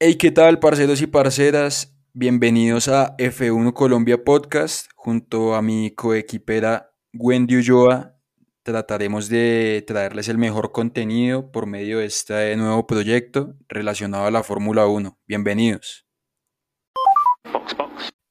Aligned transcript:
Hey, 0.00 0.14
¿qué 0.14 0.30
tal, 0.30 0.60
parceros 0.60 1.02
y 1.02 1.08
parceras? 1.08 1.98
Bienvenidos 2.12 2.86
a 2.86 3.16
F1 3.16 3.72
Colombia 3.72 4.22
Podcast. 4.22 4.88
Junto 4.94 5.56
a 5.56 5.60
mi 5.60 5.90
coequipera 5.90 6.94
Wendy 7.12 7.56
Ulloa, 7.56 8.14
trataremos 8.62 9.28
de 9.28 9.82
traerles 9.88 10.28
el 10.28 10.38
mejor 10.38 10.70
contenido 10.70 11.50
por 11.50 11.66
medio 11.66 11.98
de 11.98 12.06
este 12.06 12.54
nuevo 12.54 12.86
proyecto 12.86 13.56
relacionado 13.68 14.26
a 14.26 14.30
la 14.30 14.44
Fórmula 14.44 14.86
1. 14.86 15.18
Bienvenidos. 15.26 16.06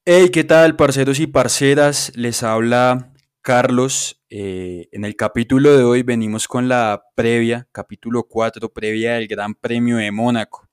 Hey, 0.06 0.30
¿qué 0.30 0.44
tal, 0.44 0.74
parceros 0.74 1.20
y 1.20 1.26
parceras? 1.26 2.12
Les 2.16 2.42
habla 2.42 3.12
Carlos. 3.42 4.24
Eh, 4.30 4.88
en 4.92 5.04
el 5.04 5.16
capítulo 5.16 5.76
de 5.76 5.84
hoy 5.84 6.02
venimos 6.02 6.48
con 6.48 6.66
la 6.66 7.02
previa, 7.14 7.68
capítulo 7.72 8.22
4, 8.22 8.72
previa 8.72 9.16
del 9.16 9.28
Gran 9.28 9.54
Premio 9.54 9.98
de 9.98 10.10
Mónaco. 10.10 10.67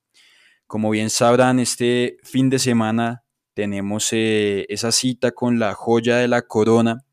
Como 0.75 0.89
bien 0.89 1.09
sabrán, 1.09 1.59
este 1.59 2.17
fin 2.23 2.49
de 2.49 2.59
semana 2.59 3.23
tenemos 3.53 4.09
eh, 4.11 4.65
esa 4.67 4.91
cita 4.91 5.31
con 5.31 5.57
la 5.57 5.73
joya 5.73 6.17
de 6.17 6.27
la 6.27 6.41
corona 6.41 7.05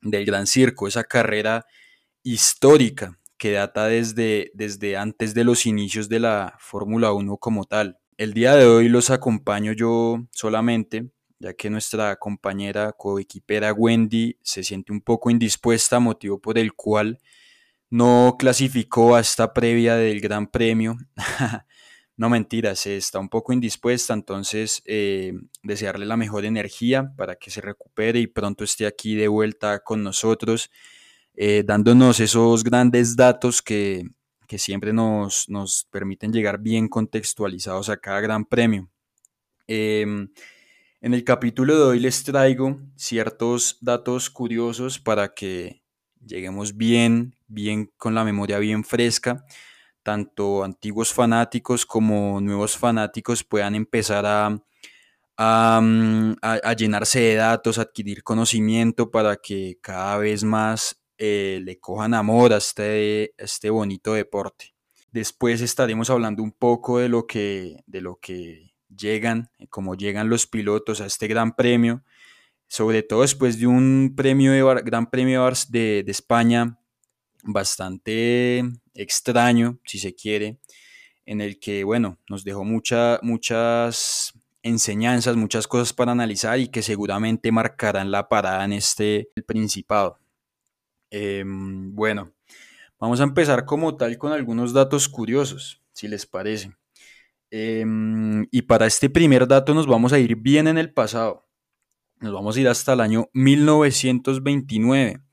del 0.00 0.24
Gran 0.24 0.48
Circo, 0.48 0.88
esa 0.88 1.04
carrera 1.04 1.66
histórica 2.24 3.16
que 3.38 3.52
data 3.52 3.86
desde, 3.86 4.50
desde 4.54 4.96
antes 4.96 5.34
de 5.34 5.44
los 5.44 5.66
inicios 5.66 6.08
de 6.08 6.18
la 6.18 6.56
Fórmula 6.58 7.12
1 7.12 7.36
como 7.36 7.64
tal. 7.64 7.96
El 8.16 8.34
día 8.34 8.56
de 8.56 8.66
hoy 8.66 8.88
los 8.88 9.10
acompaño 9.10 9.70
yo 9.70 10.26
solamente, 10.32 11.08
ya 11.38 11.54
que 11.54 11.70
nuestra 11.70 12.16
compañera 12.16 12.90
coequipera 12.90 13.72
Wendy 13.72 14.36
se 14.42 14.64
siente 14.64 14.90
un 14.90 15.00
poco 15.00 15.30
indispuesta, 15.30 16.00
motivo 16.00 16.40
por 16.40 16.58
el 16.58 16.72
cual 16.72 17.20
no 17.88 18.34
clasificó 18.36 19.14
a 19.14 19.20
esta 19.20 19.54
previa 19.54 19.94
del 19.94 20.20
Gran 20.20 20.48
Premio. 20.48 20.96
No 22.18 22.30
mentiras, 22.30 22.86
está 22.86 23.18
un 23.18 23.28
poco 23.28 23.52
indispuesta, 23.52 24.14
entonces 24.14 24.82
eh, 24.86 25.34
desearle 25.62 26.06
la 26.06 26.16
mejor 26.16 26.46
energía 26.46 27.12
para 27.14 27.36
que 27.36 27.50
se 27.50 27.60
recupere 27.60 28.20
y 28.20 28.26
pronto 28.26 28.64
esté 28.64 28.86
aquí 28.86 29.14
de 29.14 29.28
vuelta 29.28 29.80
con 29.80 30.02
nosotros, 30.02 30.70
eh, 31.34 31.62
dándonos 31.66 32.18
esos 32.20 32.64
grandes 32.64 33.16
datos 33.16 33.60
que, 33.60 34.04
siempre 34.56 34.94
nos, 34.94 35.46
nos, 35.50 35.86
permiten 35.90 36.32
llegar 36.32 36.58
bien 36.58 36.88
contextualizados 36.88 37.90
a 37.90 37.98
cada 37.98 38.20
gran 38.22 38.46
premio. 38.46 38.88
Em, 39.66 40.30
en 41.02 41.12
el 41.12 41.22
capítulo 41.22 41.76
de 41.76 41.82
hoy 41.82 42.00
les 42.00 42.22
traigo 42.22 42.80
ciertos 42.96 43.76
datos 43.82 44.30
curiosos 44.30 44.98
para 44.98 45.34
que 45.34 45.82
lleguemos 46.24 46.78
bien, 46.78 47.34
bien 47.46 47.92
con 47.98 48.14
la 48.14 48.24
memoria 48.24 48.58
bien 48.58 48.84
fresca 48.84 49.44
tanto 50.06 50.62
antiguos 50.62 51.12
fanáticos 51.12 51.84
como 51.84 52.40
nuevos 52.40 52.78
fanáticos 52.78 53.42
puedan 53.42 53.74
empezar 53.74 54.24
a, 54.24 54.56
a, 55.36 55.80
mm, 55.82 56.36
llenarse 56.78 57.18
de 57.18 57.34
datos, 57.34 57.78
adquirir 57.78 58.22
conocimiento 58.22 59.10
para 59.10 59.34
que 59.34 59.78
cada 59.80 60.16
vez 60.18 60.44
más 60.44 61.02
eh, 61.18 61.60
le 61.64 61.80
cojan 61.80 62.14
amor 62.14 62.52
a 62.52 62.58
este, 62.58 63.34
este 63.36 63.68
bonito 63.68 64.12
deporte. 64.12 64.76
Después 65.10 65.60
estaremos 65.60 66.08
hablando 66.08 66.40
un 66.44 66.52
poco 66.52 67.00
de 67.00 67.08
lo 67.08 67.26
que, 67.26 67.82
de 67.88 68.00
lo 68.00 68.20
que 68.20 68.76
llegan, 68.96 69.50
eh, 69.58 69.66
cómo 69.68 69.96
llegan 69.96 70.28
los 70.28 70.46
pilotos 70.46 71.00
a 71.00 71.06
este 71.06 71.26
gran 71.26 71.56
premio, 71.56 72.04
sobre 72.68 73.02
todo 73.02 73.22
después 73.22 73.58
de 73.58 73.66
un 73.66 74.14
premio 74.16 74.52
de, 74.52 74.82
gran 74.84 75.10
premio 75.10 75.50
de, 75.68 76.04
de 76.04 76.12
España 76.12 76.78
bastante 77.46 78.62
extraño, 78.94 79.78
si 79.84 79.98
se 79.98 80.14
quiere, 80.14 80.58
en 81.24 81.40
el 81.40 81.58
que, 81.58 81.84
bueno, 81.84 82.18
nos 82.28 82.44
dejó 82.44 82.64
mucha, 82.64 83.18
muchas 83.22 84.34
enseñanzas, 84.62 85.36
muchas 85.36 85.66
cosas 85.68 85.92
para 85.92 86.12
analizar 86.12 86.58
y 86.58 86.68
que 86.68 86.82
seguramente 86.82 87.52
marcarán 87.52 88.10
la 88.10 88.28
parada 88.28 88.64
en 88.64 88.72
este 88.72 89.30
Principado. 89.46 90.18
Em, 91.10 91.94
bueno, 91.94 92.32
vamos 92.98 93.20
a 93.20 93.24
empezar 93.24 93.64
como 93.64 93.96
tal 93.96 94.18
con 94.18 94.32
algunos 94.32 94.72
datos 94.72 95.08
curiosos, 95.08 95.82
si 95.92 96.08
les 96.08 96.26
parece. 96.26 96.72
Em, 97.50 98.46
y 98.50 98.62
para 98.62 98.86
este 98.86 99.08
primer 99.08 99.46
dato 99.46 99.72
nos 99.72 99.86
vamos 99.86 100.12
a 100.12 100.18
ir 100.18 100.36
bien 100.36 100.66
en 100.66 100.78
el 100.78 100.92
pasado. 100.92 101.46
Nos 102.20 102.32
vamos 102.32 102.56
a 102.56 102.60
ir 102.60 102.68
hasta 102.68 102.94
el 102.94 103.00
año 103.00 103.28
1929 103.34 105.25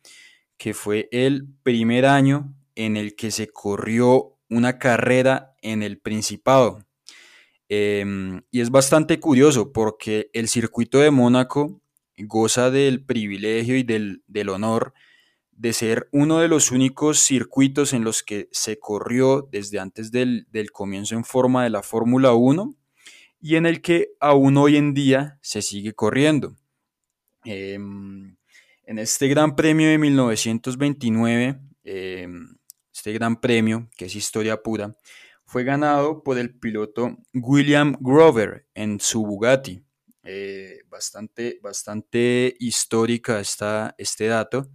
que 0.57 0.73
fue 0.73 1.09
el 1.11 1.47
primer 1.63 2.05
año 2.05 2.53
en 2.75 2.97
el 2.97 3.15
que 3.15 3.31
se 3.31 3.47
corrió 3.47 4.37
una 4.49 4.79
carrera 4.79 5.55
en 5.61 5.83
el 5.83 5.99
Principado. 5.99 6.85
Em, 7.69 8.41
y 8.51 8.61
es 8.61 8.69
bastante 8.69 9.19
curioso 9.19 9.71
porque 9.71 10.29
el 10.33 10.47
circuito 10.47 10.99
de 10.99 11.11
Mónaco 11.11 11.81
goza 12.17 12.69
del 12.69 13.03
privilegio 13.03 13.77
y 13.77 13.83
del, 13.83 14.49
honor 14.49 14.93
de 15.51 15.73
ser 15.73 16.09
uno 16.11 16.39
de 16.39 16.47
los 16.47 16.71
únicos 16.71 17.19
circuitos 17.19 17.93
en 17.93 18.03
los 18.03 18.23
que 18.23 18.49
se 18.51 18.79
corrió 18.79 19.47
desde 19.51 19.79
antes 19.79 20.11
del, 20.11 20.45
comienzo 20.71 21.15
en 21.15 21.23
forma 21.23 21.63
de 21.63 21.69
la 21.69 21.83
Fórmula 21.83 22.33
1 22.33 22.75
y 23.41 23.55
en 23.55 23.65
el 23.65 23.81
que 23.81 24.09
aún 24.19 24.57
hoy 24.57 24.77
en 24.77 24.93
día 24.93 25.39
se 25.41 25.61
sigue 25.61 25.93
corriendo. 25.93 26.55
Em, 27.45 28.37
en 28.85 28.99
este 28.99 29.27
Gran 29.27 29.55
Premio 29.55 29.89
de 29.89 29.97
1929, 29.97 31.59
em, 31.83 32.55
este 32.93 33.13
Gran 33.13 33.39
Premio, 33.39 33.89
que 33.97 34.05
es 34.05 34.15
historia 34.15 34.61
pura, 34.61 34.95
fue 35.45 35.63
ganado 35.63 36.23
por 36.23 36.37
el 36.37 36.57
piloto 36.57 37.17
William 37.33 37.95
Grover 37.99 38.67
en 38.73 38.99
su 38.99 39.25
Bugatti. 39.25 39.83
Eh, 40.23 40.79
bastante, 40.89 41.59
bastante 41.61 42.55
histórica 42.59 43.39
está 43.39 43.93
este 43.97 44.27
dato. 44.27 44.69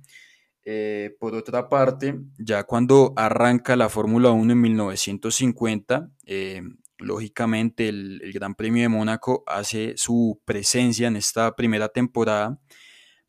Eh, 0.65 1.17
por 1.19 1.35
otra 1.35 1.69
parte, 1.69 2.19
ya 2.39 2.65
cuando 2.65 3.15
arranca 3.17 3.75
la 3.77 3.89
Fórmula 3.89 4.31
1 4.31 4.53
en 4.53 4.61
1950, 4.61 6.11
em, 6.27 6.77
lógicamente 6.99 7.89
el, 7.89 8.21
el, 8.23 8.33
Gran 8.33 8.55
Premio 8.55 8.83
de 8.83 8.89
Mónaco 8.89 9.45
hace 9.47 9.95
su 9.97 10.41
presencia 10.45 11.09
en 11.09 11.17
esta 11.17 11.57
primera 11.57 11.89
temporada 11.89 12.61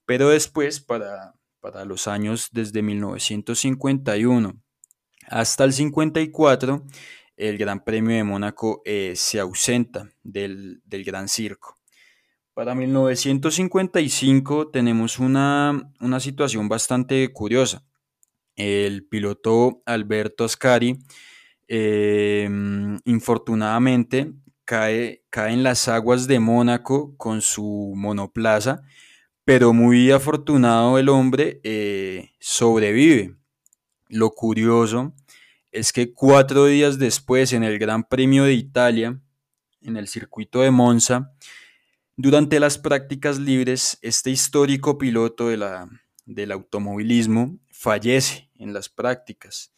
pero 0.09 0.29
después, 0.29 0.79
para, 0.79 1.35
los 1.85 2.07
años 2.07 2.49
desde 2.51 2.81
1951 2.81 4.59
hasta 5.27 5.63
el 5.65 5.71
54, 5.71 6.83
el 7.37 7.59
Gran 7.59 7.83
Premio 7.83 8.15
de 8.15 8.23
Mónaco 8.23 8.81
eh, 8.85 9.13
se 9.15 9.39
ausenta 9.39 10.09
del, 10.23 10.81
Gran 10.87 11.29
Circo. 11.29 11.77
Para 12.55 12.73
1955 12.73 14.71
tenemos 14.71 15.19
una, 15.19 15.79
situación 16.19 16.67
bastante 16.67 17.31
curiosa. 17.31 17.85
El 18.55 19.05
piloto 19.05 19.83
Alberto 19.85 20.43
Ascari, 20.43 20.97
em, 21.67 22.97
infortunadamente, 23.05 24.33
cae, 24.65 25.23
cae 25.29 25.53
en 25.53 25.61
las 25.61 25.87
aguas 25.87 26.25
de 26.25 26.39
Mónaco 26.39 27.15
con 27.15 27.43
su 27.43 27.93
monoplaza 27.95 28.81
pero 29.49 29.73
muy 29.73 30.11
afortunado 30.11 30.99
el 30.99 31.09
hombre 31.09 31.59
eh, 31.63 32.33
sobrevive. 32.39 33.35
Lo 34.07 34.29
curioso 34.29 35.15
es 35.71 35.91
que 35.91 36.13
cuatro 36.13 36.67
días 36.67 36.99
después, 36.99 37.51
en 37.53 37.63
el 37.63 37.79
Gran 37.79 38.03
Premio 38.03 38.43
de 38.43 38.53
Italia, 38.53 39.19
en 39.81 39.97
el 39.97 40.07
circuito 40.07 40.61
de 40.61 40.69
Monza, 40.69 41.33
durante 42.15 42.59
las 42.59 42.77
prácticas 42.77 43.39
libres, 43.39 43.97
este 44.03 44.29
histórico 44.29 44.99
piloto 44.99 45.47
de 45.47 45.57
la, 45.57 45.89
del 46.27 46.51
automovilismo 46.51 47.57
fallece 47.71 48.51
en 48.59 48.71
las 48.71 48.87
prácticas. 48.87 49.73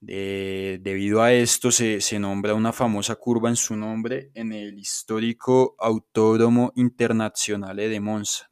debido 0.00 1.20
a 1.20 1.34
esto 1.34 1.70
se, 1.70 2.00
se, 2.00 2.18
nombra 2.18 2.54
una 2.54 2.72
famosa 2.72 3.16
curva 3.16 3.50
en 3.50 3.56
su 3.56 3.76
nombre 3.76 4.30
en 4.32 4.54
el 4.54 4.78
histórico 4.78 5.76
Autódromo 5.78 6.72
Internazionale 6.74 7.90
de 7.90 8.00
Monza. 8.00 8.49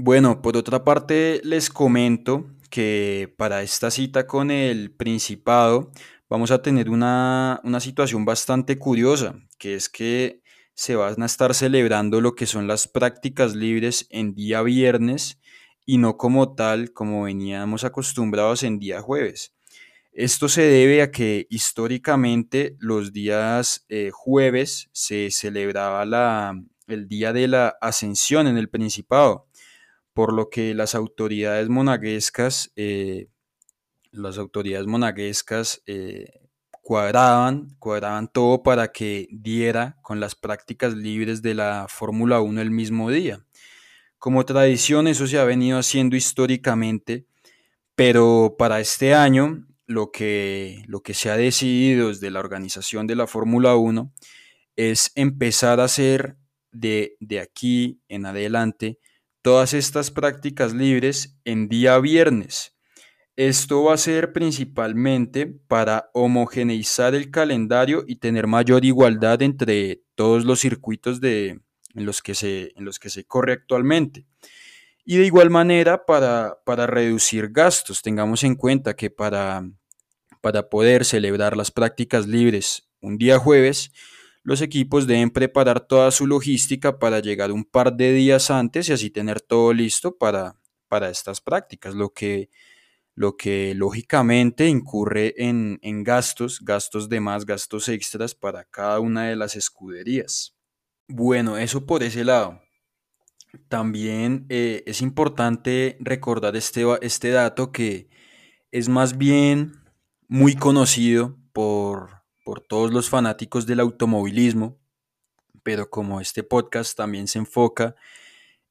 Bueno, 0.00 0.42
por 0.42 0.56
otra 0.56 0.84
parte 0.84 1.40
les 1.42 1.70
comento 1.70 2.46
que 2.70 3.34
para 3.36 3.64
esta 3.64 3.90
cita 3.90 4.28
con 4.28 4.52
el 4.52 4.92
Principado 4.92 5.90
vamos 6.28 6.52
a 6.52 6.62
tener 6.62 6.88
una, 6.88 7.60
situación 7.80 8.24
bastante 8.24 8.78
curiosa, 8.78 9.34
que 9.58 9.74
es 9.74 9.88
que 9.88 10.40
se 10.72 10.94
van 10.94 11.20
a 11.20 11.26
estar 11.26 11.52
celebrando 11.52 12.20
lo 12.20 12.36
que 12.36 12.46
son 12.46 12.68
las 12.68 12.86
prácticas 12.86 13.56
libres 13.56 14.06
en 14.10 14.36
día 14.36 14.62
viernes 14.62 15.40
y 15.84 15.98
no 15.98 16.16
como 16.16 16.54
tal 16.54 16.92
como 16.92 17.24
veníamos 17.24 17.82
acostumbrados 17.82 18.62
en 18.62 18.78
día 18.78 19.00
jueves. 19.02 19.52
Esto 20.12 20.48
se 20.48 20.62
debe 20.62 21.02
a 21.02 21.10
que 21.10 21.48
históricamente 21.50 22.76
los 22.78 23.12
días 23.12 23.84
eh, 23.88 24.10
jueves 24.12 24.90
se 24.92 25.32
celebraba 25.32 26.04
la, 26.04 26.54
el 26.86 27.08
día 27.08 27.32
de 27.32 27.48
la 27.48 27.76
ascensión 27.80 28.46
en 28.46 28.58
el 28.58 28.68
Principado 28.68 29.47
por 30.18 30.32
lo 30.32 30.50
que 30.50 30.74
las 30.74 30.96
autoridades 30.96 31.68
monaguescas, 31.68 32.72
eh, 32.74 33.28
las 34.10 34.36
autoridades 34.36 34.88
monaguescas, 34.88 35.80
eh, 35.86 36.40
cuadraban, 36.82 37.76
cuadraban 37.78 38.26
todo 38.26 38.64
para 38.64 38.90
que 38.90 39.28
diera 39.30 39.96
con 40.02 40.18
las 40.18 40.34
prácticas 40.34 40.94
libres 40.94 41.40
de 41.40 41.54
la 41.54 41.86
Fórmula 41.88 42.40
1 42.40 42.60
el 42.60 42.72
mismo 42.72 43.12
día. 43.12 43.46
Como 44.18 44.44
tradición 44.44 45.06
eso 45.06 45.28
se 45.28 45.38
ha 45.38 45.44
venido 45.44 45.78
haciendo 45.78 46.16
históricamente, 46.16 47.24
pero 47.94 48.56
para 48.58 48.80
este 48.80 49.14
año 49.14 49.68
lo 49.86 50.10
que, 50.10 50.82
lo 50.88 51.00
que 51.00 51.14
se 51.14 51.30
ha 51.30 51.36
decidido 51.36 52.08
desde 52.08 52.32
la 52.32 52.40
organización 52.40 53.06
de 53.06 53.14
la 53.14 53.28
Fórmula 53.28 53.76
1 53.76 54.12
es 54.74 55.12
empezar 55.14 55.78
a 55.78 55.84
hacer 55.84 56.36
de, 56.72 57.16
de 57.20 57.38
aquí 57.38 58.00
en 58.08 58.26
adelante 58.26 58.98
todas 59.48 59.72
estas 59.72 60.10
prácticas 60.10 60.74
libres 60.74 61.40
en 61.46 61.70
día 61.70 61.98
viernes. 62.00 62.76
Esto 63.34 63.84
va 63.84 63.94
a 63.94 63.96
ser 63.96 64.34
principalmente 64.34 65.46
para 65.46 66.10
homogeneizar 66.12 67.14
el 67.14 67.30
calendario 67.30 68.04
y 68.06 68.16
tener 68.16 68.46
mayor 68.46 68.84
igualdad 68.84 69.40
entre 69.40 70.02
todos 70.16 70.44
los 70.44 70.60
circuitos 70.60 71.22
de, 71.22 71.62
en, 71.94 72.04
los 72.04 72.20
que 72.20 72.34
se, 72.34 72.74
en 72.76 72.84
los 72.84 72.98
que 72.98 73.08
se 73.08 73.24
corre 73.24 73.54
actualmente. 73.54 74.26
Y 75.06 75.16
de 75.16 75.24
igual 75.24 75.48
manera 75.48 76.04
para, 76.04 76.58
para 76.66 76.86
reducir 76.86 77.48
gastos. 77.50 78.02
Tengamos 78.02 78.44
en 78.44 78.54
cuenta 78.54 78.96
que 78.96 79.08
para, 79.08 79.66
para 80.42 80.68
poder 80.68 81.06
celebrar 81.06 81.56
las 81.56 81.70
prácticas 81.70 82.26
libres 82.26 82.86
un 83.00 83.16
día 83.16 83.38
jueves, 83.38 83.92
los 84.48 84.62
equipos 84.62 85.06
deben 85.06 85.28
preparar 85.28 85.78
toda 85.78 86.10
su 86.10 86.26
logística 86.26 86.98
para 86.98 87.20
llegar 87.20 87.52
un 87.52 87.66
par 87.66 87.94
de 87.94 88.14
días 88.14 88.50
antes 88.50 88.88
y 88.88 88.94
así 88.94 89.10
tener 89.10 89.42
todo 89.42 89.74
listo 89.74 90.16
para, 90.16 90.56
para 90.88 91.10
estas 91.10 91.42
prácticas, 91.42 91.94
lo 91.94 92.14
que, 92.14 92.48
lo 93.14 93.36
que 93.36 93.74
lógicamente 93.74 94.66
incurre 94.66 95.34
en, 95.36 96.02
gastos, 96.02 96.60
gastos 96.62 97.10
de 97.10 97.20
más, 97.20 97.44
gastos 97.44 97.90
extras 97.90 98.34
para 98.34 98.64
cada 98.64 99.00
una 99.00 99.26
de 99.26 99.36
las 99.36 99.54
escuderías. 99.54 100.56
Bueno, 101.08 101.58
eso 101.58 101.84
por 101.84 102.02
ese 102.02 102.24
lado. 102.24 102.62
También 103.68 104.46
eh, 104.48 104.82
es 104.86 105.02
importante 105.02 105.98
recordar 106.00 106.56
este, 106.56 106.86
este 107.02 107.32
dato 107.32 107.70
que 107.70 108.08
es 108.70 108.88
más 108.88 109.18
bien 109.18 109.74
muy 110.26 110.54
conocido 110.54 111.36
por, 111.52 112.17
por 112.48 112.62
todos 112.62 112.90
los 112.94 113.10
fanáticos 113.10 113.66
del 113.66 113.78
automovilismo, 113.78 114.78
pero 115.62 115.90
como 115.90 116.18
este 116.18 116.42
podcast 116.42 116.96
también 116.96 117.28
se 117.28 117.38
enfoca 117.38 117.94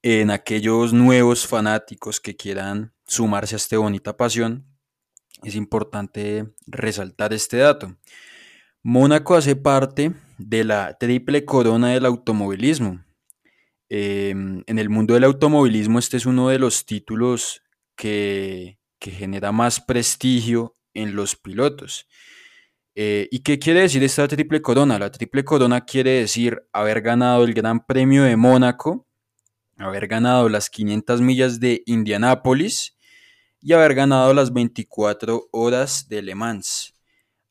en 0.02 0.32
aquellos 0.32 0.94
nuevos 0.94 1.46
fanáticos 1.46 2.20
que 2.20 2.36
quieran 2.36 2.92
sumarse 3.06 3.54
a 3.54 3.58
esta 3.58 3.78
bonita 3.78 4.18
pasión, 4.18 4.66
es 5.44 5.54
importante 5.54 6.52
resaltar 6.66 7.34
este 7.34 7.58
dato. 7.58 7.96
Mónaco 8.82 9.36
hace 9.36 9.56
parte 9.56 10.12
de 10.40 10.64
la 10.64 10.98
triple 10.98 11.46
corona 11.46 11.90
del 11.90 12.08
automovilismo. 12.08 13.06
Em, 13.90 14.64
en 14.66 14.80
el 14.80 14.90
mundo 14.90 15.14
del 15.14 15.26
automovilismo 15.26 16.00
este 16.00 16.18
es 16.18 16.26
uno 16.26 16.50
de 16.50 16.58
los 16.58 16.88
títulos 16.88 17.62
que, 17.96 18.80
que 18.98 19.12
genera 19.12 19.52
más 19.52 19.80
prestigio 19.80 20.74
en 20.96 21.16
los 21.16 21.36
pilotos. 21.36 22.08
Eh, 23.00 23.28
¿Y 23.30 23.42
qué 23.42 23.60
quiere 23.60 23.82
decir 23.82 24.04
esta 24.04 24.28
triple 24.28 24.60
corona? 24.60 24.98
La 24.98 25.12
triple 25.12 25.46
corona 25.46 25.86
quiere 25.86 26.22
decir 26.22 26.64
haber 26.74 27.02
ganado 27.02 27.44
el 27.44 27.54
Gran 27.54 27.86
Premio 27.86 28.24
de 28.24 28.36
Mónaco, 28.36 29.06
haber 29.78 30.08
ganado 30.08 30.50
las 30.50 30.72
500 30.72 31.22
millas 31.22 31.60
de 31.60 31.84
Indianápolis 31.86 32.98
y 33.62 33.74
haber 33.74 33.94
ganado 33.94 34.34
las 34.34 34.52
24 34.52 35.48
horas 35.52 36.10
de 36.10 36.24
Le 36.24 36.34
Mans. 36.34 36.96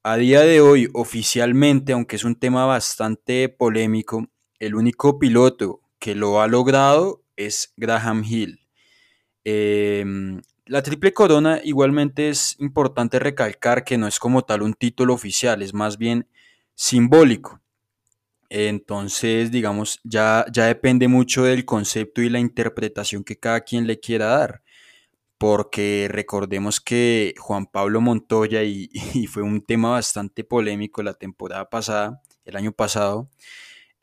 A 0.02 0.16
día 0.16 0.40
de 0.40 0.60
hoy, 0.60 0.88
oficialmente, 0.94 1.92
aunque 1.92 2.16
es 2.16 2.24
un 2.24 2.34
tema 2.34 2.66
bastante 2.66 3.48
polémico, 3.48 4.26
el 4.58 4.74
único 4.74 5.20
piloto 5.20 5.80
que 6.00 6.16
lo 6.16 6.40
ha 6.40 6.48
logrado 6.48 7.22
es 7.36 7.72
Graham 7.76 8.24
Hill. 8.24 8.66
Em, 9.44 10.42
la 10.66 10.82
triple 10.82 11.12
corona 11.12 11.60
igualmente 11.62 12.28
es 12.28 12.56
importante 12.58 13.18
recalcar 13.18 13.84
que 13.84 13.98
no 13.98 14.06
es 14.08 14.18
como 14.18 14.42
tal 14.42 14.62
un 14.62 14.74
título 14.74 15.14
oficial, 15.14 15.62
es 15.62 15.72
más 15.72 15.96
bien 15.96 16.28
simbólico. 16.74 17.60
Entonces, 18.48 19.50
digamos, 19.50 20.00
ya, 20.04 20.44
ya 20.52 20.66
depende 20.66 21.08
mucho 21.08 21.44
del 21.44 21.64
concepto 21.64 22.22
y 22.22 22.30
la 22.30 22.38
interpretación 22.40 23.24
que 23.24 23.38
cada 23.38 23.60
quien 23.62 23.86
le 23.86 24.00
quiera 24.00 24.26
dar. 24.26 24.62
Porque 25.38 26.08
recordemos 26.10 26.80
que 26.80 27.34
Juan 27.38 27.66
Pablo 27.66 28.00
Montoya, 28.00 28.62
y, 28.64 28.88
y 29.14 29.26
fue 29.26 29.42
un 29.42 29.62
tema 29.64 29.90
bastante 29.90 30.44
polémico 30.44 31.02
la 31.02 31.14
temporada 31.14 31.68
pasada, 31.70 32.22
el 32.44 32.56
año 32.56 32.72
pasado, 32.72 33.28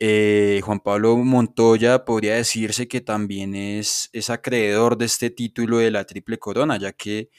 eh, 0.06 0.60
Juan 0.62 0.80
Pablo 0.80 1.16
Montoya 1.16 2.04
podría 2.04 2.34
decirse 2.34 2.86
que 2.88 3.00
también 3.00 3.54
es, 3.54 4.10
es 4.12 4.28
acreedor 4.28 4.98
de 4.98 5.06
este 5.06 5.30
título 5.30 5.78
de 5.78 5.90
la 5.90 6.04
Triple 6.04 6.38
Corona, 6.38 6.76
ya 6.76 6.92
que 6.92 7.30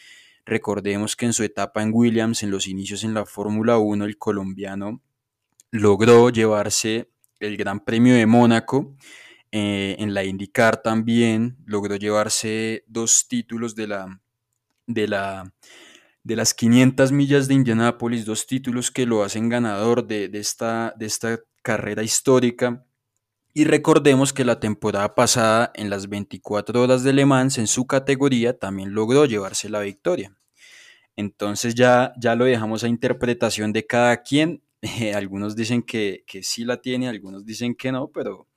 recordemos 0.47 1.15
que 1.15 1.27
en 1.27 1.33
su 1.33 1.43
etapa 1.43 1.83
en 1.83 1.91
Williams, 1.93 2.41
en 2.41 2.49
los 2.49 2.65
inicios 2.67 3.03
en 3.03 3.13
la 3.13 3.27
Fórmula 3.27 3.77
1, 3.77 4.05
el 4.05 4.17
colombiano 4.17 5.03
logró 5.69 6.31
llevarse 6.31 7.11
el 7.39 7.55
Gran 7.55 7.85
Premio 7.85 8.15
de 8.15 8.25
Mónaco. 8.25 8.95
Eh, 9.51 9.97
en 9.99 10.15
la 10.15 10.23
IndyCar 10.23 10.81
también 10.81 11.57
logró 11.67 11.97
llevarse 11.97 12.83
dos 12.87 13.27
títulos 13.27 13.75
de 13.75 13.87
la, 13.89 14.21
de 14.87 15.07
la, 15.07 15.53
de 16.23 16.35
las 16.35 16.55
500 16.55 17.11
millas 17.11 17.47
de 17.47 17.53
Indianápolis, 17.53 18.25
dos 18.25 18.47
títulos 18.47 18.89
que 18.89 19.05
lo 19.05 19.21
hacen 19.21 19.49
ganador 19.49 20.07
de, 20.07 20.29
de, 20.29 20.39
esta, 20.39 20.95
de 20.97 21.05
esta 21.05 21.39
carrera 21.65 22.03
histórica. 22.03 22.85
Y 23.55 23.63
recordemos 23.63 24.33
que 24.33 24.45
la 24.45 24.59
temporada 24.59 25.15
pasada, 25.15 25.71
en 25.73 25.89
las 25.89 26.07
24 26.07 26.79
horas 26.79 27.03
de 27.03 27.11
Le 27.11 27.25
Mans, 27.25 27.57
en 27.57 27.65
su 27.65 27.87
categoría, 27.87 28.59
también 28.59 28.93
logró 28.93 29.25
llevarse 29.25 29.67
la 29.67 29.79
victoria. 29.79 30.37
Entonces 31.15 31.73
ya, 31.73 32.13
ya 32.19 32.35
lo 32.35 32.45
dejamos 32.45 32.83
a 32.83 32.87
interpretación 32.87 33.73
de 33.73 33.87
cada 33.87 34.21
quien. 34.21 34.61
algunos 35.15 35.55
dicen 35.55 35.81
que, 35.81 36.23
que, 36.27 36.43
sí 36.43 36.65
la 36.65 36.81
tiene, 36.81 37.09
algunos 37.09 37.45
dicen 37.45 37.73
que 37.73 37.91
no, 37.91 38.09
pero, 38.09 38.47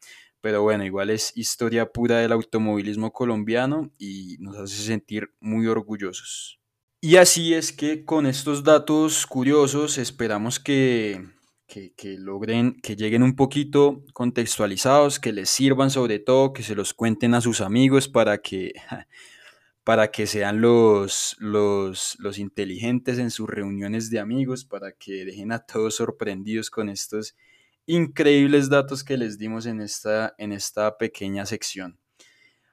pero 0.43 0.63
bueno, 0.63 0.85
igual 0.85 1.09
es 1.09 1.33
historia 1.35 1.91
pura 1.91 2.19
del 2.19 2.33
automovilismo 2.33 3.11
colombiano 3.13 3.91
y 3.97 4.37
nos 4.41 4.59
hace 4.59 4.83
sentir 4.83 5.33
muy 5.41 5.67
orgullosos. 5.67 6.61
Y 7.01 7.17
así 7.17 7.55
es 7.55 7.73
que 7.73 8.05
con 8.05 8.27
estos 8.27 8.65
datos 8.65 9.25
curiosos 9.25 9.97
esperamos 9.97 10.59
que, 10.59 11.38
que, 11.69 12.17
logren, 12.19 12.81
que 12.81 12.97
lleguen 12.97 13.23
un 13.23 13.37
poquito 13.37 14.03
contextualizados, 14.15 15.21
que 15.21 15.33
les 15.33 15.51
sirvan 15.51 15.91
sobre 15.91 16.19
todo, 16.19 16.55
que 16.55 16.63
se 16.63 16.75
los 16.75 16.95
cuenten 16.95 17.35
a 17.35 17.43
sus 17.43 17.61
amigos 17.61 18.09
para 18.09 18.39
que, 18.39 18.73
para 19.85 20.11
que 20.11 20.27
sean 20.27 20.63
los, 20.63 21.37
los, 21.39 22.17
los 22.21 22.39
inteligentes 22.39 23.19
en 23.19 23.31
sus 23.31 23.49
reuniones 23.49 24.09
de 24.09 24.19
amigos, 24.19 24.65
para 24.65 24.93
que 24.93 25.27
dejen 25.27 25.53
a 25.53 25.59
todos 25.59 25.97
sorprendidos 25.97 26.71
con 26.71 26.89
estos 26.89 27.37
increíbles 27.85 28.71
datos 28.71 29.05
que 29.05 29.19
les 29.19 29.39
dimos 29.39 29.67
en 29.67 29.83
esta, 29.83 30.35
en 30.39 30.53
esta 30.53 30.97
pequeña 30.97 31.45
sección. 31.45 31.99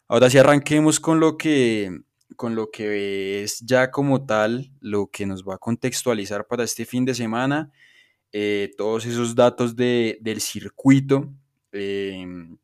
Ahora 0.07 0.29
sí 0.29 0.37
arranquemos 0.37 0.99
con 0.99 1.19
lo 1.19 1.37
que 1.37 1.91
con 2.37 2.55
lo 2.55 2.71
que 2.71 3.43
es 3.43 3.59
ya 3.59 3.91
como 3.91 4.25
tal 4.25 4.71
lo 4.81 5.07
que 5.07 5.27
nos 5.27 5.43
va 5.43 5.55
a 5.55 5.59
contextualizar 5.59 6.47
para 6.47 6.63
este 6.63 6.83
fin 6.83 7.05
de 7.05 7.13
semana 7.13 7.71
eh, 8.37 8.73
todos 8.77 9.05
esos 9.05 9.33
datos 9.33 9.77
de, 9.77 10.17
del 10.19 10.41
circuito 10.41 11.33
em, 11.71 12.57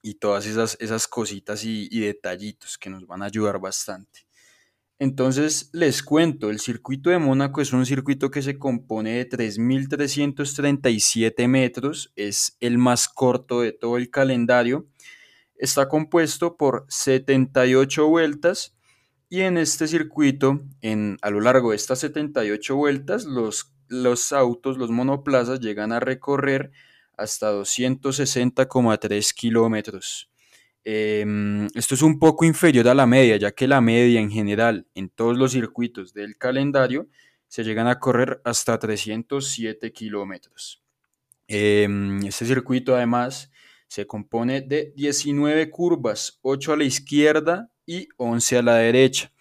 y 0.00 0.14
todas 0.14 0.46
esas, 0.46 0.76
esas 0.78 1.08
cositas 1.08 1.64
y, 1.64 1.88
detallitos 1.98 2.78
que 2.78 2.88
nos 2.88 3.04
van 3.04 3.22
a 3.22 3.24
ayudar 3.24 3.58
bastante. 3.58 4.28
Entonces 5.00 5.70
les 5.72 6.04
cuento, 6.04 6.50
el 6.50 6.60
circuito 6.60 7.10
de 7.10 7.18
Mónaco 7.18 7.60
es 7.60 7.72
un 7.72 7.84
circuito 7.84 8.30
que 8.30 8.42
se 8.42 8.60
compone 8.60 9.16
de 9.16 9.28
3.337 9.28 11.48
metros, 11.48 12.12
es 12.14 12.56
el 12.60 12.78
más 12.78 13.08
corto 13.08 13.62
de 13.62 13.72
todo 13.72 13.96
el 13.96 14.10
calendario, 14.10 14.86
está 15.56 15.88
compuesto 15.88 16.56
por 16.56 16.86
78 16.90 18.06
vueltas 18.06 18.76
y 19.28 19.40
en 19.40 19.58
este 19.58 19.88
circuito, 19.88 20.60
en, 20.80 21.18
a 21.22 21.30
lo 21.30 21.40
largo 21.40 21.70
de 21.70 21.76
estas 21.76 21.98
78 21.98 22.76
vueltas, 22.76 23.24
los 23.24 23.74
los 23.88 24.32
autos, 24.32 24.78
los 24.78 24.90
monoplazas, 24.90 25.60
llegan 25.60 25.92
a 25.92 26.00
recorrer 26.00 26.70
hasta 27.16 27.52
260,3 27.52 29.32
kilómetros. 29.34 30.30
Em, 30.84 31.66
esto 31.74 31.94
es 31.94 32.02
un 32.02 32.18
poco 32.18 32.44
inferior 32.44 32.88
a 32.88 32.94
la 32.94 33.06
media, 33.06 33.36
ya 33.36 33.50
que 33.50 33.68
la 33.68 33.80
media 33.80 34.20
en 34.20 34.30
general 34.30 34.86
en 34.94 35.10
todos 35.10 35.36
los 35.36 35.52
circuitos 35.52 36.14
del 36.14 36.38
calendario 36.38 37.08
se 37.48 37.64
llegan 37.64 37.88
a 37.88 37.98
correr 37.98 38.40
hasta 38.44 38.78
307 38.78 39.92
kilómetros. 39.92 40.82
Em, 41.46 42.24
este 42.24 42.46
circuito 42.46 42.94
además 42.94 43.50
se 43.88 44.06
compone 44.06 44.60
de 44.60 44.92
19 44.96 45.70
curvas, 45.70 46.38
8 46.42 46.74
a 46.74 46.76
la 46.76 46.84
izquierda 46.84 47.70
y 47.86 48.08
11 48.16 48.58
a 48.58 48.62
la 48.62 48.76
derecha. 48.76 49.32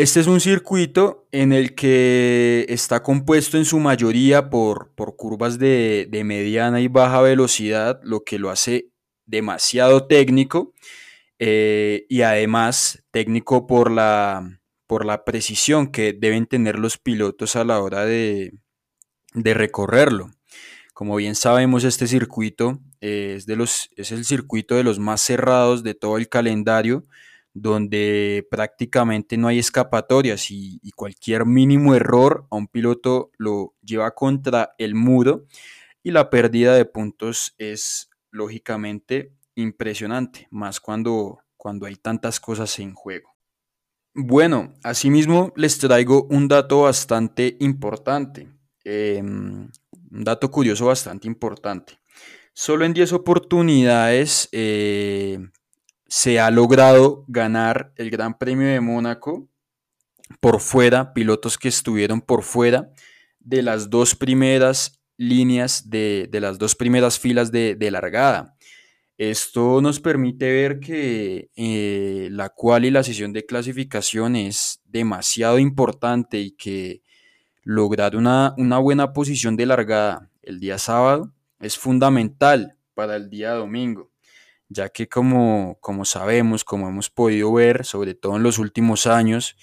Este 0.00 0.20
es 0.20 0.28
un 0.28 0.40
circuito 0.40 1.28
en 1.30 1.52
el 1.52 1.74
que 1.74 2.64
está 2.70 3.02
compuesto 3.02 3.58
en 3.58 3.66
su 3.66 3.78
mayoría 3.78 4.48
por, 4.48 4.94
por 4.94 5.14
curvas 5.14 5.58
de, 5.58 6.08
de 6.10 6.24
mediana 6.24 6.80
y 6.80 6.88
baja 6.88 7.20
velocidad, 7.20 8.00
lo 8.02 8.24
que 8.24 8.38
lo 8.38 8.48
hace 8.48 8.88
demasiado 9.26 10.06
técnico 10.06 10.72
eh, 11.38 12.06
y 12.08 12.22
además 12.22 13.04
técnico 13.10 13.66
por 13.66 13.90
la, 13.90 14.62
por 14.86 15.04
la 15.04 15.22
precisión 15.26 15.88
que 15.88 16.14
deben 16.14 16.46
tener 16.46 16.78
los 16.78 16.96
pilotos 16.96 17.54
a 17.54 17.64
la 17.64 17.82
hora 17.82 18.06
de, 18.06 18.54
de 19.34 19.52
recorrerlo. 19.52 20.30
Como 20.94 21.16
bien 21.16 21.34
sabemos, 21.34 21.84
este 21.84 22.06
circuito 22.06 22.80
eh, 23.02 23.34
es, 23.36 23.44
de 23.44 23.54
los, 23.54 23.90
es 23.96 24.12
el 24.12 24.24
circuito 24.24 24.76
de 24.76 24.82
los 24.82 24.98
más 24.98 25.20
cerrados 25.20 25.82
de 25.82 25.92
todo 25.92 26.16
el 26.16 26.30
calendario, 26.30 27.04
donde 27.52 28.46
prácticamente 28.50 29.36
no 29.36 29.48
hay 29.48 29.58
escapatorias 29.58 30.50
y, 30.50 30.78
cualquier 30.94 31.46
mínimo 31.46 31.94
error 31.94 32.46
a 32.50 32.56
un 32.56 32.68
piloto 32.68 33.30
lo 33.38 33.74
lleva 33.82 34.10
contra 34.14 34.74
el 34.76 34.94
muro 34.94 35.46
y 36.02 36.10
la 36.10 36.28
pérdida 36.28 36.74
de 36.74 36.84
puntos 36.84 37.54
es 37.58 38.10
lógicamente 38.30 39.32
impresionante, 39.54 40.46
más 40.50 40.80
cuando, 40.80 41.38
cuando 41.56 41.86
hay 41.86 41.96
tantas 41.96 42.38
cosas 42.38 42.78
en 42.78 42.94
juego. 42.94 43.34
Bueno, 44.14 44.74
asimismo 44.82 45.52
les 45.56 45.78
traigo 45.78 46.24
un 46.24 46.48
dato 46.48 46.82
bastante 46.82 47.56
importante, 47.60 48.48
eh, 48.84 49.20
un 49.22 49.70
dato 50.10 50.50
curioso 50.50 50.86
bastante 50.86 51.28
importante. 51.28 51.98
Solo 52.52 52.84
en 52.84 52.92
10 52.92 53.12
oportunidades 53.12 54.48
eh, 54.52 55.38
se 56.10 56.40
ha 56.40 56.50
logrado 56.50 57.24
ganar 57.28 57.92
el 57.94 58.10
Gran 58.10 58.36
Premio 58.36 58.66
de 58.66 58.80
Mónaco 58.80 59.48
por 60.40 60.60
fuera, 60.60 61.14
pilotos 61.14 61.56
que 61.56 61.68
estuvieron 61.68 62.20
por 62.20 62.42
fuera 62.42 62.90
de 63.38 63.62
las 63.62 63.90
dos 63.90 64.16
primeras 64.16 65.00
líneas, 65.16 65.88
de, 65.88 66.28
de 66.28 66.40
las 66.40 66.58
dos 66.58 66.74
primeras 66.74 67.20
filas 67.20 67.52
de, 67.52 67.76
de 67.76 67.92
largada. 67.92 68.56
Esto 69.18 69.80
nos 69.80 70.00
permite 70.00 70.50
ver 70.50 70.80
que 70.80 71.48
eh, 71.54 72.28
la 72.32 72.48
cual 72.48 72.86
y 72.86 72.90
la 72.90 73.04
sesión 73.04 73.32
de 73.32 73.46
clasificación 73.46 74.34
es 74.34 74.80
demasiado 74.86 75.60
importante 75.60 76.40
y 76.40 76.50
que 76.50 77.02
lograr 77.62 78.16
una, 78.16 78.52
una, 78.58 78.78
buena 78.78 79.12
posición 79.12 79.56
de 79.56 79.66
largada 79.66 80.28
el 80.42 80.58
día 80.58 80.78
sábado 80.78 81.32
es 81.60 81.78
fundamental 81.78 82.76
para 82.94 83.14
el 83.14 83.30
día 83.30 83.52
domingo, 83.52 84.09
ya 84.70 84.88
que 84.88 85.08
como, 85.08 85.76
como 85.80 86.06
sabemos, 86.06 86.64
como 86.64 86.88
hemos 86.88 87.10
podido 87.10 87.52
ver, 87.52 87.84
sobre 87.84 88.14
todo 88.14 88.36
en 88.36 88.42
los 88.44 88.58
últimos 88.58 89.06
años, 89.06 89.56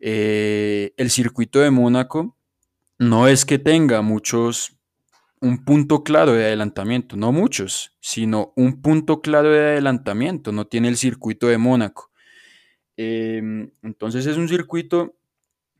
eh, 0.00 0.92
el 0.98 1.10
circuito 1.10 1.60
de 1.60 1.70
Mónaco 1.70 2.36
no 2.98 3.28
es 3.28 3.46
que 3.46 3.58
tenga 3.58 4.02
muchos 4.02 4.76
un 5.40 5.64
punto 5.64 6.04
claro 6.04 6.32
de 6.32 6.44
adelantamiento, 6.44 7.16
no 7.16 7.32
muchos, 7.32 7.96
sino 8.00 8.52
un 8.56 8.82
punto 8.82 9.22
claro 9.22 9.50
de 9.50 9.60
adelantamiento, 9.60 10.52
no 10.52 10.66
tiene 10.66 10.88
el 10.88 10.98
circuito 10.98 11.46
de 11.46 11.56
Mónaco. 11.56 12.10
Em, 12.96 13.70
entonces 13.82 14.26
es 14.26 14.36
un 14.36 14.48
circuito 14.48 15.16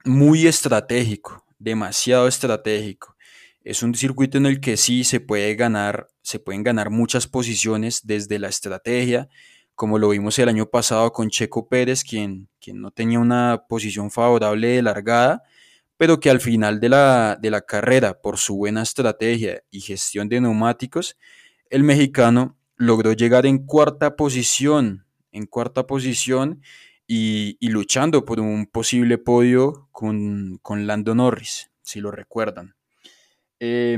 muy 0.05 0.47
estratégico, 0.47 1.45
demasiado 1.59 2.27
estratégico. 2.27 3.17
Es 3.63 3.83
un 3.83 3.95
circuito 3.95 4.39
en 4.39 4.47
el 4.47 4.61
que 4.61 4.77
sí 4.77 5.05
se 5.05 5.21
puede 5.21 5.55
ganar, 5.55 6.09
se 6.23 6.39
pueden 6.39 6.63
ganar 6.63 6.91
muchas 6.91 7.27
posiciones 7.27 8.07
desde 8.07 8.39
la 8.39 8.49
estrategia, 8.49 9.29
como 9.75 9.99
lo 9.99 10.09
vimos 10.11 10.39
el 10.39 10.49
año 10.49 10.67
pasado 10.67 11.13
con 11.13 11.29
Checo 11.29 11.69
Pérez, 11.69 12.03
quien, 12.05 12.49
quien 12.61 12.81
no 12.81 12.91
tenía 12.91 13.19
una 13.19 13.65
posición 13.69 14.11
favorable 14.11 14.69
de 14.69 14.83
largada, 14.83 15.43
pero 15.99 16.21
que 16.21 16.31
al 16.31 16.41
final 16.41 16.81
de 16.81 16.89
la, 16.89 17.39
de 17.41 17.51
la 17.51 17.61
carrera, 17.61 18.21
por 18.23 18.39
su 18.39 18.57
buena 18.57 18.83
estrategia 18.83 19.63
y 19.71 19.81
gestión 19.81 20.31
de 20.31 20.41
neumáticos, 20.41 21.19
el 21.69 21.85
mexicano 21.85 22.57
logró 22.77 23.13
llegar 23.13 23.45
en 23.45 23.67
cuarta 23.67 24.17
posición, 24.17 25.05
en 25.33 25.45
cuarta 25.45 25.87
posición 25.87 26.63
y, 27.07 27.59
y 27.61 27.69
luchando 27.69 28.25
por 28.25 28.41
un 28.41 28.65
posible 28.67 29.19
podio 29.19 29.89
con, 29.93 30.59
con, 30.63 30.87
Lando 30.87 31.15
Norris, 31.15 31.71
si 31.83 32.01
lo 32.01 32.11
recuerdan. 32.11 32.80
Eh, 33.61 33.97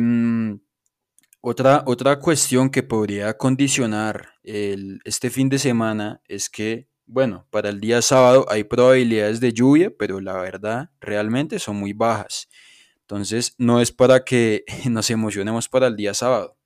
otra, 1.40 1.82
otra 1.86 2.18
cuestión 2.18 2.70
que 2.70 2.82
podría 2.82 3.36
condicionar 3.36 4.34
este 4.42 5.30
fin 5.30 5.48
de 5.48 5.58
semana 5.58 6.20
es 6.28 6.50
que 6.50 6.88
bueno, 7.12 7.46
para 7.50 7.68
el 7.68 7.80
día 7.80 8.00
sábado 8.00 8.46
hay 8.48 8.64
probabilidades 8.64 9.38
de 9.40 9.52
lluvia, 9.52 9.92
pero 9.98 10.20
la 10.20 10.34
verdad 10.40 10.90
realmente 11.00 11.58
son 11.58 11.76
muy 11.76 11.92
bajas. 11.92 12.48
Entonces 13.00 13.54
no 13.58 13.80
es 13.80 13.92
para 13.92 14.24
que 14.24 14.64
nos 14.88 15.10
emocionemos 15.10 15.68
para 15.68 15.88
el 15.88 15.96
día 15.96 16.14
sábado. 16.14 16.56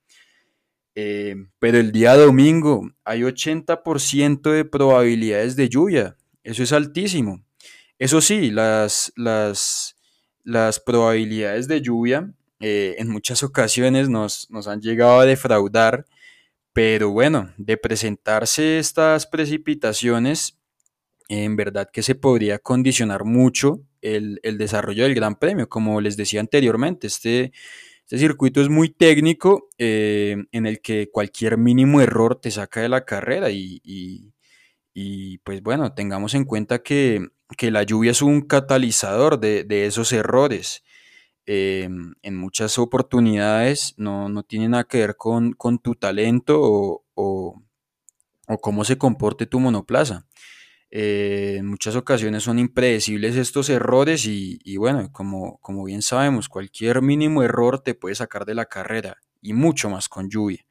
Eh, 0.95 1.35
pero 1.59 1.77
el 1.77 1.91
día 1.91 2.15
domingo 2.15 2.89
hay 3.03 3.21
80% 3.21 4.51
de 4.51 4.65
probabilidades 4.65 5.55
de 5.55 5.69
lluvia. 5.69 6.15
Eso 6.43 6.63
es 6.63 6.71
altísimo. 6.71 7.43
Eso 7.99 8.21
sí, 8.21 8.49
las, 8.49 9.11
las, 9.15 9.97
las 10.43 10.79
probabilidades 10.79 11.67
de 11.67 11.81
lluvia 11.81 12.31
eh, 12.59 12.95
en 12.97 13.09
muchas 13.09 13.43
ocasiones 13.43 14.09
nos, 14.09 14.49
nos 14.49 14.67
han 14.67 14.81
llegado 14.81 15.19
a 15.19 15.25
defraudar 15.25 16.05
pero 16.77 17.09
bueno, 17.09 17.51
de 17.57 17.75
presentarse 17.75 18.77
estas 18.77 19.25
precipitaciones, 19.25 20.59
en 21.27 21.55
verdad 21.55 21.89
que 21.91 22.03
se 22.03 22.13
podría 22.13 22.59
condicionar 22.59 23.25
mucho 23.25 23.81
el, 24.03 24.39
el 24.43 24.59
desarrollo 24.59 25.01
del 25.01 25.15
Gran 25.15 25.39
Premio. 25.39 25.67
Como 25.69 26.01
les 26.01 26.17
decía 26.17 26.39
anteriormente, 26.39 27.07
este, 27.07 27.51
este 28.03 28.19
circuito 28.19 28.61
es 28.61 28.69
muy 28.69 28.89
técnico 28.89 29.69
eh, 29.79 30.37
en 30.51 30.67
el 30.67 30.79
que 30.79 31.09
cualquier 31.09 31.57
mínimo 31.57 31.99
error 31.99 32.39
te 32.39 32.51
saca 32.51 32.81
de 32.81 32.89
la 32.89 33.05
carrera 33.05 33.49
y, 33.49 33.81
y, 33.83 34.35
y 34.93 35.39
pues 35.39 35.63
bueno, 35.63 35.95
tengamos 35.95 36.35
en 36.35 36.45
cuenta 36.45 36.83
que, 36.83 37.27
que, 37.57 37.71
la 37.71 37.81
lluvia 37.81 38.11
es 38.11 38.21
un 38.21 38.41
catalizador 38.41 39.39
de, 39.39 39.63
de 39.63 39.87
esos 39.87 40.13
errores. 40.13 40.83
Eh, 41.49 41.87
en 42.21 42.35
muchas 42.35 42.77
oportunidades 42.77 43.93
no, 43.95 44.27
no, 44.27 44.43
tiene 44.43 44.67
nada 44.67 44.83
que 44.83 44.97
ver 44.99 45.15
con, 45.15 45.53
con 45.53 45.79
tu 45.79 45.95
talento 45.95 46.59
o, 46.61 47.05
o, 47.13 47.63
o, 48.49 48.57
cómo 48.59 48.83
se 48.83 48.97
comporte 48.97 49.45
tu 49.45 49.61
monoplaza. 49.61 50.27
Eh, 50.91 51.55
en 51.59 51.67
muchas 51.67 51.95
ocasiones 51.95 52.43
son 52.43 52.59
impredecibles 52.59 53.37
estos 53.37 53.69
errores 53.69 54.25
y, 54.25 54.59
y 54.63 54.75
bueno, 54.75 55.09
como, 55.13 55.57
como, 55.59 55.85
bien 55.85 56.01
sabemos, 56.01 56.49
cualquier 56.49 57.01
mínimo 57.01 57.43
error 57.43 57.79
te 57.79 57.95
puede 57.95 58.15
sacar 58.15 58.45
de 58.45 58.55
la 58.55 58.65
carrera 58.65 59.17
y 59.41 59.53
mucho 59.53 59.89
más 59.89 60.09
con 60.09 60.29
lluvia. 60.29 60.65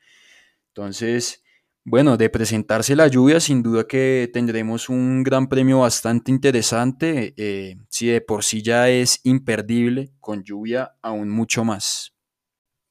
Entonces, 0.68 1.42
bueno, 1.88 2.16
de 2.16 2.28
presentarse 2.28 2.96
la 2.96 3.06
lluvia, 3.06 3.38
sin 3.38 3.62
duda 3.62 3.86
que 3.86 4.28
tendremos 4.32 4.88
un 4.88 5.22
gran 5.22 5.48
premio 5.48 5.78
bastante 5.78 6.32
interesante. 6.32 7.32
Eh, 7.36 7.76
si 7.88 8.08
de 8.08 8.20
por 8.20 8.42
sí 8.42 8.60
ya 8.60 8.88
es 8.88 9.20
imperdible, 9.22 10.10
con 10.18 10.42
lluvia 10.42 10.96
aún 11.00 11.30
mucho 11.30 11.64
más. 11.64 12.12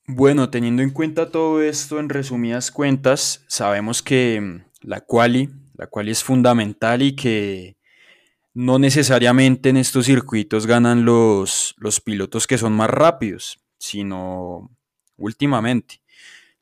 Bueno, 0.07 0.49
teniendo 0.49 0.81
en 0.81 0.91
cuenta 0.91 1.29
todo 1.29 1.61
esto, 1.61 1.99
en 1.99 2.07
resumidas 2.07 2.71
cuentas, 2.71 3.43
sabemos 3.49 4.01
que 4.01 4.39
mm, 4.39 4.87
la 4.87 5.01
quali, 5.01 5.49
la 5.73 5.87
quali 5.87 6.11
es 6.11 6.23
fundamental 6.23 7.01
y 7.01 7.17
que 7.17 7.75
no 8.53 8.79
necesariamente 8.79 9.67
en 9.67 9.75
estos 9.75 10.05
circuitos 10.05 10.67
ganan 10.67 11.03
los, 11.03 11.75
los 11.79 11.99
pilotos 11.99 12.47
que 12.47 12.57
son 12.57 12.71
más 12.71 12.89
rápidos, 12.89 13.59
sino 13.77 14.71
últimamente 15.17 16.04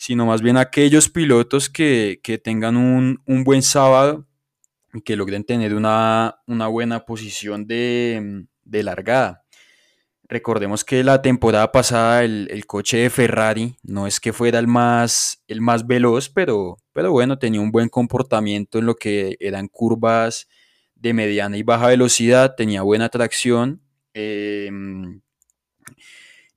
sino 0.04 0.26
más 0.26 0.42
bien 0.42 0.58
aquellos 0.58 1.08
pilotos 1.08 1.70
que, 1.70 2.20
que 2.22 2.38
tengan 2.38 2.76
un, 2.76 3.22
un, 3.26 3.46
buen 3.46 3.62
sábado 3.62 4.28
y 4.94 5.00
que 5.00 5.16
logren 5.16 5.46
tener 5.46 5.74
una, 5.74 6.42
una 6.46 6.68
buena 6.68 7.06
posición 7.06 7.66
de, 7.68 8.44
de, 8.66 8.84
largada. 8.84 9.46
Recordemos 10.24 10.84
que 10.84 11.06
la 11.06 11.22
temporada 11.22 11.72
pasada 11.72 12.26
el, 12.26 12.50
el, 12.52 12.66
coche 12.66 12.98
de 12.98 13.10
Ferrari 13.10 13.78
no 13.82 14.06
es 14.06 14.20
que 14.20 14.34
fuera 14.34 14.60
el 14.60 14.68
más, 14.68 15.42
el 15.48 15.62
más 15.62 15.88
veloz, 15.88 16.28
pero, 16.28 16.80
pero 16.92 17.14
bueno, 17.14 17.40
tenía 17.40 17.62
un 17.62 17.72
buen 17.72 17.88
comportamiento 17.88 18.80
en 18.80 18.88
lo 18.88 18.96
que 18.96 19.38
eran 19.40 19.70
curvas 19.70 20.50
de 20.96 21.14
mediana 21.14 21.56
y 21.56 21.64
baja 21.64 21.88
velocidad, 21.88 22.56
tenía 22.58 22.82
buena 22.82 23.08
tracción. 23.08 23.82
Eh, 24.14 24.70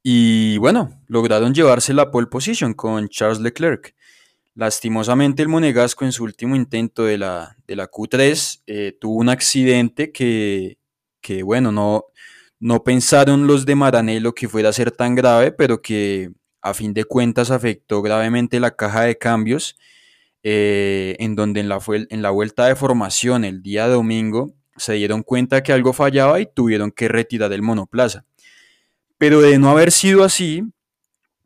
y 0.08 0.56
bueno, 0.58 1.02
lograron 1.08 1.52
llevarse 1.52 1.92
la 1.92 2.12
pole 2.12 2.28
position 2.28 2.74
con 2.74 3.08
Charles 3.08 3.40
Leclerc. 3.40 3.92
Lastimosamente 4.54 5.42
el 5.42 5.48
Monegasco 5.48 6.04
en 6.04 6.12
su 6.12 6.22
último 6.22 6.54
intento 6.54 7.02
de 7.02 7.18
la, 7.18 7.56
de 7.66 7.74
la 7.74 7.90
Q3 7.90 8.62
eh, 8.68 8.96
tuvo 9.00 9.16
un 9.16 9.28
accidente 9.28 10.12
que, 10.12 10.78
que 11.20 11.42
bueno, 11.42 11.72
no, 11.72 12.04
no 12.60 12.84
pensaron 12.84 13.48
los 13.48 13.66
de 13.66 13.74
Maranello 13.74 14.32
que 14.32 14.48
fuera 14.48 14.68
a 14.68 14.72
ser 14.72 14.92
tan 14.92 15.16
grave, 15.16 15.50
pero 15.50 15.82
que 15.82 16.30
a 16.62 16.72
fin 16.72 16.94
de 16.94 17.02
cuentas 17.02 17.50
afectó 17.50 18.00
gravemente 18.00 18.60
la 18.60 18.76
caja 18.76 19.02
de 19.02 19.18
cambios, 19.18 19.76
eh, 20.44 21.16
en 21.18 21.34
donde 21.34 21.58
en 21.58 21.68
la, 21.68 21.80
en 22.10 22.22
la 22.22 22.30
vuelta 22.30 22.66
de 22.66 22.76
formación 22.76 23.44
el 23.44 23.60
día 23.60 23.88
domingo 23.88 24.54
se 24.76 24.92
dieron 24.92 25.24
cuenta 25.24 25.64
que 25.64 25.72
algo 25.72 25.92
fallaba 25.92 26.38
y 26.38 26.46
tuvieron 26.46 26.92
que 26.92 27.08
retirar 27.08 27.52
el 27.52 27.62
monoplaza. 27.62 28.24
Pero 29.18 29.40
de 29.40 29.58
no 29.58 29.70
haber 29.70 29.92
sido 29.92 30.24
así, 30.24 30.62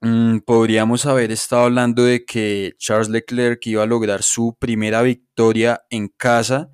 mm, 0.00 0.38
podríamos 0.40 1.06
haber 1.06 1.30
estado 1.30 1.64
hablando 1.64 2.04
de 2.04 2.24
que 2.24 2.74
Charles 2.78 3.08
Leclerc 3.08 3.64
iba 3.66 3.84
a 3.84 3.86
lograr 3.86 4.22
su 4.22 4.56
primera 4.58 5.02
victoria 5.02 5.82
en 5.90 6.08
casa 6.08 6.70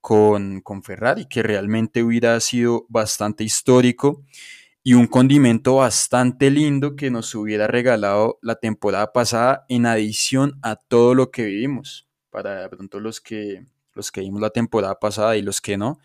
con, 0.00 0.60
con 0.60 0.84
Ferrari, 0.84 1.26
que 1.26 1.42
realmente 1.42 2.04
hubiera 2.04 2.38
sido 2.38 2.86
bastante 2.88 3.42
histórico 3.42 4.22
y 4.84 4.94
un 4.94 5.08
condimento 5.08 5.76
bastante 5.76 6.48
lindo 6.48 6.94
que 6.94 7.10
nos 7.10 7.34
hubiera 7.34 7.66
regalado 7.66 8.38
la 8.40 8.54
temporada 8.54 9.12
pasada 9.12 9.64
en 9.68 9.84
adición 9.84 10.60
a 10.62 10.76
todo 10.76 11.14
lo 11.16 11.32
que 11.32 11.44
vivimos. 11.44 12.06
Para 12.30 12.60
de 12.60 12.68
pronto 12.68 13.00
los 13.00 13.20
que, 13.20 13.66
los 13.94 14.12
que 14.12 14.20
vimos 14.20 14.40
la 14.40 14.50
temporada 14.50 14.96
pasada 15.00 15.36
y 15.36 15.42
los 15.42 15.60
que 15.60 15.76
no, 15.76 15.98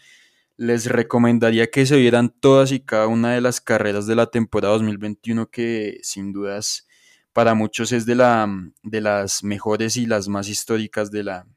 les 0.62 0.86
recomendaría 0.86 1.72
que 1.72 1.88
se 1.88 1.98
vieran 1.98 2.30
todas 2.30 2.72
y 2.72 2.82
cada 2.82 3.08
una 3.08 3.34
de 3.34 3.41
las 3.41 3.60
carreras 3.60 4.06
de 4.06 4.13
la 4.13 4.27
temporada 4.27 4.75
2021 4.75 5.50
que 5.50 5.98
sin 6.03 6.32
dudas 6.32 6.88
para 7.34 7.56
muchos 7.56 7.91
es 7.91 8.06
de, 8.06 8.13
la, 8.13 8.48
de 8.84 9.01
las 9.01 9.44
mejores 9.44 9.98
y 9.98 10.06
las 10.06 10.27
más 10.27 10.48
históricas 10.48 11.10
de 11.10 11.24
la, 11.24 11.48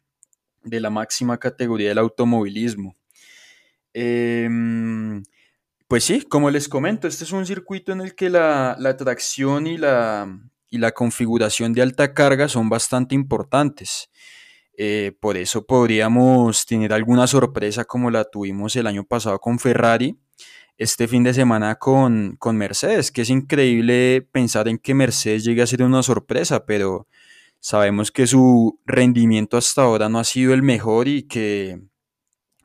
de 0.63 0.81
la 0.81 0.89
máxima 0.89 1.37
categoría 1.37 1.91
del 1.91 1.99
automovilismo. 1.99 2.97
Em, 3.93 5.23
pues 5.87 6.05
sí, 6.05 6.23
como 6.23 6.49
les 6.51 6.67
comento, 6.67 7.07
este 7.07 7.25
es 7.25 7.33
un 7.33 7.45
circuito 7.45 7.93
en 7.93 8.01
el 8.01 8.15
que 8.15 8.31
la, 8.31 8.75
la 8.79 8.97
tracción 8.97 9.67
y 9.67 9.77
la, 9.77 10.35
y 10.71 10.79
la 10.79 10.93
configuración 10.93 11.75
de 11.75 11.83
alta 11.83 12.15
carga 12.15 12.49
son 12.49 12.71
bastante 12.71 13.15
importantes. 13.15 14.09
Eh, 14.77 15.13
por 15.21 15.37
eso 15.37 15.65
podríamos 15.65 16.67
tener 16.67 16.93
alguna 16.93 17.27
sorpresa 17.27 17.85
como 17.85 18.11
la 18.11 18.25
tuvimos 18.25 18.75
el 18.77 18.87
año 18.87 19.05
pasado 19.05 19.39
con 19.39 19.59
Ferrari, 19.59 20.19
este 20.79 21.07
fin 21.07 21.23
de 21.23 21.35
semana 21.35 21.77
con, 21.77 22.37
con 22.39 22.57
Mercedes, 22.57 23.13
que 23.13 23.23
es 23.23 23.31
increíble 23.31 24.23
pensar 24.33 24.69
en 24.69 24.79
que 24.79 24.95
Mercedes 24.95 25.45
llegue 25.45 25.63
a 25.63 25.67
ser 25.67 25.83
una 25.83 26.03
sorpresa, 26.03 26.67
pero 26.67 27.07
sabemos 27.61 28.11
que 28.11 28.27
su 28.27 28.81
rendimiento 28.85 29.57
hasta 29.57 29.83
ahora 29.83 30.09
no 30.09 30.19
ha 30.19 30.25
sido 30.25 30.53
el 30.55 30.63
mejor 30.63 31.07
y 31.09 31.23
que 31.25 31.81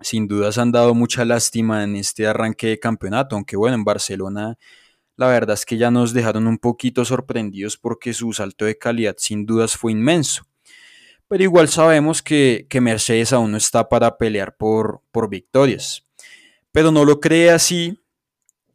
sin 0.01 0.27
dudas 0.27 0.57
han 0.57 0.71
dado 0.71 0.95
mucha 0.95 1.25
lástima 1.25 1.83
en 1.83 1.95
este 1.95 2.25
arranque 2.27 2.67
de 2.67 2.79
campeonato, 2.79 3.35
aunque 3.35 3.55
bueno, 3.57 3.75
en 3.75 3.83
Barcelona 3.83 4.57
la 5.19 5.27
verdad 5.27 5.55
es 5.55 5.65
que 5.65 5.77
ya 5.77 5.91
nos 5.91 6.13
dejaron 6.13 6.47
un 6.47 6.57
poquito 6.57 7.03
sorprendidos 7.03 7.75
porque 7.77 8.13
su 8.13 8.31
salto 8.31 8.63
de 8.63 8.77
calidad 8.77 9.15
sin 9.17 9.45
dudas 9.45 9.75
fue 9.75 9.91
inmenso. 9.91 10.48
Pero 11.29 11.43
igual 11.43 11.69
sabemos 11.69 12.23
que, 12.23 12.67
Mercedes 12.81 13.33
aún 13.33 13.51
no 13.51 13.57
está 13.57 13.87
para 13.87 14.17
pelear 14.17 14.57
por, 14.57 15.03
por 15.11 15.29
victorias. 15.29 16.07
Pero 16.71 16.91
no 16.91 17.05
lo 17.05 17.19
cree 17.19 17.51
así 17.51 17.99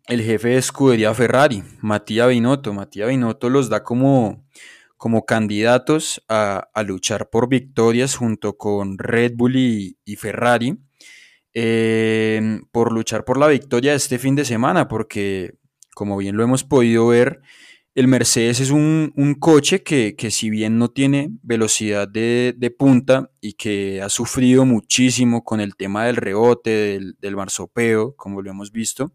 el 0.06 0.22
jefe 0.22 0.50
de 0.50 0.58
escudería 0.58 1.12
Ferrari, 1.14 1.64
Matías 1.80 2.28
Binotto. 2.28 2.72
Matías 2.72 3.08
Binotto 3.08 3.50
los 3.50 3.68
da 3.68 3.82
como, 3.82 4.46
como 4.96 5.26
candidatos 5.26 6.22
a, 6.28 6.68
luchar 6.86 7.28
por 7.28 7.48
victorias 7.48 8.14
junto 8.14 8.56
con 8.56 8.98
Red 8.98 9.32
Bull 9.34 9.56
y, 9.56 10.16
Ferrari. 10.16 10.78
Eh, 11.54 12.60
por 12.70 12.92
luchar 12.92 13.24
por 13.24 13.36
la 13.36 13.48
victoria 13.48 13.94
este 13.94 14.18
fin 14.18 14.36
de 14.36 14.44
semana, 14.44 14.86
porque 14.86 15.54
como 15.94 16.16
bien 16.16 16.36
lo 16.36 16.44
hemos 16.44 16.64
podido 16.64 17.08
ver, 17.08 17.40
el 17.94 18.08
Mercedes 18.08 18.58
es 18.60 18.70
un, 18.70 19.12
coche 19.38 19.82
que, 19.82 20.16
si 20.30 20.50
bien 20.50 20.78
no 20.78 20.88
tiene 20.88 21.30
velocidad 21.42 22.08
de, 22.08 22.74
punta 22.76 23.30
y 23.40 23.52
que 23.52 24.02
ha 24.02 24.08
sufrido 24.08 24.64
muchísimo 24.64 25.44
con 25.44 25.60
el 25.60 25.76
tema 25.76 26.06
del 26.06 26.16
rebote, 26.16 26.70
del, 26.70 27.16
del 27.20 27.36
marsopeo, 27.36 28.16
como 28.16 28.42
lo 28.42 28.50
hemos 28.50 28.72
visto, 28.72 29.12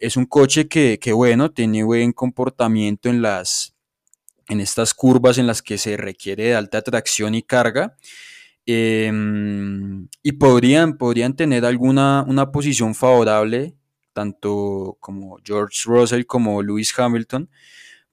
es 0.00 0.16
un 0.16 0.24
coche 0.24 0.66
que, 0.66 1.12
bueno, 1.12 1.50
tiene 1.52 1.84
buen 1.84 2.12
comportamiento 2.12 3.10
en, 3.10 3.20
las, 3.20 3.74
en 4.48 4.60
estas 4.60 4.94
curvas 4.94 5.36
en 5.36 5.46
las 5.46 5.60
que 5.60 5.76
se 5.76 5.98
requiere 5.98 6.44
de 6.44 6.54
alta 6.54 6.80
tracción 6.80 7.34
y 7.34 7.42
carga. 7.42 7.96
Em, 8.64 10.08
y 10.22 10.32
podrían, 10.32 10.96
podrían 10.96 11.36
tener 11.36 11.64
alguna 11.66 12.24
una 12.26 12.50
posición 12.50 12.94
favorable, 12.94 13.74
tanto 14.12 14.96
como 15.00 15.38
George 15.44 15.82
Russell 15.84 16.24
como 16.24 16.62
Lewis 16.62 16.98
Hamilton, 16.98 17.50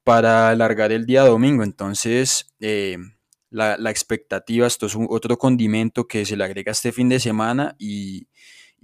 para 0.08 0.48
alargar 0.48 0.94
el 0.94 1.06
día 1.06 1.24
domingo. 1.24 1.64
Entonces, 1.64 2.56
eh, 2.62 2.98
la, 3.50 3.76
expectativa, 3.92 4.66
esto 4.66 4.86
es 4.86 4.96
otro 5.10 5.38
condimento 5.38 6.08
que 6.08 6.26
se 6.26 6.38
le 6.38 6.46
agrega 6.46 6.72
este 6.72 6.94
fin 6.94 7.10
de 7.10 7.20
semana 7.20 7.76
y, 7.78 8.30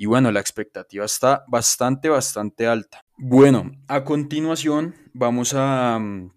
bueno, 0.05 0.33
la 0.33 0.41
expectativa 0.41 1.05
está 1.05 1.45
bastante, 1.47 2.09
bastante 2.09 2.67
alta. 2.67 3.05
Bueno, 3.17 3.71
a 3.88 4.03
continuación 4.03 4.95
vamos 5.13 5.53
a, 5.55 5.97
mm, 5.97 6.29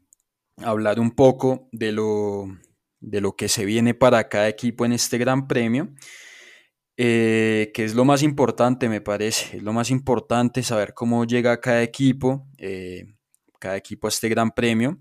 hablar 0.58 1.00
un 1.00 1.10
poco 1.10 1.68
de 1.72 1.90
lo, 1.90 2.46
de 3.00 3.20
lo 3.20 3.34
que 3.34 3.48
se 3.48 3.64
viene 3.64 3.92
para 3.92 4.28
cada 4.28 4.48
equipo 4.48 4.84
en 4.84 4.92
este 4.92 5.18
Gran 5.18 5.48
Premio. 5.48 5.88
Eh, 6.96 7.72
que 7.74 7.84
es 7.84 7.96
lo 7.96 8.04
más 8.04 8.22
importante, 8.22 8.88
me 8.88 9.00
parece. 9.00 9.56
Es 9.56 9.62
lo 9.64 9.72
más 9.72 9.90
importante 9.90 10.62
saber 10.62 10.94
cómo 10.94 11.24
llega 11.24 11.60
cada 11.60 11.82
equipo. 11.82 12.46
Eh, 12.56 13.15
cada 13.58 13.76
equipo 13.76 14.06
a 14.06 14.10
este 14.10 14.28
gran 14.28 14.50
premio, 14.50 14.98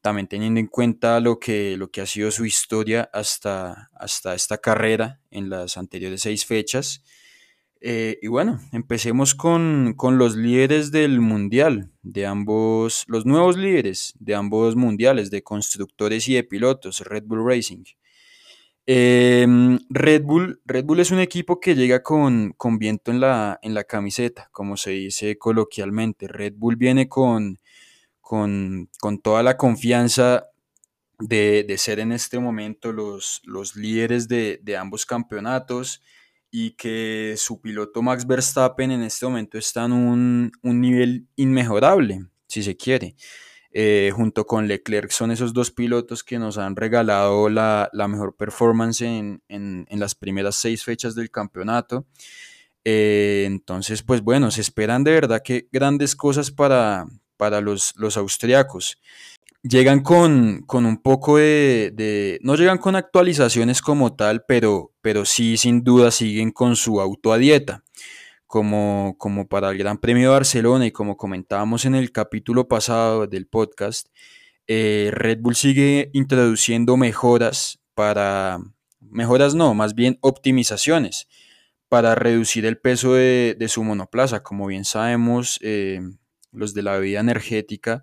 también 0.00 0.26
teniendo 0.26 0.60
en 0.60 0.66
cuenta 0.66 1.20
lo 1.20 1.38
que, 1.38 1.76
lo 1.76 1.90
que 1.90 2.00
ha 2.00 2.06
sido 2.06 2.30
su 2.30 2.44
historia 2.44 3.10
hasta, 3.12 3.90
hasta 3.94 4.34
esta 4.34 4.58
carrera 4.58 5.20
en 5.30 5.50
las 5.50 5.76
anteriores 5.76 6.22
seis 6.22 6.46
fechas. 6.46 7.02
Eh, 7.80 8.18
y 8.22 8.28
bueno, 8.28 8.60
empecemos 8.72 9.34
con, 9.34 9.94
con, 9.96 10.16
los 10.18 10.34
líderes 10.34 10.90
del 10.90 11.20
mundial, 11.20 11.90
de 12.02 12.24
ambos, 12.26 13.04
los 13.06 13.26
nuevos 13.26 13.56
líderes 13.56 14.14
de 14.18 14.34
ambos 14.34 14.76
mundiales, 14.76 15.30
de 15.30 15.42
constructores 15.42 16.26
y 16.28 16.34
de 16.34 16.44
pilotos, 16.44 17.00
Red 17.00 17.24
Bull 17.26 17.46
Racing. 17.46 17.84
Em, 18.88 19.80
Red, 19.90 20.22
Bull, 20.22 20.60
Red 20.64 20.84
Bull 20.84 21.00
es 21.00 21.10
un 21.10 21.18
equipo 21.18 21.58
que 21.58 21.74
llega 21.74 22.04
con, 22.04 22.54
con 22.56 22.78
viento 22.78 23.10
en 23.10 23.18
la, 23.20 23.58
en 23.62 23.74
la 23.74 23.82
camiseta, 23.82 24.48
como 24.52 24.76
se 24.76 24.90
dice 24.90 25.36
coloquialmente. 25.38 26.28
Red 26.28 26.54
Bull 26.56 26.76
viene 26.76 27.08
con, 27.08 27.58
con, 28.26 28.90
toda 29.22 29.44
la 29.44 29.56
confianza 29.56 30.48
de, 31.20 31.72
ser 31.78 32.00
en 32.00 32.10
este 32.10 32.40
momento 32.40 32.92
los, 32.92 33.40
los 33.44 33.76
líderes 33.76 34.26
de, 34.26 34.76
ambos 34.76 35.06
campeonatos 35.06 36.02
y 36.50 36.72
que 36.72 37.34
su 37.36 37.60
piloto 37.60 38.02
Max 38.02 38.26
Verstappen 38.26 38.90
en 38.90 39.04
este 39.04 39.26
momento 39.26 39.58
está 39.58 39.84
en 39.84 39.92
un, 39.92 40.52
nivel 40.64 41.28
inmejorable, 41.36 42.26
si 42.48 42.64
se 42.64 42.76
quiere. 42.76 43.14
Eh, 43.70 44.10
junto 44.12 44.44
con 44.44 44.66
Leclerc 44.66 45.10
son 45.10 45.30
esos 45.30 45.52
dos 45.52 45.70
pilotos 45.70 46.24
que 46.24 46.40
nos 46.40 46.58
han 46.58 46.74
regalado 46.74 47.48
la, 47.48 47.90
mejor 48.08 48.34
performance 48.34 49.02
en, 49.02 49.86
las 49.88 50.16
primeras 50.16 50.56
seis 50.56 50.82
fechas 50.82 51.14
del 51.14 51.30
campeonato. 51.30 52.08
Eh, 52.82 53.44
entonces, 53.46 54.02
pues 54.02 54.20
bueno, 54.20 54.50
se 54.50 54.62
esperan 54.62 55.04
de 55.04 55.12
verdad 55.12 55.42
que 55.44 55.68
grandes 55.70 56.16
cosas 56.16 56.50
para, 56.50 57.06
para 57.36 57.60
los, 57.60 57.94
los 57.96 58.16
austriacos. 58.16 58.98
Llegan 59.62 60.00
con, 60.00 60.64
un 60.68 61.02
poco 61.02 61.38
de, 61.38 62.38
No 62.42 62.54
llegan 62.54 62.78
con 62.78 62.94
actualizaciones 62.94 63.82
como 63.82 64.14
tal, 64.14 64.44
pero, 64.46 64.92
pero 65.00 65.24
sí, 65.24 65.56
sin 65.56 65.82
duda, 65.82 66.10
siguen 66.10 66.52
con 66.52 66.76
su 66.76 67.00
auto 67.00 67.36
dieta. 67.36 67.82
Como, 68.46 69.16
como 69.18 69.48
para 69.48 69.70
el 69.70 69.78
Gran 69.78 69.98
Premio 69.98 70.28
de 70.28 70.34
Barcelona 70.34 70.86
y 70.86 70.92
como 70.92 71.16
comentábamos 71.16 71.84
en 71.84 71.96
el 71.96 72.12
capítulo 72.12 72.68
pasado 72.68 73.26
del 73.26 73.48
podcast, 73.48 74.06
eh, 74.68 75.10
Red 75.12 75.40
Bull 75.40 75.56
sigue 75.56 76.10
introduciendo 76.12 76.96
mejoras 76.96 77.80
para, 77.94 78.60
mejoras 79.00 79.56
no, 79.56 79.74
más 79.74 79.96
bien 79.96 80.18
optimizaciones 80.20 81.26
para 81.88 82.14
reducir 82.14 82.66
el 82.66 82.78
peso 82.78 83.14
de, 83.14 83.66
su 83.68 83.82
monoplaza. 83.82 84.42
Como 84.42 84.66
bien 84.66 84.84
sabemos, 84.84 85.58
eh, 85.62 86.00
los 86.52 86.74
de 86.74 86.82
la 86.82 86.92
bebida 86.92 87.20
energética, 87.20 88.02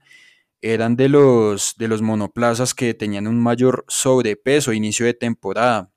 eran 0.64 0.96
de 0.96 1.10
los, 1.10 1.76
de 1.78 1.90
los 1.90 2.02
monoplazas 2.02 2.74
que 2.74 2.94
tenían 2.94 3.28
un 3.28 3.42
mayor 3.42 3.84
sobrepeso 3.90 4.72
inicio 4.72 5.06
de 5.06 5.14
temporada. 5.14 5.92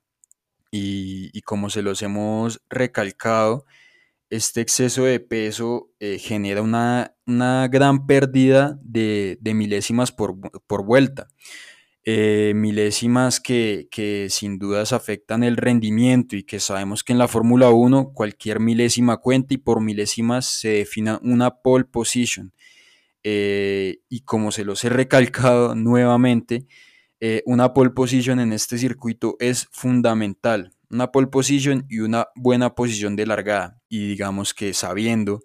Y, 0.69 1.41
como 1.43 1.69
se 1.69 1.81
los 1.81 2.01
hemos 2.01 2.61
recalcado, 2.69 3.65
este 4.29 4.59
exceso 4.59 5.05
de 5.05 5.21
peso 5.21 5.89
eh, 5.99 6.19
genera 6.19 6.61
una, 6.61 7.15
gran 7.69 8.05
pérdida 8.05 8.77
de, 8.83 9.39
milésimas 9.41 10.11
por, 10.11 10.35
vuelta. 10.83 11.29
Eh, 12.09 12.53
milésimas 12.55 13.41
que, 13.41 13.89
que, 13.91 14.29
sin 14.29 14.59
dudas 14.59 14.93
afectan 14.93 15.43
el 15.43 15.57
rendimiento 15.57 16.37
y 16.37 16.43
que 16.43 16.61
sabemos 16.61 17.03
que 17.03 17.11
en 17.11 17.19
la 17.19 17.27
Fórmula 17.27 17.69
1 17.71 18.13
cualquier 18.13 18.61
milésima 18.61 19.17
cuenta 19.17 19.53
y 19.53 19.57
por 19.57 19.81
milésimas 19.81 20.45
se 20.45 20.69
define 20.69 21.19
una 21.21 21.57
pole 21.57 21.83
position. 21.83 22.53
Eh, 23.23 23.97
y 24.07 24.21
como 24.21 24.53
se 24.53 24.63
los 24.63 24.85
he 24.85 24.89
recalcado 24.89 25.75
nuevamente, 25.75 26.65
eh, 27.19 27.43
una 27.45 27.73
pole 27.73 27.89
position 27.89 28.39
en 28.39 28.53
este 28.53 28.77
circuito 28.77 29.35
es 29.41 29.67
fundamental. 29.73 30.71
una 30.89 31.11
pole 31.11 31.27
position 31.27 31.85
y 31.89 31.99
una 31.99 32.27
buena 32.37 32.73
posición 32.73 33.17
de 33.17 33.25
largada. 33.25 33.81
Y 33.89 34.07
digamos 34.07 34.53
que 34.53 34.73
sabiendo 34.73 35.41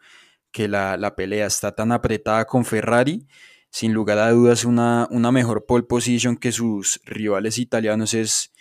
que 0.53 0.69
la, 0.69 0.97
la 0.97 1.17
pelea 1.17 1.47
está 1.47 1.75
tan 1.75 1.91
apretada 1.91 2.45
con 2.45 2.65
Ferrari, 2.65 3.27
sin 3.73 3.95
lugar 3.95 4.19
a 4.19 4.31
dudas 4.31 4.67
una, 4.67 5.09
una 5.11 5.33
mejor 5.33 5.65
pole 5.65 5.85
position 5.85 6.37
que 6.37 6.53
sus 6.53 7.01
rivales 7.07 7.57
italianos 7.57 8.13
es 8.13 8.53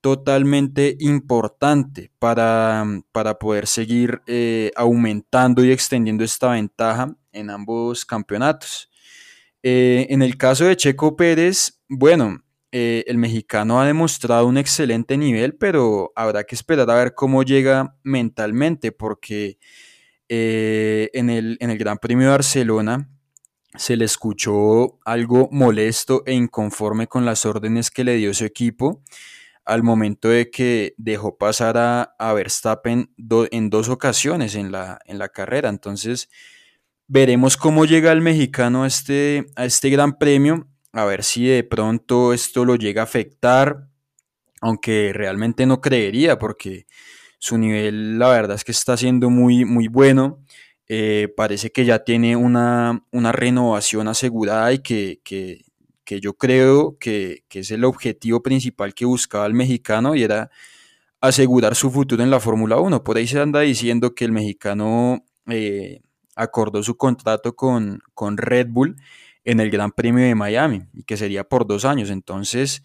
totalmente 0.00 0.96
importante 0.98 2.10
para, 2.18 2.84
para 3.12 3.38
poder 3.38 3.68
seguir 3.68 4.22
eh, 4.26 4.72
aumentando 4.74 5.64
y 5.64 5.70
extendiendo 5.70 6.24
esta 6.24 6.50
ventaja 6.50 7.16
en 7.32 7.48
ambos 7.50 8.04
campeonatos. 8.04 8.90
Eh, 9.62 10.08
en 10.10 10.20
el 10.20 10.36
caso 10.36 10.64
de 10.64 10.76
Checo 10.76 11.14
Pérez, 11.14 11.80
bueno, 11.88 12.42
eh, 12.72 13.04
el 13.06 13.18
mexicano 13.18 13.80
ha 13.80 13.86
demostrado 13.86 14.48
un 14.48 14.58
excelente 14.58 15.16
nivel, 15.16 15.54
pero 15.54 16.12
habrá 16.16 16.42
que 16.42 16.56
esperar 16.56 16.90
a 16.90 16.96
ver 16.96 17.14
cómo 17.14 17.44
llega 17.44 17.96
mentalmente, 18.02 18.90
porque 18.90 19.58
en, 20.28 21.30
el, 21.30 21.56
en 21.60 21.70
el 21.70 21.78
Gran 21.78 21.98
Premio 21.98 22.26
de 22.26 22.32
Barcelona 22.32 23.15
se 23.76 23.96
le 23.96 24.04
escuchó 24.04 24.98
algo 25.04 25.48
molesto 25.52 26.22
e 26.26 26.32
inconforme 26.32 27.06
con 27.06 27.24
las 27.24 27.44
órdenes 27.46 27.90
que 27.90 28.04
le 28.04 28.16
dio 28.16 28.32
su 28.34 28.44
equipo 28.44 29.02
al 29.66 29.82
momento 29.82 30.28
de 30.28 30.48
que 30.48 30.94
dejó 30.96 31.36
pasar 31.36 31.76
a, 31.76 32.32
Verstappen 32.32 33.10
en 33.50 33.70
dos 33.70 33.88
ocasiones 33.88 34.54
en 34.54 34.70
la, 34.70 35.00
en 35.04 35.18
la 35.18 35.28
carrera. 35.28 35.68
Entonces, 35.68 36.30
veremos 37.08 37.56
cómo 37.56 37.84
llega 37.84 38.12
el 38.12 38.20
mexicano 38.20 38.84
a 38.84 38.86
este, 38.86 39.46
a 39.56 39.64
este 39.64 39.90
gran 39.90 40.18
premio, 40.18 40.68
a 40.92 41.04
ver 41.04 41.24
si 41.24 41.46
de 41.46 41.64
pronto 41.64 42.32
esto 42.32 42.64
lo 42.64 42.76
llega 42.76 43.02
a 43.02 43.04
afectar, 43.04 43.88
aunque 44.60 45.12
realmente 45.12 45.66
no 45.66 45.80
creería, 45.80 46.38
porque 46.38 46.86
su 47.38 47.58
nivel, 47.58 48.20
la 48.20 48.28
verdad 48.28 48.54
es 48.54 48.64
que 48.64 48.72
está 48.72 48.96
siendo 48.96 49.30
muy, 49.30 49.64
muy 49.64 49.88
bueno. 49.88 50.44
Eh, 50.88 51.32
parece 51.36 51.72
que 51.72 51.84
ya 51.84 52.04
tiene 52.04 52.36
una, 52.36 53.04
una 53.10 53.32
renovación 53.32 54.08
asegurada 54.08 54.72
y 54.72 54.78
que, 54.78 55.20
que 55.24 55.66
que 56.06 56.20
yo 56.20 56.34
creo 56.34 56.96
que, 56.98 57.44
es 57.50 57.70
el 57.70 57.84
objetivo 57.84 58.42
principal 58.42 58.94
que 58.94 59.04
buscaba 59.04 59.44
el 59.44 59.54
mexicano 59.54 60.14
y 60.14 60.22
era 60.22 60.50
asegurar 61.20 61.74
su 61.74 61.90
futuro 61.90 62.22
en 62.22 62.30
la 62.30 62.40
Fórmula 62.40 62.78
1. 62.78 63.02
Por 63.02 63.18
ahí 63.18 63.26
se 63.26 63.40
anda 63.40 63.60
diciendo 63.60 64.14
que 64.14 64.24
el 64.24 64.32
mexicano 64.32 65.24
eh, 65.48 66.00
acordó 66.36 66.82
su 66.82 66.96
contrato 66.96 67.56
con, 67.56 68.00
con 68.14 68.38
Red 68.38 68.68
Bull 68.70 68.96
en 69.44 69.60
el 69.60 69.70
Gran 69.70 69.90
Premio 69.90 70.24
de 70.24 70.34
Miami 70.34 70.84
y 70.94 71.02
que 71.02 71.16
sería 71.16 71.44
por 71.44 71.66
dos 71.66 71.84
años. 71.84 72.08
Entonces, 72.10 72.82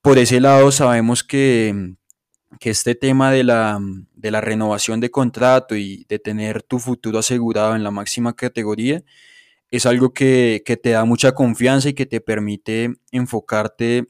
por 0.00 0.18
ese 0.18 0.40
lado 0.40 0.72
sabemos 0.72 1.22
que, 1.22 1.94
que 2.60 2.70
este 2.70 2.94
tema 2.94 3.30
de 3.30 3.44
la, 3.44 3.78
de 4.14 4.30
la, 4.30 4.40
renovación 4.40 5.00
de 5.00 5.10
contrato 5.10 5.76
y 5.76 6.04
de 6.08 6.18
tener 6.18 6.62
tu 6.62 6.78
futuro 6.78 7.18
asegurado 7.18 7.74
en 7.74 7.82
la 7.82 7.90
máxima 7.90 8.34
categoría 8.34 9.02
es 9.72 9.86
algo 9.86 10.12
que, 10.12 10.62
te 10.82 10.90
da 10.90 11.04
mucha 11.06 11.32
confianza 11.32 11.88
y 11.88 11.94
que 11.94 12.04
te 12.04 12.20
permite 12.20 12.94
enfocarte 13.10 14.06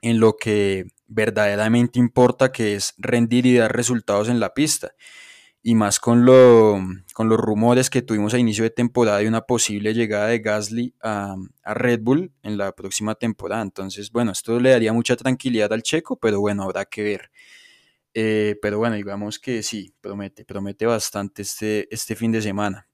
en 0.00 0.20
lo 0.20 0.36
que 0.36 0.86
verdaderamente 1.08 1.98
importa, 1.98 2.52
que 2.52 2.76
es 2.76 2.94
rendir 2.96 3.46
y 3.46 3.56
dar 3.56 3.74
resultados 3.74 4.28
en 4.28 4.38
la 4.38 4.54
pista. 4.54 4.92
Y 5.68 5.74
más 5.74 5.98
con, 5.98 6.24
lo, 6.24 6.80
con 7.12 7.28
los 7.28 7.40
rumores 7.40 7.90
que 7.90 8.00
tuvimos 8.00 8.32
a 8.32 8.38
inicio 8.38 8.62
de 8.62 8.70
temporada 8.70 9.18
de 9.18 9.26
una 9.26 9.40
posible 9.40 9.94
llegada 9.94 10.28
de 10.28 10.38
Gasly 10.38 10.94
a, 11.02 11.34
Red 11.64 12.02
Bull 12.02 12.30
en 12.44 12.56
la 12.56 12.70
próxima 12.70 13.16
temporada. 13.16 13.62
Entonces, 13.62 14.12
bueno, 14.12 14.30
esto 14.30 14.60
le 14.60 14.70
daría 14.70 14.92
mucha 14.92 15.16
tranquilidad 15.16 15.72
al 15.72 15.82
checo, 15.82 16.20
pero 16.20 16.38
bueno, 16.38 16.62
habrá 16.62 16.84
que 16.84 17.02
ver. 17.02 17.32
Eh, 18.14 18.54
pero 18.62 18.78
bueno, 18.78 18.94
digamos 18.94 19.40
que 19.40 19.64
sí, 19.64 19.92
promete, 20.00 20.44
promete 20.44 20.86
bastante 20.86 21.42
este, 21.42 21.92
este 21.92 22.14
fin 22.14 22.30
de 22.30 22.42
semana. 22.42 22.86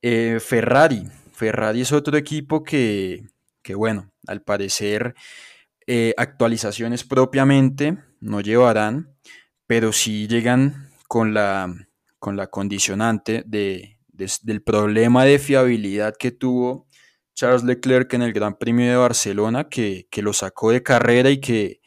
Eh, 0.00 0.38
Ferrari. 0.40 1.06
Ferrari 1.34 1.82
es 1.82 1.92
otro 1.92 2.16
equipo 2.16 2.62
que, 2.62 3.22
bueno, 3.76 4.10
al 4.26 4.40
parecer 4.40 5.14
eh, 5.86 6.14
actualizaciones 6.16 7.04
propiamente 7.04 7.98
no 8.18 8.40
llevarán, 8.40 9.14
pero 9.66 9.92
sí 9.92 10.26
llegan 10.26 10.88
con 11.12 11.34
la, 11.34 11.70
con 12.18 12.36
la 12.36 12.46
condicionante 12.46 13.42
de, 13.44 13.98
del 14.08 14.62
problema 14.62 15.26
de 15.26 15.38
fiabilidad 15.38 16.16
que 16.18 16.30
tuvo 16.30 16.86
Charles 17.34 17.64
Leclerc 17.64 18.14
en 18.14 18.22
el 18.22 18.32
Gran 18.32 18.56
Premio 18.56 18.88
de 18.88 18.96
Barcelona, 18.96 19.68
que, 19.68 20.06
lo 20.22 20.32
sacó 20.32 20.70
de 20.70 20.82
carrera 20.82 21.28
y 21.28 21.38
que 21.38 21.82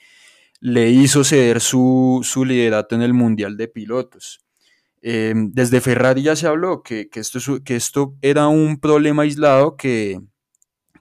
le 0.60 0.92
hizo 0.92 1.24
ceder 1.24 1.60
su, 1.60 2.20
su 2.22 2.46
liderato 2.46 2.94
en 2.94 3.02
el 3.02 3.16
Mundial 3.16 3.58
de 3.58 3.68
Pilotos. 3.68 4.46
Em, 5.02 5.52
desde 5.52 5.82
Ferrari 5.82 6.22
ya 6.22 6.36
se 6.36 6.46
habló 6.46 6.84
que, 6.84 7.10
esto, 7.12 7.40
que 7.64 7.76
esto 7.78 8.16
era 8.22 8.48
un 8.48 8.80
problema 8.80 9.24
aislado, 9.24 9.76
que, 9.76 10.22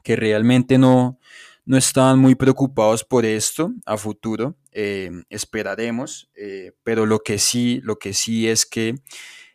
que 0.03 0.17
realmente 0.17 0.79
no, 0.79 1.19
no 1.67 1.77
estaban 1.77 2.19
muy 2.19 2.35
preocupados 2.35 3.05
por 3.05 3.25
esto 3.25 3.73
a 3.87 3.97
futuro. 3.97 4.57
Em, 4.73 5.25
esperaremos, 5.31 6.29
eh, 6.35 6.73
pero 6.83 7.07
lo 7.07 7.21
que 7.21 7.39
sí, 7.39 7.81
lo 7.83 7.99
que 7.99 8.13
sí 8.13 8.49
es 8.49 8.67
que 8.67 8.97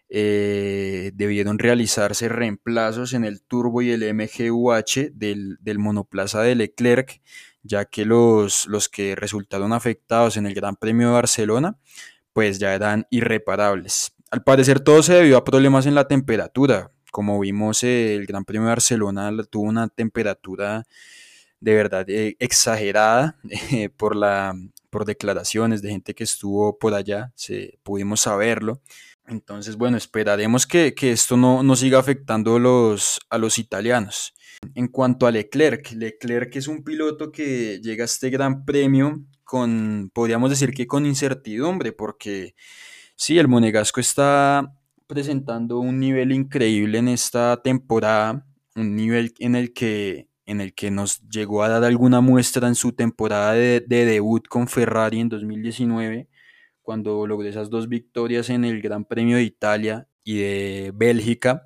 eh, 0.09 1.11
debieron 1.13 1.59
realizarse 1.59 2.29
reemplazos 2.29 3.13
en 3.13 3.25
el 3.25 3.43
turbo 3.43 3.81
y 3.83 3.91
el 3.91 4.13
MGUH 4.13 5.11
del, 5.13 5.57
del 5.61 5.77
monoplaza 5.77 6.41
de 6.41 6.55
Leclerc, 6.55 7.21
ya 7.61 7.85
que 7.85 8.05
los, 8.05 8.65
los 8.67 8.89
que 8.89 9.15
resultaron 9.15 9.71
afectados 9.71 10.37
en 10.37 10.47
el 10.47 10.55
Gran 10.55 10.75
Premio 10.75 11.07
de 11.07 11.13
Barcelona, 11.13 11.77
pues 12.33 12.57
ya 12.57 12.73
eran 12.73 13.05
irreparables. 13.11 14.13
Al 14.31 14.43
parecer 14.43 14.79
todo 14.79 15.03
se 15.03 15.13
debió 15.13 15.37
a 15.37 15.43
problemas 15.43 15.85
en 15.85 15.95
la 15.95 16.07
temperatura. 16.07 16.91
Como 17.11 17.39
vimos, 17.39 17.83
el 17.83 18.25
Gran 18.25 18.45
Premio 18.45 18.63
de 18.67 18.69
Barcelona 18.69 19.31
tuvo 19.49 19.63
una 19.63 19.89
temperatura 19.89 20.85
de 21.59 21.73
verdad 21.73 22.09
eh, 22.09 22.35
exagerada 22.39 23.37
eh, 23.71 23.89
por, 23.89 24.15
la, 24.15 24.53
por 24.89 25.05
declaraciones 25.05 25.81
de 25.81 25.91
gente 25.91 26.13
que 26.13 26.23
estuvo 26.23 26.77
por 26.77 26.93
allá, 26.93 27.31
se, 27.35 27.79
pudimos 27.83 28.21
saberlo. 28.21 28.81
Entonces, 29.27 29.75
bueno, 29.75 29.97
esperaremos 29.97 30.65
que, 30.65 30.93
esto 30.99 31.37
no, 31.37 31.61
no 31.61 31.75
siga 31.75 31.99
afectando 31.99 32.57
los, 32.57 33.19
a 33.29 33.37
los 33.37 33.59
italianos. 33.59 34.33
En 34.73 34.87
cuanto 34.87 35.27
a 35.27 35.31
Leclerc, 35.31 35.91
Leclerc 35.91 36.55
es 36.55 36.67
un 36.67 36.83
piloto 36.83 37.31
que 37.31 37.79
llega 37.81 38.03
a 38.03 38.05
este 38.05 38.29
gran 38.31 38.65
premio 38.65 39.21
con, 39.43 40.09
podríamos 40.13 40.49
decir 40.49 40.73
que 40.73 40.87
con 40.87 41.05
incertidumbre, 41.05 41.91
porque 41.91 42.55
Sí, 43.21 43.37
el 43.37 43.49
Monegasco 43.49 43.99
está 43.99 44.73
presentando 45.05 45.79
un 45.79 45.99
nivel 45.99 46.31
increíble 46.31 46.99
en 46.99 47.09
esta 47.09 47.61
temporada, 47.61 48.47
un 48.77 48.95
nivel 48.95 49.33
en 49.39 49.55
el 49.55 49.73
que, 49.73 50.28
en 50.49 50.61
el 50.61 50.73
que 50.73 50.89
nos 50.89 51.21
llegó 51.29 51.63
a 51.63 51.69
dar 51.69 51.83
alguna 51.83 52.21
muestra 52.21 52.67
en 52.67 52.75
su 52.75 52.93
temporada 52.93 53.53
de, 53.53 53.81
debut 53.81 54.47
con 54.47 54.67
Ferrari 54.67 55.19
en 55.19 55.29
2019, 55.29 56.27
cuando 56.81 57.27
logró 57.27 57.47
esas 57.47 57.69
dos 57.69 57.87
victorias 57.87 58.49
en 58.49 58.65
el 58.65 58.81
Gran 58.81 59.05
Premio 59.05 59.37
de 59.37 59.43
Italia 59.43 60.07
y 60.23 60.37
de 60.39 60.91
Bélgica 60.95 61.63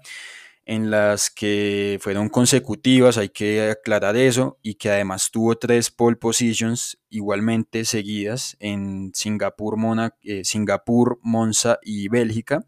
en 0.65 0.91
las 0.91 1.29
que 1.29 1.97
fueron 2.01 2.29
consecutivas, 2.29 3.17
hay 3.17 3.29
que 3.29 3.69
aclarar 3.69 4.15
eso, 4.15 4.59
y 4.61 4.75
que 4.75 4.89
además 4.89 5.29
tuvo 5.31 5.57
tres 5.57 5.91
pole 5.91 6.15
positions 6.15 6.99
igualmente 7.09 7.83
seguidas 7.85 8.55
en 8.59 9.11
Singapur, 9.13 9.77
eh, 10.23 10.43
Singapur 10.45 11.19
Monza 11.21 11.79
y 11.83 12.07
Bélgica. 12.07 12.65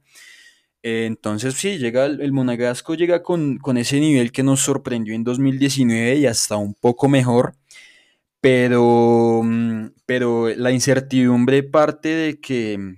Eh, 0.88 1.06
entonces 1.08 1.56
sí, 1.56 1.80
llega 1.80 2.06
el, 2.06 2.32
Monegasco 2.32 2.94
llega 2.94 3.24
con, 3.24 3.58
con, 3.58 3.76
ese 3.78 4.00
nivel 4.00 4.32
que 4.32 4.44
nos 4.44 4.60
sorprendió 4.62 5.16
en 5.16 5.24
2019 5.24 6.18
y 6.18 6.28
hasta 6.28 6.58
un 6.58 6.76
poco 6.76 7.10
mejor, 7.10 7.56
pero, 8.40 9.42
mm, 9.44 9.88
pero 10.06 10.50
la 10.50 10.70
incertidumbre 10.72 11.64
parte 11.64 12.10
de 12.10 12.40
que 12.40 12.98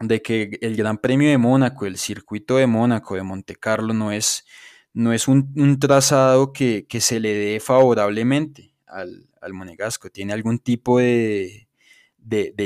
de 0.00 0.20
que 0.20 0.58
el 0.62 0.74
Gran 0.76 0.98
Premio 0.98 1.30
de 1.30 1.38
Mónaco, 1.38 1.86
el 1.86 1.96
circuito 1.96 2.56
de 2.56 2.66
Mónaco, 2.66 3.14
de 3.14 3.22
Monte 3.22 3.54
Carlo, 3.54 3.94
no 3.94 4.10
es, 4.10 4.44
no 4.92 5.12
es 5.12 5.28
un, 5.28 5.78
trazado 5.78 6.52
que, 6.52 6.86
se 7.00 7.20
le 7.20 7.34
dé 7.34 7.60
favorablemente 7.60 8.74
al, 8.86 9.28
Monegasco. 9.52 10.10
Tiene 10.10 10.32
algún 10.32 10.58
tipo 10.58 10.98
de, 10.98 11.68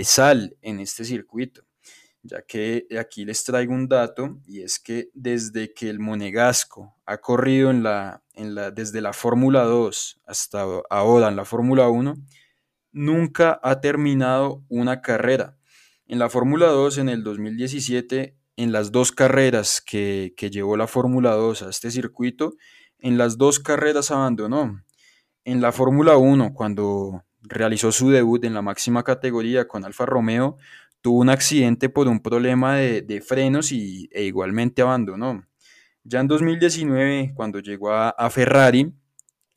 sal 0.05 0.57
en 0.63 0.81
este 0.81 1.05
circuito, 1.05 1.66
ya 2.27 2.43
que 2.43 2.87
aquí 2.99 3.25
les 3.25 3.45
traigo 3.45 3.73
un 3.73 3.89
dato 3.89 4.39
y 4.47 4.63
es 4.63 4.79
que 4.79 5.11
desde 5.15 5.73
que 5.73 5.89
el 5.89 5.99
Monegasco 5.99 6.95
ha 7.07 7.19
corrido 7.19 7.71
en 7.71 7.83
la, 7.83 8.23
en 8.35 8.55
la, 8.55 8.71
desde 8.71 9.01
la 9.01 9.13
Fórmula 9.13 9.63
2 9.65 10.21
hasta 10.27 10.65
ahora 10.91 11.29
en 11.29 11.37
la 11.37 11.45
Fórmula 11.45 11.89
1, 11.89 12.15
nunca 12.93 13.61
ha 13.63 13.81
terminado 13.81 14.65
una 14.69 15.01
carrera 15.01 15.57
en 16.09 16.21
la 16.21 16.31
Fórmula 16.31 16.67
2, 16.69 16.99
en 16.99 17.09
el 17.09 17.25
2017, 17.25 18.37
en 18.57 18.73
las 18.73 18.93
dos 18.93 19.11
carreras 19.11 19.81
que, 19.81 20.33
llevó 20.53 20.77
la 20.77 20.87
Fórmula 20.87 21.33
2 21.33 21.63
a 21.63 21.71
este 21.71 21.91
circuito, 21.91 22.55
en 23.01 23.19
las 23.19 23.39
dos 23.39 23.59
carreras 23.59 24.13
abandonó. 24.13 24.85
En 25.45 25.61
la 25.61 25.73
Fórmula 25.73 26.17
1, 26.17 26.55
cuando 26.55 27.25
realizó 27.43 27.91
su 27.91 28.11
debut 28.11 28.45
en 28.45 28.55
la 28.55 28.63
máxima 28.63 29.03
categoría 29.03 29.67
con 29.67 29.85
Alfa 29.85 30.07
Romeo, 30.07 30.59
tuvo 31.07 31.21
un 31.21 31.31
accidente 31.31 31.89
por 31.89 32.09
un 32.09 32.19
problema 32.19 32.75
de, 32.75 33.23
frenos 33.25 33.71
y, 33.71 34.09
e 34.11 34.25
igualmente 34.25 34.83
abandonó. 34.83 35.47
Ya 36.03 36.19
en 36.19 36.27
2019, 36.27 37.33
cuando 37.37 37.61
llegó 37.61 37.93
a, 37.93 38.29
Ferrari, 38.29 38.93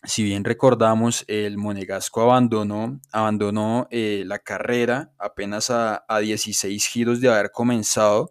si 0.03 0.23
bien 0.23 0.43
recordamos, 0.43 1.25
el 1.27 1.57
monegasco 1.57 2.21
abandonó, 2.21 3.01
abandonó 3.11 3.87
eh, 3.89 4.21
la 4.27 4.37
carrera 4.37 5.11
apenas 5.17 5.71
a, 5.71 6.05
16 6.21 6.85
giros 6.85 7.19
de 7.19 7.29
haber 7.29 7.49
comenzado 7.49 8.29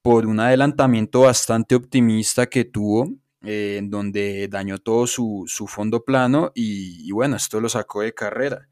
por 0.00 0.24
un 0.24 0.40
adelantamiento 0.40 1.20
bastante 1.20 1.74
optimista 1.74 2.46
que 2.46 2.64
tuvo, 2.64 3.12
eh, 3.42 3.76
en 3.80 3.90
donde 3.90 4.48
dañó 4.48 4.78
todo 4.78 5.06
su, 5.06 5.44
fondo 5.68 6.04
plano 6.04 6.52
y, 6.54 7.12
bueno, 7.12 7.36
esto 7.36 7.60
lo 7.60 7.68
sacó 7.68 8.00
de 8.00 8.14
carrera. 8.14 8.66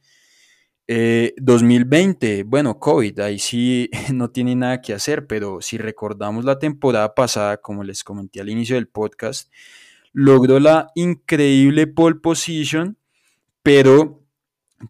2020, 0.86 2.40
eh, 2.40 2.42
bueno, 2.44 2.78
COVID, 2.78 3.20
ahí 3.20 3.38
sí 3.38 3.90
no 4.12 4.30
tiene 4.30 4.54
nada 4.54 4.80
que 4.80 4.92
hacer, 4.92 5.26
pero 5.26 5.60
si 5.60 5.78
recordamos 5.78 6.44
la 6.44 6.58
temporada 6.58 7.14
pasada, 7.14 7.56
como 7.58 7.84
les 7.84 8.04
comenté 8.04 8.40
al 8.40 8.50
inicio 8.50 8.76
del 8.76 8.88
podcast, 8.88 9.50
logró 10.12 10.60
la 10.60 10.90
increíble 10.94 11.86
pole 11.86 12.16
position, 12.16 12.98
pero 13.62 14.22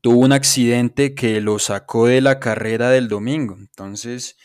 tuvo 0.02 0.18
un 0.18 0.32
accidente 0.32 1.14
que 1.14 1.40
lo 1.40 1.58
sacó 1.58 2.06
de 2.06 2.20
la 2.20 2.40
carrera 2.40 2.90
del 2.90 3.08
domingo. 3.08 3.56
Entonces, 3.58 4.36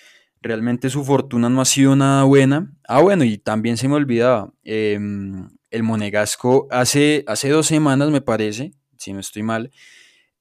realmente 0.41 0.89
su 0.89 1.03
fortuna 1.03 1.49
no 1.49 1.61
ha 1.61 1.65
sido 1.65 1.95
nada 1.95 2.23
buena. 2.23 2.71
Ah, 2.87 3.01
bueno, 3.01 3.23
y 3.23 3.37
también 3.37 3.77
se 3.77 3.87
me 3.87 3.95
olvidaba, 3.95 4.53
em, 4.63 5.49
el 5.71 5.83
Monegasco 5.83 6.67
hace, 6.71 7.23
hace 7.27 7.49
dos 7.49 7.67
semanas, 7.67 8.09
me 8.09 8.21
parece, 8.21 8.73
si 8.97 9.13
no 9.13 9.19
estoy 9.19 9.43
mal, 9.43 9.71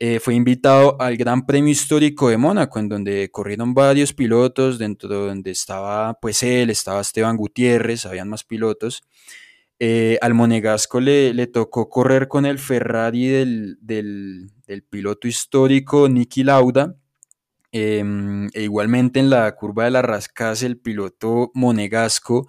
eh, 0.00 0.20
fue 0.20 0.34
invitado 0.34 1.00
al 1.00 1.16
Gran 1.16 1.44
Premio 1.44 1.72
Histórico 1.72 2.28
de 2.28 2.36
Mónaco, 2.36 2.78
en 2.78 2.88
donde 2.88 3.30
corrieron 3.32 3.74
varios 3.74 4.12
pilotos, 4.12 4.78
dentro 4.78 5.08
de 5.08 5.26
donde 5.28 5.50
estaba 5.50 6.14
pues 6.20 6.42
él, 6.44 6.70
estaba 6.70 7.00
Esteban 7.00 7.36
Gutiérrez, 7.36 8.06
habían 8.06 8.28
más 8.28 8.44
pilotos. 8.44 9.02
Eh, 9.80 10.18
al 10.22 10.34
Monegasco 10.34 11.00
le, 11.00 11.46
tocó 11.48 11.88
correr 11.88 12.28
con 12.28 12.46
el 12.46 12.58
Ferrari 12.58 13.26
del, 13.28 13.78
del, 13.80 14.50
piloto 14.88 15.28
histórico 15.28 16.08
Niki 16.08 16.44
Lauda. 16.44 16.96
Em, 17.72 18.48
e 18.54 18.62
igualmente 18.62 19.20
en 19.20 19.30
la 19.30 19.54
curva 19.54 19.84
de 19.84 19.90
la 19.90 20.00
Rascas 20.00 20.62
el 20.62 20.78
piloto 20.78 21.50
Monegasco 21.52 22.48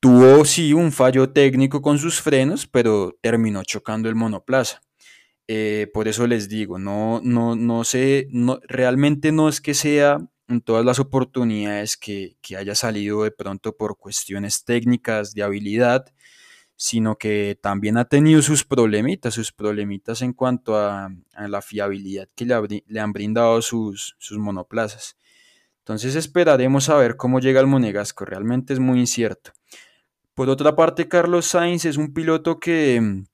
tuvo 0.00 0.44
sí 0.44 0.72
un 0.72 0.92
fallo 0.92 1.30
técnico 1.30 1.82
con 1.82 1.98
sus 1.98 2.20
frenos, 2.20 2.66
pero 2.66 3.16
terminó 3.20 3.64
chocando 3.64 4.08
el 4.08 4.14
monoplaza. 4.14 4.80
Eh, 5.50 5.90
por 5.94 6.08
eso 6.08 6.26
les 6.26 6.50
digo, 6.50 6.78
no, 6.78 7.22
no, 7.24 7.56
no 7.56 7.82
sé, 7.82 8.28
no, 8.30 8.60
realmente 8.68 9.32
no 9.32 9.48
es 9.48 9.62
que 9.62 9.72
sea 9.72 10.18
en 10.46 10.60
todas 10.60 10.84
las 10.84 10.98
oportunidades 10.98 11.96
que, 11.96 12.36
haya 12.56 12.74
salido 12.74 13.24
de 13.24 13.30
pronto 13.30 13.74
por 13.74 13.96
cuestiones 13.96 14.64
técnicas 14.64 15.32
de 15.32 15.42
habilidad, 15.42 16.06
sino 16.76 17.16
que 17.16 17.58
también 17.62 17.96
ha 17.96 18.04
tenido 18.04 18.42
sus 18.42 18.64
problemitas, 18.64 19.34
sus 19.34 19.50
problemitas 19.52 20.20
en 20.20 20.34
cuanto 20.34 20.76
a, 20.76 21.10
la 21.34 21.62
fiabilidad 21.62 22.28
que 22.34 22.44
le, 22.44 23.00
han 23.00 23.12
brindado 23.14 23.62
sus, 23.62 24.16
sus 24.18 24.38
monoplazas. 24.38 25.16
Entonces 25.78 26.14
esperaremos 26.14 26.90
a 26.90 26.96
ver 26.96 27.16
cómo 27.16 27.40
llega 27.40 27.60
el 27.60 27.66
Monegasco, 27.66 28.26
realmente 28.26 28.74
es 28.74 28.80
muy 28.80 29.00
incierto. 29.00 29.52
Por 30.34 30.50
otra 30.50 30.76
parte, 30.76 31.08
Carlos 31.08 31.46
Sainz 31.46 31.86
es 31.86 31.96
un 31.96 32.12
piloto 32.12 32.60
que, 32.60 33.24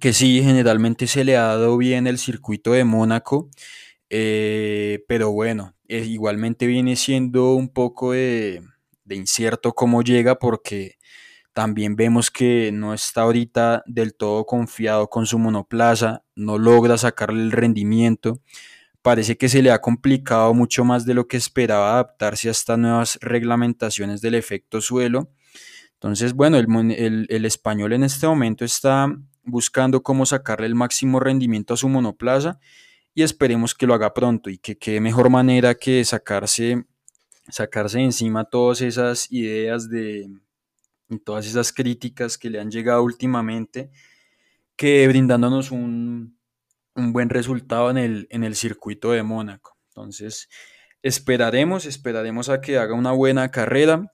que 0.00 0.12
sí, 0.12 0.42
generalmente 0.42 1.06
se 1.06 1.24
le 1.24 1.36
ha 1.36 1.42
dado 1.42 1.76
bien 1.76 2.06
el 2.06 2.18
circuito 2.18 2.72
de 2.72 2.84
Mónaco, 2.84 3.48
eh, 4.10 5.04
pero 5.08 5.32
bueno, 5.32 5.74
eh, 5.88 6.04
igualmente 6.06 6.66
viene 6.66 6.96
siendo 6.96 7.54
un 7.54 7.68
poco 7.68 8.12
de, 8.12 8.62
incierto 9.10 9.74
cómo 9.74 10.02
llega 10.02 10.38
porque 10.38 10.96
también 11.52 11.96
vemos 11.96 12.30
que 12.30 12.70
no 12.72 12.94
está 12.94 13.22
ahorita 13.22 13.82
del 13.86 14.14
todo 14.14 14.46
confiado 14.46 15.10
con 15.10 15.26
su 15.26 15.38
monoplaza, 15.38 16.24
no 16.34 16.58
logra 16.58 16.96
sacarle 16.96 17.42
el 17.42 17.52
rendimiento. 17.52 18.40
Parece 19.02 19.36
que 19.36 19.48
se 19.48 19.62
le 19.62 19.70
ha 19.70 19.80
complicado 19.80 20.54
mucho 20.54 20.84
más 20.84 21.04
de 21.04 21.14
lo 21.14 21.28
que 21.28 21.36
esperaba 21.36 21.92
adaptarse 21.94 22.48
a 22.48 22.52
estas 22.52 22.78
nuevas 22.78 23.18
reglamentaciones 23.20 24.22
del 24.22 24.34
efecto 24.34 24.80
suelo. 24.80 25.30
Entonces, 25.94 26.34
bueno, 26.34 26.56
el, 26.58 27.26
el 27.28 27.44
español 27.44 27.92
en 27.92 28.04
este 28.04 28.26
momento 28.26 28.64
está 28.64 29.08
buscando 29.44 30.02
cómo 30.02 30.26
sacarle 30.26 30.66
el 30.66 30.74
máximo 30.74 31.20
rendimiento 31.20 31.74
a 31.74 31.76
su 31.76 31.88
monoplaza 31.88 32.58
y 33.14 33.22
esperemos 33.22 33.74
que 33.74 33.86
lo 33.86 33.94
haga 33.94 34.14
pronto 34.14 34.50
y 34.50 34.58
que 34.58 34.78
qué 34.78 35.00
mejor 35.00 35.30
manera 35.30 35.74
que 35.74 36.04
sacarse, 36.04 36.84
sacarse 37.48 38.00
encima 38.00 38.44
todas 38.44 38.80
esas 38.80 39.30
ideas 39.30 39.88
de 39.88 40.30
y 41.08 41.18
todas 41.18 41.46
esas 41.46 41.72
críticas 41.72 42.38
que 42.38 42.48
le 42.50 42.58
han 42.58 42.70
llegado 42.70 43.02
últimamente 43.02 43.90
que 44.76 45.06
brindándonos 45.06 45.70
un, 45.70 46.38
un 46.94 47.12
buen 47.12 47.28
resultado 47.28 47.90
en 47.90 47.98
el, 47.98 48.26
en 48.30 48.44
el 48.44 48.56
circuito 48.56 49.12
de 49.12 49.22
Mónaco. 49.22 49.76
Entonces, 49.88 50.48
esperaremos, 51.02 51.84
esperaremos 51.84 52.48
a 52.48 52.60
que 52.60 52.78
haga 52.78 52.94
una 52.94 53.12
buena 53.12 53.50
carrera 53.50 54.12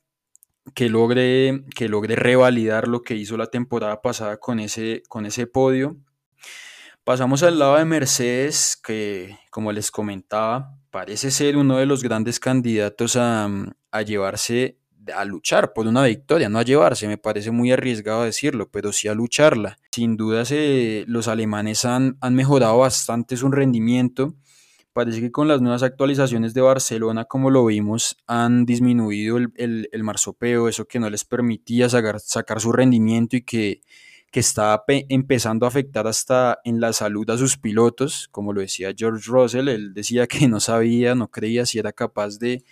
que 0.74 0.88
logre, 0.88 1.64
que 1.74 1.88
logre 1.88 2.16
revalidar 2.16 2.88
lo 2.88 3.02
que 3.02 3.14
hizo 3.14 3.36
la 3.36 3.46
temporada 3.46 4.02
pasada 4.02 4.38
con 4.38 4.60
ese, 4.60 5.02
con 5.08 5.26
ese 5.26 5.46
podio. 5.46 5.96
Pasamos 7.04 7.42
al 7.42 7.58
lado 7.58 7.76
de 7.76 7.84
Mercedes, 7.84 8.76
que 8.82 9.38
como 9.50 9.72
les 9.72 9.90
comentaba, 9.90 10.74
parece 10.90 11.30
ser 11.30 11.56
uno 11.56 11.78
de 11.78 11.86
los 11.86 12.02
grandes 12.02 12.38
candidatos 12.38 13.16
a, 13.16 13.48
a 13.90 14.02
llevarse, 14.02 14.78
a 15.14 15.24
luchar 15.24 15.72
por 15.72 15.86
una 15.86 16.04
victoria, 16.04 16.48
no 16.48 16.58
a 16.58 16.64
llevarse, 16.64 17.08
me 17.08 17.16
parece 17.16 17.50
muy 17.50 17.72
arriesgado 17.72 18.24
decirlo, 18.24 18.70
pero 18.70 18.92
sí 18.92 19.08
a 19.08 19.14
lucharla. 19.14 19.78
Sin 19.90 20.16
duda 20.16 20.44
los 21.06 21.28
alemanes 21.28 21.84
han, 21.84 22.18
han 22.20 22.34
mejorado 22.34 22.78
bastante 22.78 23.36
su 23.36 23.50
rendimiento 23.50 24.34
Parece 24.98 25.20
que 25.20 25.30
con 25.30 25.46
las 25.46 25.60
nuevas 25.60 25.84
actualizaciones 25.84 26.54
de 26.54 26.60
Barcelona, 26.60 27.24
como 27.24 27.50
lo 27.50 27.64
vimos, 27.64 28.16
han 28.26 28.66
disminuido 28.66 29.36
el, 29.36 29.88
el, 29.92 30.02
marsopeo, 30.02 30.68
eso 30.68 30.86
que 30.86 30.98
no 30.98 31.08
les 31.08 31.24
permitía 31.24 31.88
sacar, 31.88 32.18
sacar 32.18 32.60
su 32.60 32.72
rendimiento 32.72 33.36
y 33.36 33.42
que, 33.42 33.80
que 34.32 34.40
estaba 34.40 34.82
empezando 34.88 35.66
a 35.66 35.68
afectar 35.68 36.08
hasta 36.08 36.58
en 36.64 36.80
la 36.80 36.92
salud 36.92 37.30
a 37.30 37.38
sus 37.38 37.56
pilotos, 37.56 38.26
como 38.32 38.52
lo 38.52 38.60
decía 38.60 38.92
George 38.92 39.30
Russell, 39.30 39.68
él 39.68 39.94
decía 39.94 40.26
que 40.26 40.48
no 40.48 40.58
sabía, 40.58 41.14
no 41.14 41.30
creía 41.30 41.64
si 41.64 41.78
era 41.78 41.92
capaz 41.92 42.40
de 42.40 42.64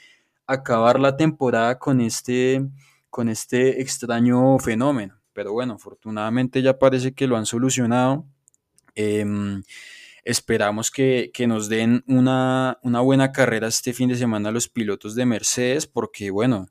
acabar 0.49 0.99
la 0.99 1.17
temporada 1.17 1.79
con 1.79 2.01
este, 2.01 2.67
con 3.09 3.29
este 3.29 3.81
extraño 3.81 4.59
fenómeno. 4.59 5.15
Pero 5.33 5.53
bueno, 5.53 5.75
afortunadamente 5.75 6.61
ya 6.61 6.77
parece 6.77 7.13
que 7.15 7.29
lo 7.29 7.37
han 7.37 7.47
solucionado. 7.47 8.27
Em, 8.97 9.63
Esperamos 10.27 10.91
que, 10.91 11.31
nos 11.47 11.69
den 11.69 12.03
una, 12.09 12.81
buena 12.83 13.31
carrera 13.31 13.69
este 13.69 13.93
fin 13.93 14.09
de 14.09 14.17
semana 14.17 14.51
los 14.51 14.69
pilotos 14.69 15.15
de 15.15 15.25
Mercedes, 15.25 15.87
porque 15.87 16.33
bueno, 16.33 16.67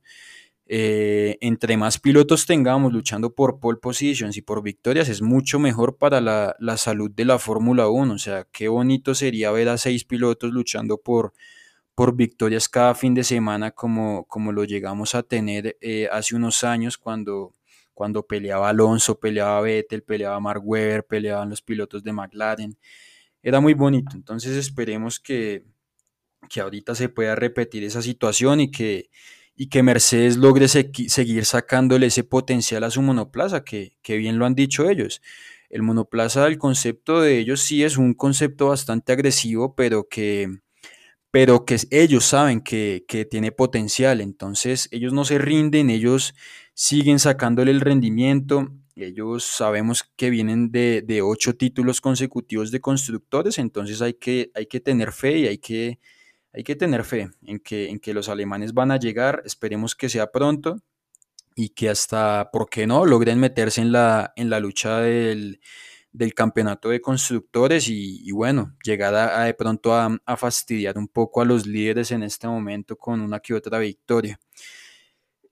eh, 0.65 1.37
entre 1.39 1.77
más 1.77 1.97
pilotos 1.97 2.45
tengamos 2.45 2.91
luchando 2.91 3.33
por 3.33 3.61
pole 3.61 3.77
positions 3.77 4.35
y 4.35 4.41
por 4.41 4.61
victorias, 4.61 5.07
es 5.07 5.21
mucho 5.21 5.57
mejor 5.57 5.95
para 5.97 6.19
la, 6.19 6.53
salud 6.75 7.09
de 7.09 7.23
la 7.23 7.39
Fórmula 7.39 7.87
1. 7.87 8.13
O 8.13 8.17
sea, 8.17 8.45
qué 8.51 8.67
bonito 8.67 9.15
sería 9.15 9.51
ver 9.51 9.69
a 9.69 9.77
seis 9.77 10.03
pilotos 10.03 10.51
luchando 10.51 10.97
por, 10.97 11.31
por 11.95 12.13
victorias 12.13 12.67
cada 12.67 12.93
fin 12.93 13.13
de 13.13 13.23
semana, 13.23 13.71
como, 13.71 14.25
como 14.25 14.51
lo 14.51 14.65
llegamos 14.65 15.15
a 15.15 15.23
tener 15.23 15.77
eh, 15.79 16.09
hace 16.11 16.35
unos 16.35 16.65
años 16.65 16.97
cuando, 16.97 17.55
cuando 17.93 18.23
peleaba 18.27 18.67
Alonso, 18.67 19.17
peleaba 19.17 19.61
Vettel, 19.61 20.03
peleaba 20.03 20.41
Mark 20.41 20.61
Webber, 20.61 21.05
peleaban 21.05 21.51
los 21.51 21.61
pilotos 21.61 22.03
de 22.03 22.11
McLaren 22.11 22.77
era 23.45 23.61
muy 23.61 23.75
bonito. 23.75 24.15
Entonces 24.15 24.57
esperemos 24.57 25.19
que, 25.19 25.63
que 26.49 26.61
ahorita 26.61 26.95
se 26.95 27.09
pueda 27.09 27.35
repetir 27.35 27.83
esa 27.83 28.01
situación 28.01 28.59
y 28.59 28.71
que, 28.71 29.11
y 29.55 29.69
que 29.69 29.83
Mercedes 29.83 30.35
logre 30.37 30.67
seguir 30.67 31.45
sacándole 31.45 32.07
ese 32.07 32.23
potencial 32.23 32.83
a 32.83 32.89
su 32.89 33.03
monoplaza, 33.03 33.63
que, 33.63 33.97
que, 34.01 34.17
bien 34.17 34.39
lo 34.39 34.47
han 34.47 34.55
dicho 34.55 34.89
ellos. 34.89 35.21
El 35.69 35.83
monoplaza, 35.83 36.47
el 36.47 36.57
concepto 36.57 37.21
de 37.21 37.37
ellos 37.37 37.61
sí 37.61 37.83
es 37.83 37.97
un 37.97 38.15
concepto 38.15 38.69
bastante 38.69 39.13
agresivo, 39.13 39.75
pero 39.75 40.07
que, 40.09 40.49
pero 41.29 41.65
que 41.65 41.77
ellos 41.91 42.25
saben 42.25 42.61
que, 42.61 43.05
que 43.07 43.25
tiene 43.25 43.51
potencial, 43.51 44.21
entonces 44.21 44.89
ellos 44.91 45.13
no 45.13 45.23
se 45.23 45.37
rinden, 45.37 45.91
ellos 45.91 46.33
siguen 46.73 47.19
sacándole 47.19 47.69
el 47.69 47.81
rendimiento, 47.81 48.71
ellos 49.03 49.43
sabemos 49.43 50.03
que 50.15 50.29
vienen 50.29 50.71
de, 50.71 51.21
ocho 51.23 51.55
títulos 51.55 52.01
consecutivos 52.01 52.71
de 52.71 52.81
constructores, 52.81 53.57
entonces 53.57 54.01
hay 54.01 54.13
que, 54.13 54.51
hay 54.55 54.67
que 54.67 54.79
tener 54.79 55.11
fe 55.11 55.39
y 55.39 55.47
hay 55.47 55.57
que, 55.57 55.99
hay 56.53 56.63
que 56.63 56.75
tener 56.75 57.03
fe 57.03 57.29
en 57.43 57.59
que, 57.59 57.89
en 57.89 57.99
que 57.99 58.13
los 58.13 58.29
alemanes 58.29 58.73
van 58.73 58.91
a 58.91 58.99
llegar, 58.99 59.41
esperemos 59.45 59.95
que 59.95 60.09
sea 60.09 60.31
pronto 60.31 60.77
y 61.55 61.69
que 61.69 61.89
hasta, 61.89 62.49
¿por 62.51 62.69
qué 62.69 62.87
no?, 62.87 63.05
logren 63.05 63.39
meterse 63.39 63.81
en 63.81 63.91
la, 63.91 64.33
en 64.35 64.49
la 64.49 64.59
lucha 64.59 64.99
del, 64.99 65.59
del 66.15 66.33
campeonato 66.33 66.89
de 66.89 67.01
constructores 67.01 67.89
y, 67.89 68.31
bueno, 68.31 68.73
llegar 68.83 69.13
a, 69.15 69.43
de 69.43 69.53
pronto 69.53 69.93
a, 69.93 70.17
fastidiar 70.37 70.97
un 70.97 71.09
poco 71.09 71.41
a 71.41 71.45
los 71.45 71.65
líderes 71.65 72.11
en 72.11 72.23
este 72.23 72.47
momento 72.47 72.95
con 72.95 73.19
una 73.19 73.41
que 73.41 73.53
otra 73.53 73.79
victoria. 73.79 74.39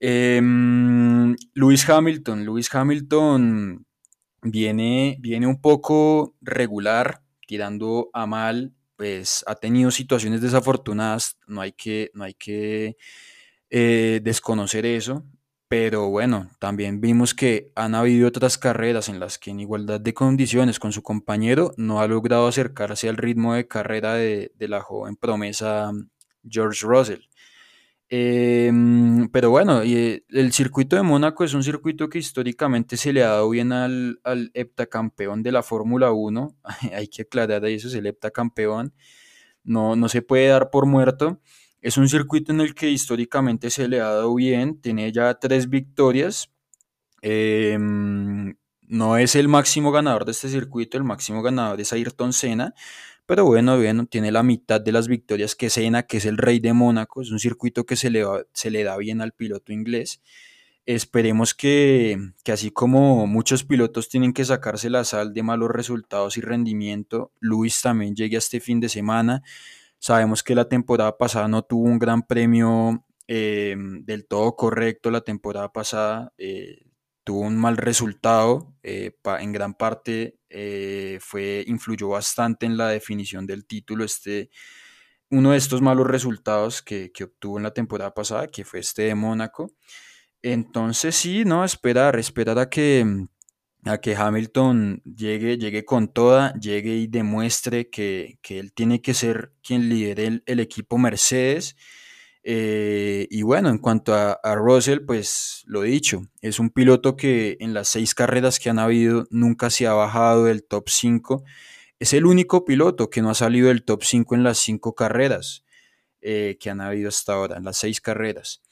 Em, 0.00 1.34
Lewis 1.54 1.88
Hamilton, 1.88 2.44
Lewis 2.44 2.74
Hamilton 2.74 3.86
viene, 4.42 5.16
viene 5.20 5.46
un 5.46 5.60
poco 5.60 6.34
regular, 6.40 7.22
tirando 7.46 8.10
a 8.12 8.26
mal, 8.26 8.74
pues 8.96 9.44
ha 9.46 9.54
tenido 9.56 9.90
situaciones 9.90 10.40
desafortunadas, 10.40 11.38
no 11.46 11.60
hay 11.60 11.72
que, 11.72 12.10
no 12.14 12.24
hay 12.24 12.34
que 12.34 12.96
eh, 13.70 14.20
desconocer 14.22 14.86
eso, 14.86 15.24
pero 15.68 16.08
bueno, 16.08 16.50
también 16.60 17.00
vimos 17.00 17.34
que 17.34 17.72
han 17.74 17.94
habido 17.94 18.28
otras 18.28 18.58
carreras 18.58 19.08
en 19.08 19.18
las 19.18 19.38
que 19.38 19.50
en 19.50 19.58
igualdad 19.58 20.00
de 20.00 20.14
condiciones 20.14 20.78
con 20.78 20.92
su 20.92 21.02
compañero 21.02 21.72
no 21.76 22.00
ha 22.00 22.06
logrado 22.06 22.46
acercarse 22.46 23.08
al 23.08 23.16
ritmo 23.16 23.54
de 23.54 23.66
carrera 23.66 24.14
de, 24.14 24.52
la 24.60 24.80
joven 24.80 25.16
promesa 25.16 25.90
George 26.48 26.86
Russell. 26.86 27.22
Em, 28.08 29.28
pero 29.30 29.50
bueno, 29.50 29.84
y 29.84 30.24
el 30.28 30.52
circuito 30.52 30.96
de 30.96 31.02
Mónaco 31.02 31.42
es 31.44 31.54
un 31.54 31.64
circuito 31.64 32.08
que 32.08 32.18
históricamente 32.18 32.96
se 32.96 33.12
le 33.12 33.22
ha 33.22 33.30
dado 33.30 33.50
bien 33.50 33.72
al, 33.72 34.20
al 34.24 34.50
heptacampeón 34.54 35.42
de 35.42 35.52
la 35.52 35.62
Fórmula 35.62 36.12
1. 36.12 36.56
Hay 36.94 37.08
que 37.08 37.22
aclarar 37.22 37.64
eso, 37.66 37.88
es 37.88 37.94
el 37.94 38.06
heptacampeón. 38.06 38.94
No, 39.64 39.96
no 39.96 40.08
se 40.08 40.22
puede 40.22 40.48
dar 40.48 40.70
por 40.70 40.86
muerto. 40.86 41.40
Es 41.80 41.98
un 41.98 42.08
circuito 42.08 42.52
en 42.52 42.60
el 42.60 42.74
que 42.74 42.90
históricamente 42.90 43.70
se 43.70 43.88
le 43.88 44.00
ha 44.00 44.04
dado 44.04 44.34
bien, 44.34 44.80
tiene 44.80 45.12
ya 45.12 45.34
tres 45.34 45.68
victorias. 45.68 46.50
Em, 47.22 48.56
no 48.82 49.16
es 49.16 49.34
el 49.34 49.48
máximo 49.48 49.92
ganador 49.92 50.24
de 50.24 50.32
este 50.32 50.48
circuito, 50.48 50.98
el 50.98 51.04
máximo 51.04 51.42
ganador 51.42 51.80
es 51.80 51.92
Ayrton 51.92 52.32
Senna, 52.32 52.74
pero 53.26 53.44
bueno, 53.44 53.76
bueno, 53.76 54.06
tiene 54.06 54.32
la 54.32 54.42
mitad 54.42 54.80
de 54.80 54.92
las 54.92 55.08
victorias 55.08 55.54
que 55.54 55.70
Senna, 55.70 56.04
que 56.04 56.18
es 56.18 56.26
el 56.26 56.38
rey 56.38 56.60
de 56.60 56.72
Mónaco, 56.72 57.22
es 57.22 57.30
un 57.30 57.38
circuito 57.38 57.86
que 57.86 57.96
se 57.96 58.10
le, 58.10 58.24
se 58.52 58.70
le 58.70 58.84
da 58.84 58.96
bien 58.96 59.20
al 59.20 59.32
piloto 59.32 59.72
inglés. 59.72 60.22
Esperemos 60.86 61.54
que, 61.54 62.18
que, 62.44 62.52
así 62.52 62.70
como 62.70 63.26
muchos 63.26 63.64
pilotos 63.64 64.08
tienen 64.10 64.34
que 64.34 64.44
sacarse 64.44 64.90
la 64.90 65.04
sal 65.04 65.32
de 65.32 65.42
malos 65.42 65.70
resultados 65.70 66.36
y 66.36 66.42
rendimiento, 66.42 67.32
Luis 67.40 67.80
también 67.80 68.14
llegue 68.14 68.36
a 68.36 68.38
este 68.38 68.60
fin 68.60 68.80
de 68.80 68.90
semana 68.90 69.42
Sabemos 70.04 70.42
que 70.42 70.54
la 70.54 70.68
temporada 70.68 71.16
pasada 71.16 71.48
no 71.48 71.62
tuvo 71.62 71.84
un 71.84 71.98
gran 71.98 72.24
premio 72.24 73.06
eh, 73.26 73.74
del 74.02 74.26
todo 74.26 74.54
correcto. 74.54 75.10
La 75.10 75.22
temporada 75.22 75.72
pasada 75.72 76.30
eh, 76.36 76.84
tuvo 77.24 77.40
un 77.40 77.56
mal 77.56 77.76
resultado. 77.76 78.76
Eh, 78.82 79.16
en 79.40 79.52
gran 79.52 79.74
parte 79.74 80.38
fue, 81.20 81.64
influyó 81.66 82.10
bastante 82.10 82.66
en 82.66 82.76
la 82.76 82.88
definición 82.88 83.46
del 83.46 83.66
título. 83.66 84.04
Este, 84.04 84.50
uno 85.30 85.52
de 85.52 85.56
estos 85.58 85.82
malos 85.82 86.06
resultados 86.06 86.82
que, 86.82 87.10
que 87.12 87.24
obtuvo 87.24 87.56
en 87.58 87.64
la 87.64 87.74
temporada 87.74 88.14
pasada, 88.14 88.46
que 88.46 88.64
fue 88.64 88.80
este 88.80 89.02
de 89.02 89.14
Mónaco. 89.14 89.72
Entonces 90.42 91.16
sí, 91.16 91.44
no, 91.44 91.64
esperar, 91.64 92.18
esperar 92.18 92.58
a 92.58 92.68
que 92.68 93.26
a 93.86 93.98
que 93.98 94.16
Hamilton 94.16 95.02
llegue, 95.04 95.58
llegue 95.58 95.84
con 95.84 96.08
toda, 96.08 96.54
llegue 96.54 96.96
y 96.96 97.06
demuestre 97.06 97.90
que, 97.90 98.38
él 98.48 98.72
tiene 98.72 99.02
que 99.02 99.14
ser 99.14 99.52
quien 99.62 99.88
lidere 99.88 100.42
el, 100.46 100.60
equipo 100.60 100.96
Mercedes. 100.98 101.76
Eh, 102.46 103.26
y 103.30 103.42
bueno, 103.42 103.70
en 103.70 103.78
cuanto 103.78 104.14
a, 104.14 104.54
Russell, 104.54 105.00
pues 105.00 105.62
lo 105.66 105.80
dicho, 105.80 106.26
es 106.42 106.58
un 106.58 106.68
piloto 106.68 107.16
que 107.16 107.56
en 107.60 107.72
las 107.72 107.88
seis 107.88 108.14
carreras 108.14 108.58
que 108.60 108.68
han 108.68 108.78
habido 108.78 109.26
nunca 109.30 109.70
se 109.70 109.86
ha 109.86 109.94
bajado 109.94 110.44
del 110.44 110.62
top 110.62 110.90
5. 110.90 111.42
Es 111.98 112.12
el 112.12 112.26
único 112.26 112.66
piloto 112.66 113.08
que 113.08 113.22
no 113.22 113.30
ha 113.30 113.34
salido 113.34 113.68
del 113.68 113.84
top 113.84 114.04
5 114.04 114.34
en 114.34 114.42
las 114.44 114.58
cinco 114.58 114.94
carreras 114.94 115.64
eh, 116.20 116.58
que 116.60 116.70
han 116.70 116.82
habido 116.82 117.08
hasta 117.08 117.32
ahora, 117.34 117.56
en 117.56 117.64
las 117.64 117.78
seis 117.78 118.00
carreras. 118.00 118.62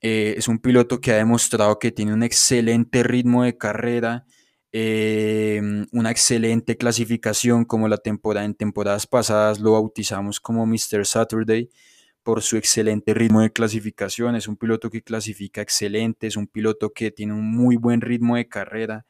Eh, 0.00 0.34
es 0.36 0.48
un 0.48 0.58
piloto 0.58 1.00
que 1.00 1.12
ha 1.12 1.16
demostrado 1.16 1.78
que 1.78 1.92
tiene 1.92 2.12
un 2.14 2.22
excelente 2.24 3.02
ritmo 3.04 3.44
de 3.44 3.56
carrera, 3.56 4.26
una 5.92 6.10
excelente 6.10 6.76
clasificación 6.76 7.64
como 7.64 7.86
la 7.86 7.98
temporada 7.98 8.44
en 8.44 8.54
temporadas 8.54 9.06
pasadas 9.06 9.60
lo 9.60 9.72
bautizamos 9.72 10.40
como 10.40 10.66
Mr. 10.66 11.06
Saturday 11.06 11.70
por 12.24 12.42
su 12.42 12.56
excelente 12.56 13.14
ritmo 13.14 13.42
de 13.42 13.52
clasificación. 13.52 14.34
Es 14.34 14.48
un 14.48 14.56
piloto 14.56 14.90
que 14.90 15.02
clasifica 15.02 15.60
excelente, 15.60 16.26
es 16.26 16.36
un 16.36 16.48
piloto 16.48 16.92
que 16.92 17.12
tiene 17.12 17.34
un 17.34 17.48
muy 17.48 17.76
buen 17.76 18.00
ritmo 18.00 18.34
de 18.34 18.48
carrera. 18.48 19.06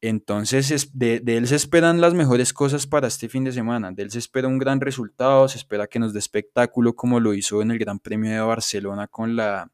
Entonces 0.00 0.90
de, 0.92 1.22
él 1.26 1.46
se 1.48 1.56
esperan 1.56 2.00
las 2.00 2.12
mejores 2.12 2.52
cosas 2.52 2.86
para 2.86 3.08
este 3.08 3.28
fin 3.28 3.44
de 3.44 3.52
semana. 3.52 3.90
De 3.92 4.02
él 4.02 4.10
se 4.10 4.18
espera 4.18 4.48
un 4.48 4.58
gran 4.58 4.80
resultado, 4.80 5.48
se 5.48 5.58
espera 5.58 5.86
que 5.86 5.98
nos 5.98 6.12
dé 6.12 6.18
espectáculo 6.18 6.94
como 6.94 7.20
lo 7.20 7.34
hizo 7.34 7.62
en 7.62 7.70
el 7.70 7.78
Gran 7.78 7.98
Premio 7.98 8.30
de 8.30 8.40
Barcelona 8.40 9.06
con 9.06 9.34
la 9.34 9.70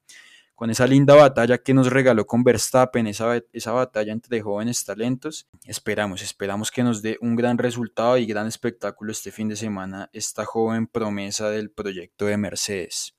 con 0.59 0.71
esa 0.71 0.89
linda 0.89 1.15
batalla 1.15 1.59
que 1.59 1.73
nos 1.73 1.87
regaló 1.89 2.27
con 2.27 2.43
Verstappen, 2.43 3.07
esa, 3.07 3.41
esa 3.53 3.71
batalla 3.71 4.13
entre 4.13 4.41
jóvenes 4.41 4.85
talentos. 4.85 5.47
Esperamos, 5.65 6.21
esperamos 6.21 6.73
que 6.73 6.83
nos 6.83 7.01
dé 7.01 7.17
un 7.21 7.37
gran 7.37 7.59
resultado 7.59 8.19
y 8.19 8.27
gran 8.27 8.49
espectáculo 8.49 9.13
este 9.13 9.31
fin 9.31 9.47
de 9.47 9.55
semana 9.55 10.11
esta 10.13 10.45
joven 10.45 10.89
promesa 10.89 11.49
del 11.49 11.71
proyecto 11.71 12.27
de 12.27 12.39
Mercedes. 12.39 13.15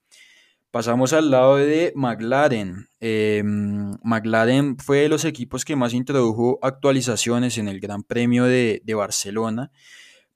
Pasamos 0.70 1.14
al 1.14 1.32
lado 1.32 1.56
de 1.56 1.94
McLaren. 1.96 2.90
Em, 3.00 3.94
McLaren 4.04 4.78
fue 4.78 4.98
de 4.98 5.10
los 5.10 5.24
equipos 5.24 5.64
que 5.64 5.78
más 5.78 5.94
introdujo 5.94 6.60
actualizaciones 6.62 7.58
en 7.58 7.70
el 7.70 7.80
Gran 7.80 8.04
Premio 8.04 8.44
de, 8.44 8.82
Barcelona, 8.86 9.72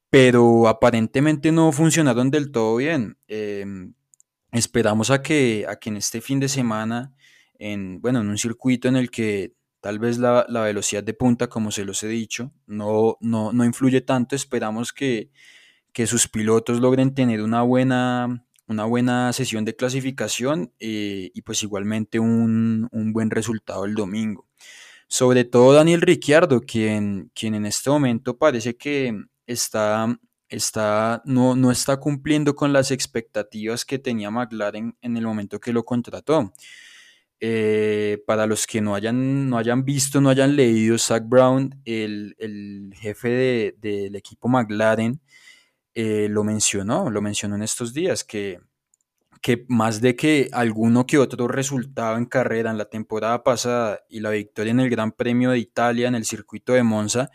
pero 0.10 0.70
aparentemente 0.70 1.52
no 1.52 1.74
funcionaron 1.74 2.32
del 2.32 2.50
todo 2.54 2.78
bien. 2.78 3.18
Em, 3.28 3.94
esperamos 4.54 5.10
a 5.10 5.22
que, 5.22 5.66
a 5.68 5.78
que 5.78 5.90
en 5.90 5.98
este 5.98 6.22
fin 6.22 6.40
de 6.40 6.48
semana, 6.48 7.14
en, 7.60 8.02
bueno, 8.02 8.22
en 8.22 8.30
un 8.30 8.38
circuito 8.38 8.88
en 8.88 8.96
el 8.96 9.10
que 9.10 9.54
tal 9.82 10.00
vez 10.00 10.18
la, 10.18 10.46
velocidad 10.48 11.04
de 11.04 11.14
punta, 11.14 11.48
como 11.50 11.72
se 11.72 11.84
los 11.84 12.02
he 12.04 12.08
dicho, 12.08 12.54
no, 12.68 13.18
no, 13.20 13.52
no 13.52 13.66
influye 13.66 14.02
tanto, 14.02 14.36
esperamos 14.36 14.94
que, 14.94 15.30
que, 15.92 16.08
sus 16.08 16.28
pilotos 16.28 16.80
logren 16.80 17.14
tener 17.14 17.42
una 17.42 17.64
buena, 17.64 18.46
una 18.68 18.86
buena 18.86 19.34
sesión 19.34 19.66
de 19.66 19.76
clasificación 19.76 20.72
eh, 20.80 21.32
y 21.34 21.42
pues 21.42 21.64
igualmente 21.64 22.20
un, 22.20 22.88
un, 22.92 23.14
buen 23.14 23.30
resultado 23.30 23.86
el 23.86 23.96
domingo. 23.96 24.48
Sobre 25.08 25.44
todo 25.44 25.74
Daniel 25.74 26.02
Ricciardo, 26.02 26.62
quien 26.62 27.32
en 27.42 27.66
este 27.66 27.90
momento 27.90 28.38
parece 28.38 28.78
que 28.78 29.14
está 29.46 30.18
está, 30.56 31.22
no, 31.26 31.56
no 31.56 31.72
está 31.72 31.98
cumpliendo 31.98 32.56
con 32.56 32.74
las 32.74 32.92
expectativas 32.92 33.86
que 33.86 34.00
tenía 34.00 34.32
McLaren 34.32 34.96
en 35.02 35.18
el 35.18 35.26
momento 35.26 35.60
que 35.60 35.74
lo 35.74 35.84
contrató. 35.84 36.54
Eh, 37.40 38.24
para 38.26 38.48
los 38.48 38.66
que 38.66 38.80
no 38.80 38.96
hayan, 38.96 39.50
no 39.50 39.58
hayan 39.58 39.84
visto, 39.84 40.22
no 40.22 40.30
hayan 40.30 40.56
leído, 40.56 40.98
Zach 40.98 41.24
Brown, 41.28 41.82
el, 41.84 42.94
jefe 42.96 43.76
del 43.80 44.16
equipo 44.16 44.48
McLaren, 44.48 45.20
eh, 45.94 46.28
lo 46.30 46.44
mencionó, 46.44 47.10
lo 47.10 47.22
mencionó 47.22 47.56
en 47.56 47.64
estos 47.64 47.94
días, 47.94 48.24
que, 48.24 48.62
que 49.42 49.66
más 49.68 50.00
de 50.00 50.16
que 50.16 50.50
alguno 50.54 51.06
que 51.06 51.18
otro 51.18 51.50
resultado 51.50 52.18
en 52.18 52.26
carrera 52.26 52.72
en 52.72 52.78
la 52.78 52.86
temporada 52.86 53.44
pasada 53.44 54.00
y 54.10 54.22
la 54.22 54.30
victoria 54.30 54.72
en 54.72 54.80
el 54.80 54.90
Gran 54.90 55.12
Premio 55.12 55.52
de 55.52 55.60
Italia 55.60 56.08
en 56.08 56.16
el 56.16 56.24
circuito 56.24 56.74
de 56.74 56.84
Monza, 56.84 57.30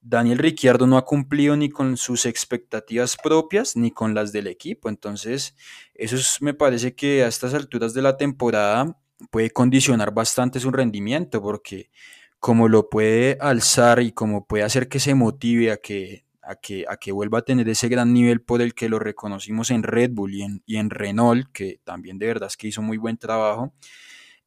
Daniel 0.00 0.38
Ricciardo 0.38 0.86
no 0.86 0.96
ha 0.96 1.04
cumplido 1.04 1.56
ni 1.56 1.68
con 1.68 1.96
sus 1.96 2.26
expectativas 2.26 3.16
propias 3.16 3.76
ni 3.76 3.90
con 3.90 4.14
las 4.14 4.32
del 4.32 4.46
equipo. 4.46 4.88
Entonces, 4.88 5.56
eso 5.94 6.16
me 6.40 6.54
parece 6.54 6.94
que 6.94 7.24
a 7.24 7.28
estas 7.28 7.54
alturas 7.54 7.94
de 7.94 8.02
la 8.02 8.16
temporada 8.16 8.96
puede 9.30 9.50
condicionar 9.50 10.12
bastante 10.12 10.60
su 10.60 10.70
rendimiento 10.70 11.42
porque 11.42 11.90
como 12.38 12.68
lo 12.68 12.88
puede 12.88 13.36
alzar 13.40 14.00
y 14.00 14.12
como 14.12 14.46
puede 14.46 14.64
hacer 14.64 14.88
que 14.88 15.00
se 15.00 15.14
motive 15.14 15.72
a 15.72 15.76
que, 15.78 16.24
a 16.40 16.54
que, 16.54 16.84
a 16.88 16.96
que 16.96 17.10
vuelva 17.10 17.40
a 17.40 17.42
tener 17.42 17.68
ese 17.68 17.88
gran 17.88 18.12
nivel 18.12 18.40
por 18.40 18.62
el 18.62 18.74
que 18.74 18.88
lo 18.88 19.00
reconocimos 19.00 19.70
en 19.70 19.82
Red 19.82 20.12
Bull 20.12 20.34
y 20.34 20.42
en, 20.42 20.62
y 20.64 20.76
en 20.76 20.90
Renault, 20.90 21.48
que 21.52 21.80
también 21.84 22.18
de 22.18 22.26
verdad 22.26 22.46
es 22.46 22.56
que 22.56 22.68
hizo 22.68 22.80
muy 22.80 22.96
buen 22.96 23.18
trabajo, 23.18 23.74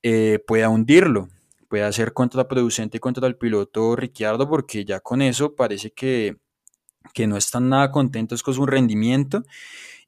eh, 0.01 0.39
pueda 0.47 0.69
hundirlo 0.69 1.27
puede 1.71 1.93
ser 1.93 2.11
contraproducente 2.11 2.99
contra 2.99 3.25
el 3.27 3.37
piloto 3.37 3.95
Ricciardo 3.95 4.49
porque 4.49 4.83
ya 4.83 4.99
con 4.99 5.21
eso 5.21 5.55
parece 5.55 5.91
que, 5.91 6.35
que 7.13 7.27
no 7.27 7.37
están 7.37 7.69
nada 7.69 7.91
contentos 7.91 8.43
con 8.43 8.53
su 8.53 8.65
rendimiento 8.65 9.43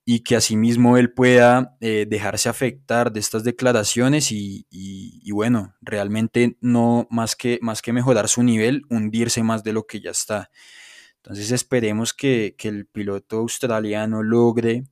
y 0.03 0.23
que 0.23 0.35
asimismo 0.35 0.97
él 0.97 1.13
pueda 1.13 1.77
eh, 1.79 2.05
dejarse 2.05 2.49
afectar 2.49 3.13
de 3.13 3.21
estas 3.21 3.45
declaraciones 3.45 4.33
y, 4.33 4.67
y, 4.69 5.31
bueno, 5.31 5.73
realmente 5.79 6.57
no 6.59 7.07
más 7.09 7.37
que, 7.37 7.59
más 7.61 7.81
que 7.81 7.93
mejorar 7.93 8.27
su 8.27 8.43
nivel, 8.43 8.81
hundirse 8.89 9.41
más 9.41 9.63
de 9.63 9.71
lo 9.71 9.87
que 9.87 10.01
ya 10.01 10.11
está. 10.11 10.51
Entonces 11.15 11.49
esperemos 11.51 12.13
que, 12.13 12.55
que 12.57 12.67
el 12.67 12.87
piloto 12.87 13.37
australiano 13.37 14.21
logre 14.21 14.83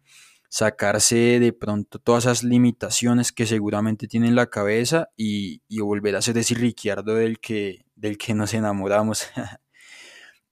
sacarse 0.51 1.39
de 1.39 1.53
pronto 1.53 1.97
todas 1.97 2.25
esas 2.25 2.43
limitaciones 2.43 3.31
que 3.31 3.45
seguramente 3.45 4.05
tiene 4.05 4.27
en 4.27 4.35
la 4.35 4.47
cabeza 4.47 5.09
y, 5.15 5.61
volver 5.79 6.17
a 6.17 6.21
ser 6.21 6.37
ese 6.37 6.55
Ricciardo 6.55 7.15
del 7.15 7.39
que, 7.39 7.85
del 7.95 8.17
que 8.17 8.33
nos 8.35 8.53
enamoramos. 8.53 9.27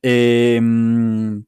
Em, 0.01 1.43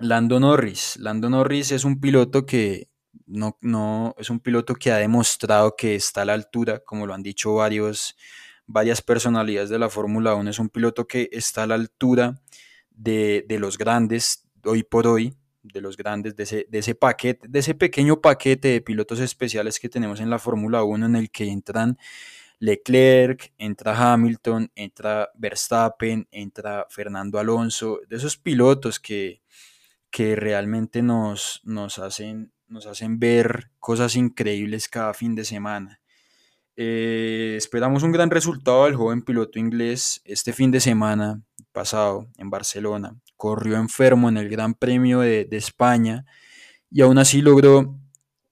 Lando 0.00 0.40
Norris. 0.40 0.96
Lando 0.96 1.30
Norris 1.30 1.70
es 1.70 1.84
un 1.84 2.00
piloto 2.00 2.44
que 2.44 2.88
no, 3.26 3.56
no, 3.60 4.16
es 4.18 4.28
un 4.28 4.40
piloto 4.40 4.74
que 4.74 4.90
ha 4.90 4.96
demostrado 4.96 5.76
que 5.76 5.94
está 5.94 6.22
a 6.22 6.24
la 6.24 6.32
altura, 6.34 6.80
como 6.80 7.06
lo 7.06 7.14
han 7.14 7.22
dicho 7.22 7.54
varios, 7.54 8.16
varias 8.66 9.00
personalidades 9.02 9.70
de 9.70 9.78
la 9.78 9.88
Fórmula 9.88 10.34
1. 10.34 10.50
Es 10.50 10.58
un 10.58 10.68
piloto 10.68 11.06
que 11.06 11.28
está 11.30 11.62
a 11.62 11.66
la 11.68 11.76
altura 11.76 12.42
de, 12.90 13.44
de 13.48 13.60
los 13.60 13.78
grandes 13.78 14.48
hoy 14.64 14.82
por 14.82 15.06
hoy, 15.06 15.36
de 15.64 15.80
los 15.80 15.96
grandes, 15.96 16.36
de 16.36 16.44
ese, 16.44 16.66
de 16.68 16.78
ese 16.78 16.94
paquete, 16.94 17.48
de 17.48 17.58
ese 17.58 17.74
pequeño 17.74 18.20
paquete 18.20 18.68
de 18.68 18.80
pilotos 18.80 19.18
especiales 19.18 19.80
que 19.80 19.88
tenemos 19.88 20.20
en 20.20 20.30
la 20.30 20.38
Fórmula 20.38 20.84
1 20.84 21.06
en 21.06 21.16
el 21.16 21.30
que 21.30 21.48
entran 21.48 21.98
Leclerc, 22.58 23.52
entra 23.58 24.12
Hamilton, 24.12 24.70
entra 24.74 25.30
Verstappen, 25.34 26.28
entra 26.30 26.86
Fernando 26.88 27.38
Alonso, 27.38 28.00
de 28.08 28.16
esos 28.16 28.36
pilotos 28.36 29.00
que, 29.00 29.42
que 30.10 30.36
realmente 30.36 31.02
nos, 31.02 31.60
nos, 31.64 31.98
hacen, 31.98 32.52
nos 32.68 32.86
hacen 32.86 33.18
ver 33.18 33.70
cosas 33.80 34.16
increíbles 34.16 34.88
cada 34.88 35.14
fin 35.14 35.34
de 35.34 35.44
semana. 35.44 36.00
Eh, 36.76 37.54
esperamos 37.56 38.02
un 38.02 38.10
gran 38.10 38.30
resultado 38.30 38.84
del 38.84 38.96
joven 38.96 39.22
piloto 39.22 39.60
inglés 39.60 40.20
este 40.24 40.52
fin 40.52 40.72
de 40.72 40.80
semana 40.80 41.40
pasado 41.72 42.28
en 42.38 42.50
Barcelona. 42.50 43.16
Corrió 43.36 43.76
enfermo 43.76 44.28
en 44.28 44.36
el 44.36 44.48
Gran 44.48 44.74
Premio 44.74 45.20
de, 45.20 45.46
España 45.52 46.24
y 46.90 47.02
aún 47.02 47.18
así 47.18 47.42
logró 47.42 47.98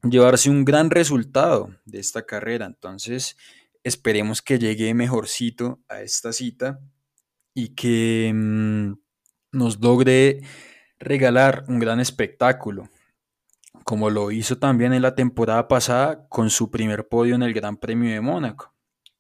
llevarse 0.03 0.51
un 0.51 0.64
gran 0.64 0.91
resultado 0.91 1.70
de 1.85 2.01
esta 2.01 2.25
carrera. 2.27 2.66
Entonces, 2.66 3.37
esperemos 3.83 4.43
que 4.43 4.59
llegue 4.59 4.95
mejorcito 4.95 5.81
a 5.89 6.03
esta 6.03 6.33
cita 6.33 6.81
y 7.55 7.75
que 7.75 8.33
mm, 8.35 8.93
nos 9.53 9.81
logre 9.81 10.43
regalar 10.99 11.64
un 11.68 11.81
gran 11.81 12.01
espectáculo, 12.01 12.89
como 13.85 14.11
lo 14.11 14.31
hizo 14.31 14.59
también 14.59 14.93
en 14.93 15.03
la 15.03 15.14
temporada 15.14 15.68
pasada 15.68 16.27
con 16.29 16.51
su 16.51 16.70
primer 16.70 17.09
podio 17.09 17.35
en 17.35 17.43
el 17.43 17.53
Gran 17.53 17.77
Premio 17.77 18.12
de 18.12 18.20
Mónaco, 18.20 18.75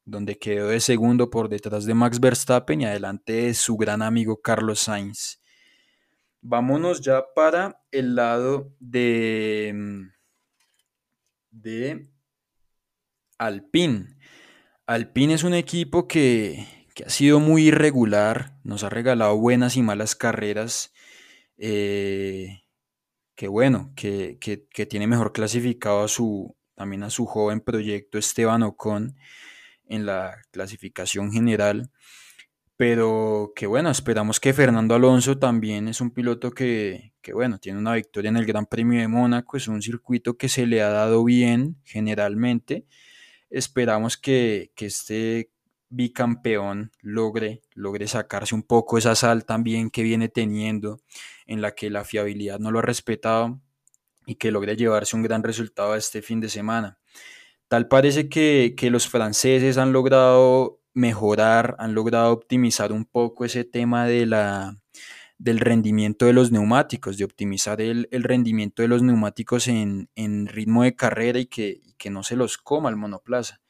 donde 0.04 0.38
quedó 0.38 0.68
de 0.68 0.80
segundo 0.80 1.30
por 1.30 1.48
detrás 1.48 1.84
de 1.84 1.94
Max 1.94 2.20
Verstappen 2.20 2.80
y 2.80 2.86
adelante 2.86 3.32
de 3.32 3.54
su 3.54 3.76
gran 3.76 4.02
amigo 4.02 4.40
Carlos 4.40 4.80
Sainz. 4.80 5.40
Vámonos 6.40 7.00
ya 7.00 7.24
para 7.34 7.82
el 7.90 8.16
lado 8.16 8.74
de, 8.80 9.72
mm, 9.74 10.10
de 11.50 12.10
Alpine. 13.38 14.16
Alpine 14.86 15.34
es 15.34 15.44
un 15.44 15.54
equipo 15.54 16.08
que, 16.08 16.66
ha 17.06 17.10
sido 17.10 17.40
muy 17.40 17.68
irregular, 17.68 18.58
nos 18.64 18.84
ha 18.84 18.90
regalado 18.90 19.36
buenas 19.36 19.76
y 19.76 19.82
malas 19.82 20.14
carreras. 20.16 20.92
Eh, 21.56 22.61
que 23.42 23.48
bueno, 23.48 23.92
que, 23.96 24.38
tiene 24.88 25.08
mejor 25.08 25.32
clasificado 25.32 26.04
a 26.04 26.06
su, 26.06 26.54
también 26.76 27.02
a 27.02 27.10
su 27.10 27.26
joven 27.26 27.60
proyecto 27.60 28.16
Esteban 28.16 28.62
Ocon 28.62 29.16
en 29.88 30.06
la 30.06 30.36
clasificación 30.52 31.32
general. 31.32 31.90
Pero 32.76 33.52
que 33.56 33.66
bueno, 33.66 33.90
esperamos 33.90 34.38
que 34.38 34.52
Fernando 34.52 34.94
Alonso 34.94 35.40
también 35.40 35.88
es 35.88 36.00
un 36.00 36.12
piloto 36.12 36.52
que, 36.52 37.14
que, 37.20 37.32
bueno, 37.32 37.58
tiene 37.58 37.80
una 37.80 37.94
victoria 37.94 38.28
en 38.28 38.36
el 38.36 38.46
Gran 38.46 38.66
Premio 38.66 39.00
de 39.00 39.08
Mónaco, 39.08 39.56
es 39.56 39.66
un 39.66 39.82
circuito 39.82 40.36
que 40.36 40.48
se 40.48 40.64
le 40.64 40.80
ha 40.80 40.90
dado 40.90 41.24
bien 41.24 41.78
generalmente 41.82 42.86
esperamos 43.52 44.16
que, 44.16 44.72
este 44.76 45.51
bicampeón 45.92 46.90
logre, 47.00 47.62
logre 47.74 48.08
sacarse 48.08 48.54
un 48.54 48.62
poco 48.62 48.98
esa 48.98 49.14
sal 49.14 49.44
también 49.44 49.90
que 49.90 50.02
viene 50.02 50.28
teniendo, 50.28 51.00
en 51.46 51.60
la 51.60 51.72
que 51.72 51.90
la 51.90 52.04
fiabilidad 52.04 52.58
no 52.58 52.70
lo 52.70 52.80
ha 52.80 52.82
respetado 52.82 53.60
y 54.26 54.36
que 54.36 54.50
logre 54.50 54.76
llevarse 54.76 55.16
un 55.16 55.22
gran 55.22 55.42
resultado 55.42 55.94
este 55.94 56.22
fin 56.22 56.40
de 56.40 56.48
semana. 56.48 56.98
Tal 57.68 57.88
parece 57.88 58.28
que, 58.28 58.74
que 58.76 58.90
los 58.90 59.08
franceses 59.08 59.78
han 59.78 59.92
logrado 59.92 60.80
mejorar, 60.94 61.76
han 61.78 61.94
logrado 61.94 62.32
optimizar 62.32 62.92
un 62.92 63.04
poco 63.04 63.44
ese 63.44 63.64
tema 63.64 64.06
de 64.06 64.26
la, 64.26 64.76
del 65.38 65.58
rendimiento 65.58 66.26
de 66.26 66.32
los 66.32 66.52
neumáticos, 66.52 67.18
de 67.18 67.24
optimizar 67.24 67.80
el, 67.80 68.06
rendimiento 68.10 68.82
de 68.82 68.88
los 68.88 69.02
neumáticos 69.02 69.68
en, 69.68 70.08
ritmo 70.46 70.84
de 70.84 70.94
carrera 70.94 71.38
y 71.38 71.46
que, 71.46 71.80
que, 71.98 72.10
no 72.10 72.22
se 72.22 72.36
los 72.36 72.58
coma 72.58 72.90
el 72.90 72.96
monoplaza. 72.96 73.60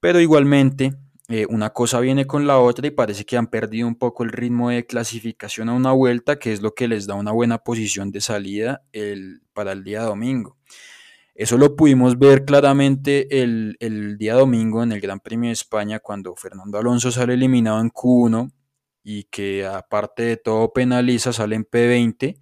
Pero 0.00 0.20
igualmente, 0.20 0.94
eh, 1.28 1.46
una 1.48 1.70
cosa 1.70 2.00
viene 2.00 2.26
con 2.26 2.46
la 2.46 2.58
otra 2.58 2.86
y 2.86 2.90
parece 2.90 3.26
que 3.26 3.36
han 3.36 3.48
perdido 3.48 3.86
un 3.86 3.96
poco 3.96 4.24
el 4.24 4.32
ritmo 4.32 4.70
de 4.70 4.86
clasificación 4.86 5.68
a 5.68 5.74
una 5.74 5.92
vuelta, 5.92 6.38
que 6.38 6.52
es 6.52 6.62
lo 6.62 6.74
que 6.74 6.88
les 6.88 7.06
da 7.06 7.14
una 7.14 7.32
buena 7.32 7.58
posición 7.58 8.10
de 8.10 8.22
salida 8.22 8.82
el, 8.92 9.42
para 9.52 9.72
el 9.72 9.84
día 9.84 10.02
domingo. 10.02 10.56
Eso 11.34 11.58
lo 11.58 11.76
pudimos 11.76 12.18
ver 12.18 12.44
claramente 12.44 13.42
el, 13.42 13.76
el, 13.80 14.18
día 14.18 14.34
domingo 14.34 14.82
en 14.82 14.92
el 14.92 15.00
Gran 15.00 15.20
Premio 15.20 15.48
de 15.48 15.52
España 15.52 16.00
cuando 16.00 16.34
Fernando 16.34 16.78
Alonso 16.78 17.12
sale 17.12 17.34
eliminado 17.34 17.80
en 17.80 17.90
Q1 17.90 18.50
y 19.04 19.24
que 19.24 19.66
aparte 19.66 20.22
de 20.24 20.36
todo 20.38 20.72
penaliza, 20.72 21.32
sale 21.32 21.56
en 21.56 21.64
P20, 21.64 22.40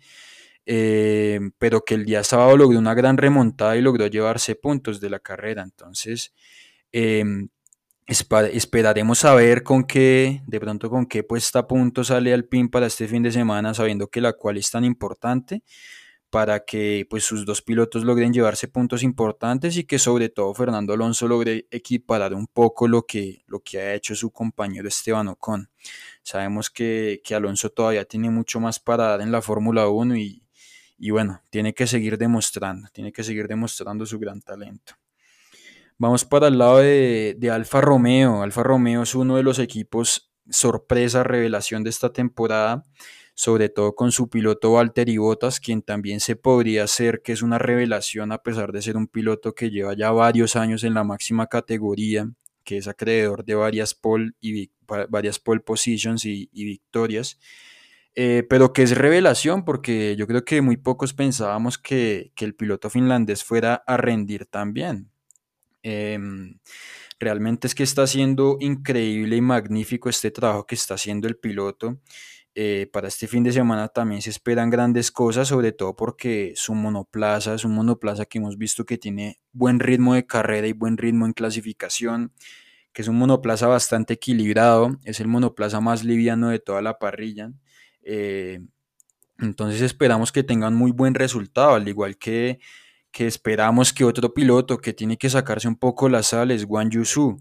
eh, 0.67 1.41
pero 1.59 1.85
que 1.85 1.95
el 1.95 2.05
día 2.05 2.25
sábado 2.25 2.57
logró 2.57 2.79
una 2.79 2.95
gran 2.95 3.19
remontada 3.19 3.77
y 3.77 3.83
logró 3.83 4.07
llevarse 4.07 4.55
puntos 4.55 5.01
de 5.01 5.11
la 5.11 5.21
carrera. 5.21 5.63
Entonces, 5.63 6.35
em, 6.93 7.49
esperaremos 8.07 9.25
a 9.25 9.35
ver 9.35 9.63
con 9.63 9.85
qué, 9.85 10.43
de 10.47 10.61
pronto 10.61 10.91
con 10.91 11.07
qué 11.07 11.23
puesta 11.23 11.61
a 11.61 11.67
punto 11.67 12.05
sale 12.05 12.33
al 12.33 12.45
PIN 12.45 12.69
para 12.69 12.87
este 12.87 13.09
fin 13.09 13.23
de 13.23 13.33
semana, 13.33 13.75
sabiendo 13.75 14.09
que 14.09 14.21
la 14.21 14.33
cual 14.33 14.57
es 14.57 14.71
tan 14.71 14.85
importante 14.85 15.63
para 16.31 16.65
que 16.65 17.07
pues 17.09 17.25
sus 17.25 17.47
dos 17.47 17.63
pilotos 17.63 18.05
logren 18.05 18.33
llevarse 18.33 18.69
puntos 18.69 19.03
importantes 19.03 19.77
y 19.77 19.85
que 19.85 19.99
sobre 19.99 20.29
todo 20.29 20.53
Fernando 20.55 20.93
Alonso 20.93 21.29
logre 21.29 21.67
equiparar 21.71 22.35
un 22.35 22.47
poco 22.47 22.89
lo 22.89 23.03
que, 23.07 23.43
lo 23.47 23.61
que 23.61 23.79
ha 23.79 23.95
hecho 23.95 24.15
su 24.15 24.31
compañero 24.31 24.89
Esteban 24.89 25.29
Ocon. 25.29 25.71
Sabemos 26.23 26.71
que, 26.71 27.23
Alonso 27.31 27.71
todavía 27.71 28.05
tiene 28.05 28.31
mucho 28.31 28.61
más 28.61 28.79
para 28.81 29.05
dar 29.05 29.21
en 29.21 29.33
la 29.33 29.41
Fórmula 29.41 29.89
1 29.89 30.17
y, 30.17 31.11
bueno, 31.11 31.41
tiene 31.51 31.73
que 31.73 31.87
seguir 31.87 32.19
demostrando, 32.19 32.89
tiene 32.93 33.13
que 33.13 33.23
seguir 33.23 33.47
demostrando 33.47 34.05
su 34.05 34.19
gran 34.19 34.43
talento. 34.43 34.95
Vamos 35.99 36.25
para 36.25 36.49
el 36.49 36.59
lado 36.59 36.79
de, 36.79 37.51
Alfa 37.51 37.81
Romeo. 37.81 38.43
Alfa 38.43 38.63
Romeo 38.63 39.03
es 39.03 39.15
uno 39.15 39.37
de 39.37 39.43
los 39.43 39.59
equipos 39.59 40.31
sorpresa, 40.51 41.25
revelación 41.25 41.83
de 41.83 41.91
esta 41.91 42.13
temporada 42.13 42.85
sobre 43.37 43.69
todo 43.69 43.95
con 43.95 44.13
su 44.13 44.31
piloto 44.31 44.73
Valtteri 44.73 45.19
Bottas, 45.19 45.61
quien 45.61 45.83
también 45.83 46.21
se 46.21 46.37
podría 46.37 46.85
hacer 46.85 47.21
que 47.23 47.33
es 47.33 47.43
una 47.43 47.59
revelación 47.59 48.33
a 48.33 48.39
pesar 48.39 48.73
de 48.73 48.81
ser 48.81 48.97
un 48.97 49.09
piloto 49.09 49.55
que 49.55 49.71
lleva 49.71 49.95
ya 49.95 50.11
varios 50.11 50.57
años 50.57 50.85
en 50.85 50.95
la 50.95 51.05
máxima 51.05 51.47
categoría, 51.47 52.31
que 52.65 52.79
es 52.79 52.89
acreedor 52.89 53.45
de 53.45 53.55
varias 53.55 53.95
pole, 53.95 54.33
y, 54.41 54.71
varias 55.11 55.39
pole 55.39 55.61
positions 55.61 56.25
y, 56.25 56.49
victorias. 56.51 57.39
Eh, 58.15 58.43
pero 58.49 58.73
que 58.73 58.83
es 58.83 58.97
revelación 58.97 59.67
porque 59.67 60.17
yo 60.17 60.27
creo 60.27 60.43
que 60.43 60.63
muy 60.63 60.79
pocos 60.79 61.13
pensábamos 61.13 61.77
que, 61.77 62.33
el 62.41 62.55
piloto 62.55 62.89
finlandés 62.89 63.45
fuera 63.45 63.83
a 63.87 63.99
rendir 63.99 64.47
tan 64.47 64.73
bien. 64.73 65.11
Em, 65.89 66.59
realmente 67.21 67.69
es 67.69 67.75
que 67.77 67.85
está 67.85 68.03
haciendo 68.03 68.57
increíble 68.59 69.37
y 69.37 69.41
magnífico 69.41 70.09
este 70.09 70.33
trabajo 70.33 70.67
que 70.67 70.75
está 70.75 70.95
haciendo 70.95 71.29
el 71.29 71.37
piloto. 71.37 72.01
Eh, 72.57 72.89
para 72.93 73.07
este 73.07 73.29
fin 73.29 73.45
de 73.45 73.53
semana 73.53 73.87
también 73.87 74.21
se 74.21 74.31
esperan 74.31 74.69
grandes 74.69 75.13
cosas, 75.13 75.47
sobre 75.47 75.71
todo 75.71 75.95
porque 75.95 76.55
su 76.57 76.75
monoplaza 76.75 77.55
es 77.55 77.65
un 77.65 77.77
monoplaza 77.77 78.25
que 78.25 78.39
hemos 78.39 78.59
visto 78.59 78.85
que 78.85 78.99
tiene 78.99 79.39
buen 79.53 79.79
ritmo 79.79 80.15
de 80.15 80.27
carrera 80.27 80.67
y 80.67 80.73
buen 80.73 80.97
ritmo 80.97 81.25
en 81.25 81.35
clasificación, 81.35 82.33
que 82.93 83.03
es 83.03 83.09
un 83.09 83.19
monoplaza 83.19 83.69
bastante 83.69 84.15
equilibrado, 84.15 84.99
es 85.05 85.21
el 85.21 85.29
monoplaza 85.29 85.81
más 85.81 86.03
liviano 86.03 86.49
de 86.49 86.59
toda 86.59 86.83
la 86.83 86.99
parrilla. 86.99 87.53
Eh, 88.03 88.59
entonces 89.39 89.83
esperamos 89.83 90.33
que 90.33 90.43
tengan 90.43 90.75
muy 90.75 90.91
buen 90.91 91.15
resultado, 91.15 91.75
al 91.75 91.87
igual 91.87 92.17
que, 92.19 92.59
que 93.17 93.27
esperamos 93.27 93.95
que 93.95 94.05
otro 94.05 94.35
piloto 94.35 94.77
que 94.77 94.93
tiene 94.93 95.17
que 95.17 95.31
sacarse 95.31 95.67
un 95.67 95.77
poco 95.77 96.11
las 96.11 96.27
sales, 96.27 96.67
Wang 96.69 96.91
Yusu, 96.91 97.41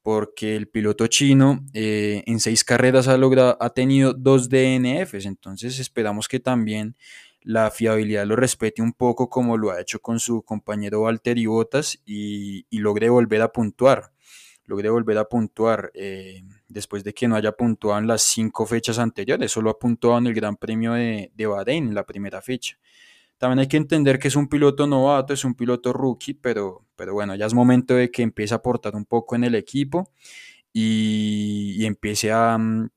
porque 0.00 0.54
el 0.54 0.68
piloto 0.68 1.08
chino 1.08 1.64
eh, 1.74 2.22
en 2.26 2.38
seis 2.38 2.62
carreras 2.62 3.08
ha, 3.08 3.16
logrado, 3.16 3.56
ha 3.60 3.70
tenido 3.70 4.12
dos 4.12 4.48
DNFs, 4.48 5.26
entonces 5.26 5.80
esperamos 5.80 6.28
que 6.28 6.38
también 6.38 6.94
la 7.40 7.72
fiabilidad 7.72 8.24
lo 8.24 8.36
respete 8.36 8.82
un 8.82 8.92
poco 8.92 9.28
como 9.28 9.56
lo 9.56 9.72
ha 9.72 9.80
hecho 9.80 9.98
con 9.98 10.20
su 10.20 10.42
compañero 10.42 11.00
Valtteri 11.00 11.46
Bottas 11.46 12.00
y, 12.06 12.64
y 12.70 12.78
logre 12.78 13.08
volver 13.08 13.42
a 13.42 13.50
puntuar, 13.50 14.12
logre 14.64 14.90
volver 14.90 15.18
a 15.18 15.24
puntuar 15.24 15.90
eh, 15.94 16.44
después 16.68 17.02
de 17.02 17.14
que 17.14 17.26
no 17.26 17.34
haya 17.34 17.50
puntuado 17.50 17.98
en 17.98 18.06
las 18.06 18.22
cinco 18.22 18.64
fechas 18.64 19.00
anteriores, 19.00 19.50
solo 19.50 19.70
ha 19.70 19.78
puntuado 19.80 20.18
en 20.18 20.28
el 20.28 20.34
Gran 20.34 20.56
Premio 20.56 20.92
de, 20.92 21.32
de 21.34 21.46
Bahrein 21.46 21.88
en 21.88 21.94
la 21.96 22.06
primera 22.06 22.40
fecha. 22.40 22.78
También 23.38 23.58
hay 23.60 23.68
que 23.68 23.76
entender 23.76 24.18
que 24.18 24.28
es 24.28 24.36
un 24.36 24.48
piloto 24.48 24.86
novato, 24.86 25.34
es 25.34 25.44
un 25.44 25.54
piloto 25.54 25.92
rookie, 25.92 26.34
pero, 26.34 26.86
pero 26.96 27.12
bueno, 27.12 27.34
ya 27.34 27.46
es 27.46 27.54
momento 27.54 27.94
de 27.94 28.10
que 28.10 28.22
empiece 28.22 28.54
a 28.54 28.58
aportar 28.58 28.96
un 28.96 29.04
poco 29.04 29.36
en 29.36 29.44
el 29.44 29.54
equipo 29.54 30.10
y, 30.72 31.84
empiece 31.84 32.32
a, 32.32 32.56
mm, 32.58 32.88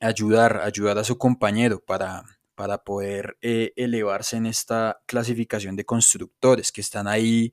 ayudar, 0.00 0.60
ayudar 0.64 0.98
a 0.98 1.04
su 1.04 1.18
compañero 1.18 1.80
para, 1.80 2.24
para 2.54 2.78
poder 2.84 3.36
eh, 3.42 3.72
elevarse 3.76 4.36
en 4.36 4.46
esta 4.46 5.00
clasificación 5.06 5.76
de 5.76 5.84
constructores 5.84 6.72
que 6.72 6.80
están 6.80 7.06
ahí, 7.06 7.52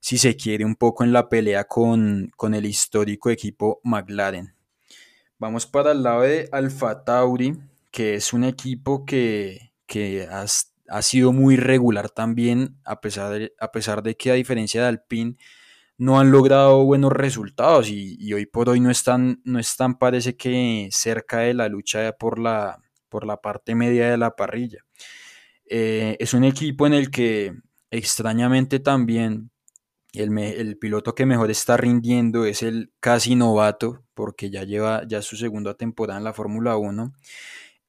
si 0.00 0.18
se 0.18 0.36
quiere, 0.36 0.64
un 0.64 0.76
poco 0.76 1.04
en 1.04 1.12
la 1.12 1.28
pelea 1.28 1.64
con, 1.64 2.32
con 2.36 2.54
el 2.54 2.66
histórico 2.66 3.30
equipo 3.30 3.80
McLaren. 3.84 4.54
Vamos 5.38 5.66
para 5.66 5.92
el 5.92 6.04
lado 6.04 6.22
de 6.22 6.48
Alfa 6.52 7.04
Tauri, 7.04 7.58
que 7.90 8.14
es 8.14 8.32
un 8.32 8.44
equipo 8.44 9.04
que, 9.04 9.72
que 9.86 10.28
ha, 10.30 10.46
ha, 10.88 11.02
sido 11.02 11.32
muy 11.32 11.56
regular 11.56 12.10
también, 12.10 12.78
a 12.84 13.00
pesar, 13.00 13.32
de, 13.32 13.54
a 13.58 13.72
pesar 13.72 14.02
de 14.02 14.16
que 14.16 14.30
a 14.30 14.34
diferencia 14.34 14.82
de 14.82 14.88
Alpine, 14.88 15.36
no 15.98 16.18
han 16.18 16.32
logrado 16.32 16.84
buenos 16.84 17.12
resultados 17.12 17.88
y, 17.88 18.32
hoy 18.32 18.46
por 18.46 18.68
hoy 18.68 18.80
no 18.80 18.90
están, 18.90 19.40
no 19.44 19.58
están, 19.58 19.98
parece 19.98 20.36
que 20.36 20.88
cerca 20.90 21.38
de 21.40 21.54
la 21.54 21.68
lucha 21.68 22.12
por 22.12 22.38
la, 22.38 22.80
por 23.08 23.26
la 23.26 23.36
parte 23.40 23.74
media 23.74 24.10
de 24.10 24.16
la 24.16 24.34
parrilla. 24.34 24.84
Eh, 25.66 26.16
es 26.18 26.34
un 26.34 26.44
equipo 26.44 26.86
en 26.86 26.94
el 26.94 27.10
que 27.10 27.54
extrañamente 27.90 28.80
también 28.80 29.50
el, 30.12 30.36
el, 30.38 30.78
piloto 30.78 31.14
que 31.14 31.24
mejor 31.26 31.50
está 31.50 31.76
rindiendo 31.76 32.44
es 32.46 32.62
el 32.62 32.92
casi 33.00 33.34
novato, 33.34 34.04
porque 34.14 34.50
ya 34.50 34.64
lleva 34.64 35.06
ya 35.06 35.22
su 35.22 35.36
segunda 35.36 35.74
temporada 35.74 36.18
en 36.18 36.24
la 36.24 36.34
Fórmula 36.34 36.76
1, 36.76 37.12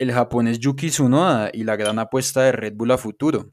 el 0.04 0.12
japonés 0.12 0.60
Yuki 0.60 0.89
Tsunoda 0.89 1.49
y 1.54 1.64
la 1.64 1.76
gran 1.76 1.99
apuesta 1.99 2.43
de 2.43 2.51
Red 2.51 2.74
Bull 2.76 2.91
a 2.91 2.97
futuro. 2.97 3.51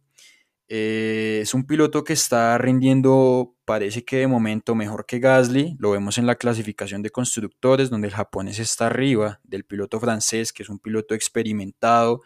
Eh, 0.73 1.41
es 1.43 1.53
un 1.53 1.67
piloto 1.67 2.05
que 2.05 2.13
está 2.13 2.57
rindiendo, 2.57 3.57
parece 3.65 4.05
que 4.05 4.19
de 4.19 4.27
momento 4.29 4.77
mejor 4.77 5.05
que 5.05 5.19
Gasly. 5.19 5.77
Lo 5.81 5.91
vemos 5.91 6.17
en 6.19 6.27
la 6.27 6.37
clasificación 6.37 7.03
de 7.03 7.11
constructores, 7.11 7.91
donde 7.91 8.07
el 8.07 8.15
japonés 8.15 8.61
está 8.61 8.87
arriba 8.87 9.41
del 9.43 9.65
piloto 9.65 9.99
francés, 9.99 10.53
que 10.53 10.63
es 10.63 10.69
un 10.69 10.79
piloto 10.79 11.15
experimentado, 11.15 12.23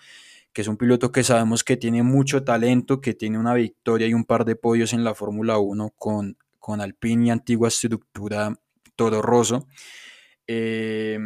que 0.52 0.60
es 0.60 0.68
un 0.68 0.76
piloto 0.76 1.10
que 1.10 1.24
sabemos 1.24 1.64
que 1.64 1.78
tiene 1.78 2.02
mucho 2.02 2.44
talento, 2.44 3.00
que 3.00 3.14
tiene 3.14 3.38
una 3.38 3.54
victoria 3.54 4.06
y 4.06 4.14
un 4.14 4.24
par 4.24 4.44
de 4.44 4.56
podios 4.56 4.92
en 4.92 5.04
la 5.04 5.14
Fórmula 5.14 5.58
1 5.58 5.94
con, 5.96 6.36
con 6.58 6.82
Alpine 6.82 7.26
y 7.26 7.30
antigua 7.30 7.68
estructura 7.68 8.54
Toro 8.94 9.22
Rosso. 9.22 9.66
Eh, 10.46 11.18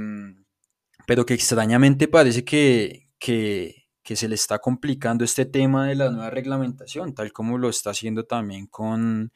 pero 1.09 1.25
que 1.25 1.33
extrañamente 1.33 2.07
parece 2.07 2.45
que, 2.45 3.09
que, 3.19 3.87
que 4.03 4.15
se 4.15 4.29
le 4.29 4.35
está 4.35 4.59
complicando 4.59 5.25
este 5.25 5.47
tema 5.47 5.87
de 5.87 5.95
la 5.95 6.11
nueva 6.11 6.29
reglamentación, 6.29 7.15
tal 7.15 7.33
como 7.33 7.57
lo 7.57 7.71
está 7.71 7.93
haciendo 7.93 8.27
también 8.27 8.67
con, 8.67 9.33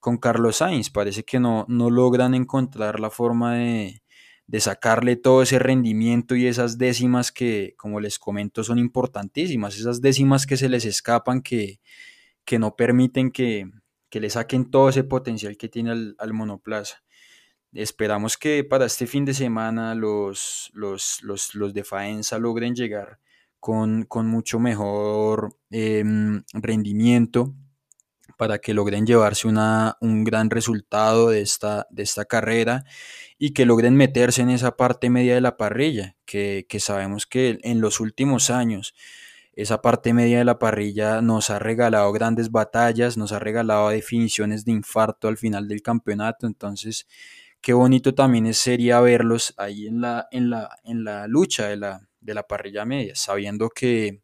con 0.00 0.16
Carlos 0.16 0.56
Sainz. 0.56 0.90
Parece 0.90 1.22
que 1.22 1.38
no, 1.38 1.64
no 1.68 1.90
logran 1.90 2.34
encontrar 2.34 2.98
la 2.98 3.08
forma 3.08 3.54
de, 3.54 4.02
de 4.48 4.60
sacarle 4.60 5.14
todo 5.14 5.42
ese 5.42 5.60
rendimiento 5.60 6.34
y 6.34 6.48
esas 6.48 6.76
décimas 6.76 7.30
que, 7.30 7.76
como 7.78 8.00
les 8.00 8.18
comento, 8.18 8.64
son 8.64 8.80
importantísimas, 8.80 9.78
esas 9.78 10.00
décimas 10.00 10.44
que 10.44 10.56
se 10.56 10.68
les 10.68 10.84
escapan, 10.84 11.40
que, 11.40 11.78
que 12.44 12.58
no 12.58 12.74
permiten 12.74 13.30
que, 13.30 13.70
que, 14.10 14.18
le 14.18 14.28
saquen 14.28 14.72
todo 14.72 14.88
ese 14.88 15.04
potencial 15.04 15.56
que 15.56 15.68
tiene 15.68 15.92
al, 15.92 16.16
al 16.18 16.32
monoplaza. 16.32 17.04
Esperamos 17.72 18.36
que 18.36 18.64
para 18.64 18.86
este 18.86 19.06
fin 19.06 19.24
de 19.24 19.32
semana 19.32 19.94
los, 19.94 20.70
los, 20.74 21.22
los, 21.22 21.54
los 21.54 21.72
de 21.72 21.84
Faenza 21.84 22.38
logren 22.38 22.74
llegar 22.74 23.18
con, 23.60 24.04
con 24.04 24.26
mucho 24.26 24.58
mejor 24.58 25.56
eh, 25.70 26.04
rendimiento 26.52 27.54
para 28.36 28.58
que 28.58 28.74
logren 28.74 29.06
llevarse 29.06 29.48
una, 29.48 29.96
un 30.00 30.24
gran 30.24 30.50
resultado 30.50 31.30
de 31.30 31.40
esta, 31.40 31.86
de 31.90 32.02
esta 32.02 32.24
carrera 32.24 32.84
y 33.38 33.52
que 33.52 33.64
logren 33.64 33.96
meterse 33.96 34.42
en 34.42 34.50
esa 34.50 34.76
parte 34.76 35.10
media 35.10 35.34
de 35.34 35.40
la 35.40 35.56
parrilla, 35.56 36.16
que, 36.24 36.66
que 36.68 36.80
sabemos 36.80 37.26
que 37.26 37.58
en 37.62 37.80
los 37.80 38.00
últimos 38.00 38.50
años 38.50 38.94
esa 39.54 39.82
parte 39.82 40.12
media 40.12 40.38
de 40.38 40.44
la 40.44 40.58
parrilla 40.58 41.20
nos 41.20 41.50
ha 41.50 41.58
regalado 41.58 42.10
grandes 42.12 42.50
batallas, 42.50 43.16
nos 43.16 43.32
ha 43.32 43.38
regalado 43.38 43.90
definiciones 43.90 44.64
de 44.64 44.72
infarto 44.72 45.28
al 45.28 45.36
final 45.36 45.68
del 45.68 45.82
campeonato, 45.82 46.46
entonces 46.46 47.06
qué 47.62 47.72
bonito 47.72 48.14
también 48.14 48.52
sería 48.54 49.00
verlos 49.00 49.54
ahí 49.56 49.86
en 49.86 50.00
la, 50.00 50.28
en 50.32 50.50
la, 50.50 50.68
en 50.84 51.04
la 51.04 51.28
lucha 51.28 51.68
de 51.68 51.76
la, 51.76 52.08
de 52.20 52.34
la 52.34 52.42
parrilla 52.42 52.84
media, 52.84 53.14
sabiendo 53.14 53.70
que, 53.70 54.22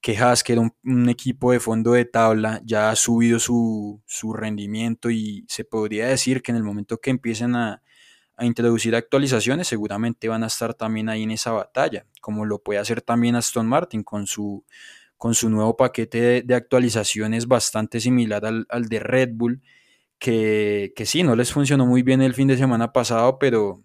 que 0.00 0.16
que 0.44 0.52
era 0.52 0.62
un, 0.82 1.08
equipo 1.08 1.52
de 1.52 1.60
fondo 1.60 1.92
de 1.92 2.06
tabla, 2.06 2.60
ya 2.64 2.90
ha 2.90 2.96
subido 2.96 3.38
su, 3.38 4.02
su, 4.06 4.32
rendimiento 4.32 5.10
y 5.10 5.44
se 5.48 5.64
podría 5.64 6.08
decir 6.08 6.42
que 6.42 6.50
en 6.50 6.56
el 6.56 6.64
momento 6.64 6.98
que 6.98 7.10
empiecen 7.10 7.56
a, 7.56 7.82
a, 8.36 8.46
introducir 8.46 8.96
actualizaciones, 8.96 9.68
seguramente 9.68 10.28
van 10.28 10.42
a 10.44 10.46
estar 10.46 10.74
también 10.74 11.10
ahí 11.10 11.24
en 11.24 11.30
esa 11.32 11.52
batalla, 11.52 12.06
como 12.22 12.46
lo 12.46 12.62
puede 12.62 12.80
hacer 12.80 13.02
también 13.02 13.36
Aston 13.36 13.66
Martin 13.66 14.02
con 14.02 14.26
su, 14.26 14.64
con 15.18 15.34
su 15.34 15.50
nuevo 15.50 15.76
paquete 15.76 16.20
de, 16.20 16.42
de 16.42 16.54
actualizaciones 16.54 17.46
bastante 17.46 18.00
similar 18.00 18.46
al, 18.46 18.66
al 18.70 18.88
de 18.88 19.00
Red 19.00 19.30
Bull, 19.34 19.62
que, 20.18 20.92
que 20.96 21.06
sí, 21.06 21.22
no 21.22 21.36
les 21.36 21.52
funcionó 21.52 21.86
muy 21.86 22.02
bien 22.02 22.22
el 22.22 22.34
fin 22.34 22.48
de 22.48 22.56
semana 22.56 22.92
pasado, 22.92 23.38
pero 23.38 23.82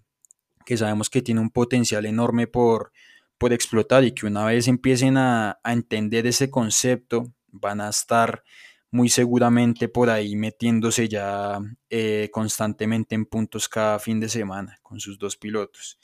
que 0.66 0.78
sabemos 0.78 1.10
que 1.10 1.22
tiene 1.22 1.42
un 1.42 1.50
potencial 1.50 2.06
enorme 2.06 2.48
por 2.48 2.92
por 3.38 3.52
explotar 3.52 4.06
y 4.06 4.14
que 4.14 4.26
una 4.26 4.46
vez 4.46 4.70
empiecen 4.70 5.18
a, 5.18 5.60
a 5.64 5.74
entender 5.74 6.28
ese 6.28 6.50
concepto, 6.50 7.34
van 7.52 7.82
a 7.82 7.90
estar 7.90 8.44
muy 8.90 9.10
seguramente 9.10 9.90
por 9.90 10.10
ahí 10.10 10.36
metiéndose 10.36 11.10
ya 11.10 11.60
eh, 11.90 12.30
constantemente 12.32 13.16
en 13.16 13.26
puntos 13.26 13.68
cada 13.68 14.00
fin 14.00 14.20
de 14.20 14.30
semana 14.30 14.78
con 14.82 15.00
sus 15.00 15.18
dos 15.18 15.36
pilotos. 15.36 16.00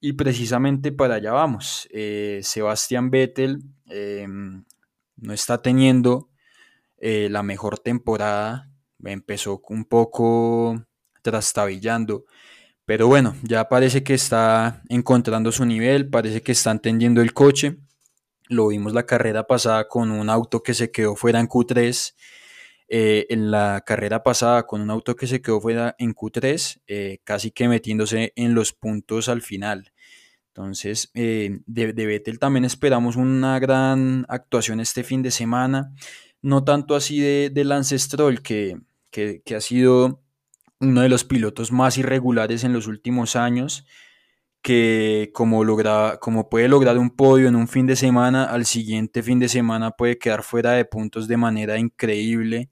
Y 0.00 0.12
precisamente 0.12 0.92
para 0.92 1.16
allá 1.16 1.32
vamos. 1.32 1.88
Eh, 1.90 2.40
Sebastián 2.42 3.10
Vettel 3.10 3.64
eh, 3.90 4.26
no 4.28 5.32
está 5.32 5.60
teniendo 5.60 6.30
eh, 6.96 7.28
la 7.28 7.42
mejor 7.42 7.80
temporada. 7.80 8.70
Empezó 9.04 9.60
un 9.68 9.84
poco 9.84 10.84
trastabillando 11.22 12.24
pero 12.88 13.06
bueno, 13.06 13.36
ya 13.42 13.68
parece 13.68 14.02
que 14.02 14.14
está 14.14 14.82
encontrando 14.88 15.52
su 15.52 15.66
nivel, 15.66 16.08
parece 16.08 16.40
que 16.40 16.52
está 16.52 16.70
entendiendo 16.70 17.20
el 17.20 17.34
coche. 17.34 17.76
Lo 18.48 18.68
vimos 18.68 18.94
la 18.94 19.04
carrera 19.04 19.46
pasada 19.46 19.88
con 19.88 20.10
un 20.10 20.30
auto 20.30 20.62
que 20.62 20.72
se 20.72 20.90
quedó 20.90 21.14
fuera 21.14 21.38
en 21.38 21.48
Q3. 21.48 22.14
Eh, 22.88 23.26
en 23.28 23.50
la 23.50 23.82
carrera 23.84 24.22
pasada 24.22 24.66
con 24.66 24.80
un 24.80 24.90
auto 24.90 25.16
que 25.16 25.26
se 25.26 25.42
quedó 25.42 25.60
fuera 25.60 25.96
en 25.98 26.14
Q3, 26.14 26.80
eh, 26.86 27.18
casi 27.24 27.50
que 27.50 27.68
metiéndose 27.68 28.32
en 28.36 28.54
los 28.54 28.72
puntos 28.72 29.28
al 29.28 29.42
final. 29.42 29.92
Entonces, 30.54 31.10
eh, 31.12 31.60
de, 31.66 31.92
de 31.92 32.06
Vettel 32.06 32.38
también 32.38 32.64
esperamos 32.64 33.16
una 33.16 33.58
gran 33.58 34.24
actuación 34.30 34.80
este 34.80 35.04
fin 35.04 35.20
de 35.20 35.30
semana. 35.30 35.92
No 36.40 36.64
tanto 36.64 36.94
así 36.96 37.20
de, 37.20 37.50
de 37.52 37.64
Lance 37.64 37.98
Stroll, 37.98 38.40
que, 38.40 38.78
que, 39.10 39.42
que 39.44 39.54
ha 39.54 39.60
sido 39.60 40.22
uno 40.80 41.00
de 41.02 41.08
los 41.08 41.24
pilotos 41.24 41.72
más 41.72 41.98
irregulares 41.98 42.64
en 42.64 42.72
los 42.72 42.86
últimos 42.86 43.36
años, 43.36 43.84
que 44.62 45.30
como, 45.34 45.64
logra, 45.64 46.18
como 46.20 46.48
puede 46.48 46.68
lograr 46.68 46.98
un 46.98 47.10
podio 47.10 47.48
en 47.48 47.56
un 47.56 47.68
fin 47.68 47.86
de 47.86 47.96
semana, 47.96 48.44
al 48.44 48.66
siguiente 48.66 49.22
fin 49.22 49.38
de 49.38 49.48
semana 49.48 49.92
puede 49.92 50.18
quedar 50.18 50.42
fuera 50.42 50.72
de 50.72 50.84
puntos 50.84 51.28
de 51.28 51.36
manera 51.36 51.78
increíble. 51.78 52.70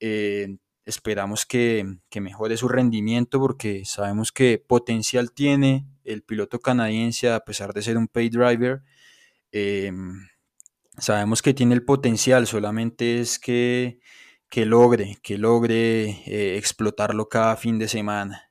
Eh, 0.00 0.56
esperamos 0.84 1.46
que, 1.46 1.98
que, 2.10 2.20
mejore 2.20 2.56
su 2.56 2.68
rendimiento 2.68 3.40
porque 3.40 3.84
sabemos 3.84 4.32
que 4.32 4.58
potencial 4.58 5.32
tiene 5.32 5.86
el 6.04 6.22
piloto 6.22 6.58
canadiense 6.60 7.30
a 7.30 7.40
pesar 7.40 7.72
de 7.72 7.82
ser 7.82 7.96
un 7.96 8.08
pay 8.08 8.28
driver. 8.28 8.82
Eh, 9.52 9.92
sabemos 10.98 11.42
que 11.42 11.54
tiene 11.54 11.74
el 11.74 11.84
potencial, 11.84 12.46
solamente 12.46 13.20
es 13.20 13.38
que 13.38 14.00
que 14.52 14.66
logre, 14.66 15.16
que 15.22 15.38
logre 15.38 16.10
eh, 16.26 16.58
explotarlo 16.58 17.26
cada 17.30 17.56
fin 17.56 17.78
de 17.78 17.88
semana. 17.88 18.50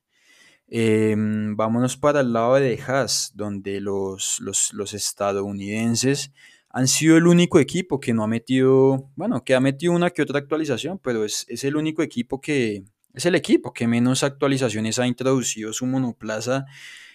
Eh, 0.67 1.13
vámonos 1.15 1.95
para 1.95 2.21
el 2.21 2.33
lado 2.33 2.55
de 2.55 2.81
Haas, 2.81 3.33
donde 3.35 3.79
los, 3.79 4.39
los, 4.39 4.73
los, 4.73 4.95
estadounidenses 4.95 6.31
han 6.71 6.87
sido 6.87 7.17
el 7.17 7.27
único 7.27 7.59
equipo 7.59 7.99
que 7.99 8.15
no 8.15 8.23
ha 8.23 8.27
metido, 8.27 9.11
bueno, 9.15 9.43
que 9.43 9.53
ha 9.53 9.59
metido 9.59 9.93
una 9.93 10.09
que 10.09 10.23
otra 10.23 10.39
actualización, 10.39 10.97
pero 10.97 11.23
es, 11.23 11.45
es 11.49 11.63
el 11.65 11.75
único 11.75 12.01
equipo 12.01 12.41
que, 12.41 12.83
es 13.13 13.27
el 13.27 13.35
equipo 13.35 13.71
que 13.71 13.87
menos 13.87 14.23
actualizaciones 14.23 14.97
ha 14.97 15.05
introducido 15.05 15.71
su 15.71 15.85
monoplaza 15.85 16.65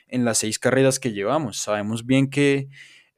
en 0.06 0.24
las 0.24 0.38
seis 0.38 0.60
carreras 0.60 1.00
que 1.00 1.12
llevamos. 1.12 1.58
Sabemos 1.58 2.06
bien 2.06 2.30
que 2.30 2.68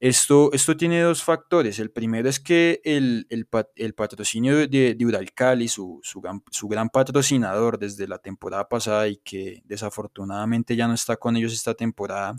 esto, 0.00 0.50
esto 0.52 0.76
tiene 0.76 1.00
dos 1.00 1.22
factores. 1.24 1.78
El 1.78 1.90
primero 1.90 2.28
es 2.28 2.38
que 2.38 2.80
el, 2.84 3.26
el, 3.30 3.48
el 3.76 3.94
patrocinio 3.94 4.56
de, 4.68 4.94
de 4.94 5.06
Uralcali, 5.06 5.68
su, 5.68 6.00
su, 6.02 6.22
su, 6.50 6.68
gran 6.68 6.88
patrocinador 6.88 7.78
desde 7.78 8.06
la 8.06 8.18
temporada 8.18 8.68
pasada 8.68 9.08
y 9.08 9.16
que 9.16 9.62
desafortunadamente 9.64 10.76
ya 10.76 10.86
no 10.86 10.94
está 10.94 11.16
con 11.16 11.36
ellos 11.36 11.52
esta 11.52 11.74
temporada, 11.74 12.36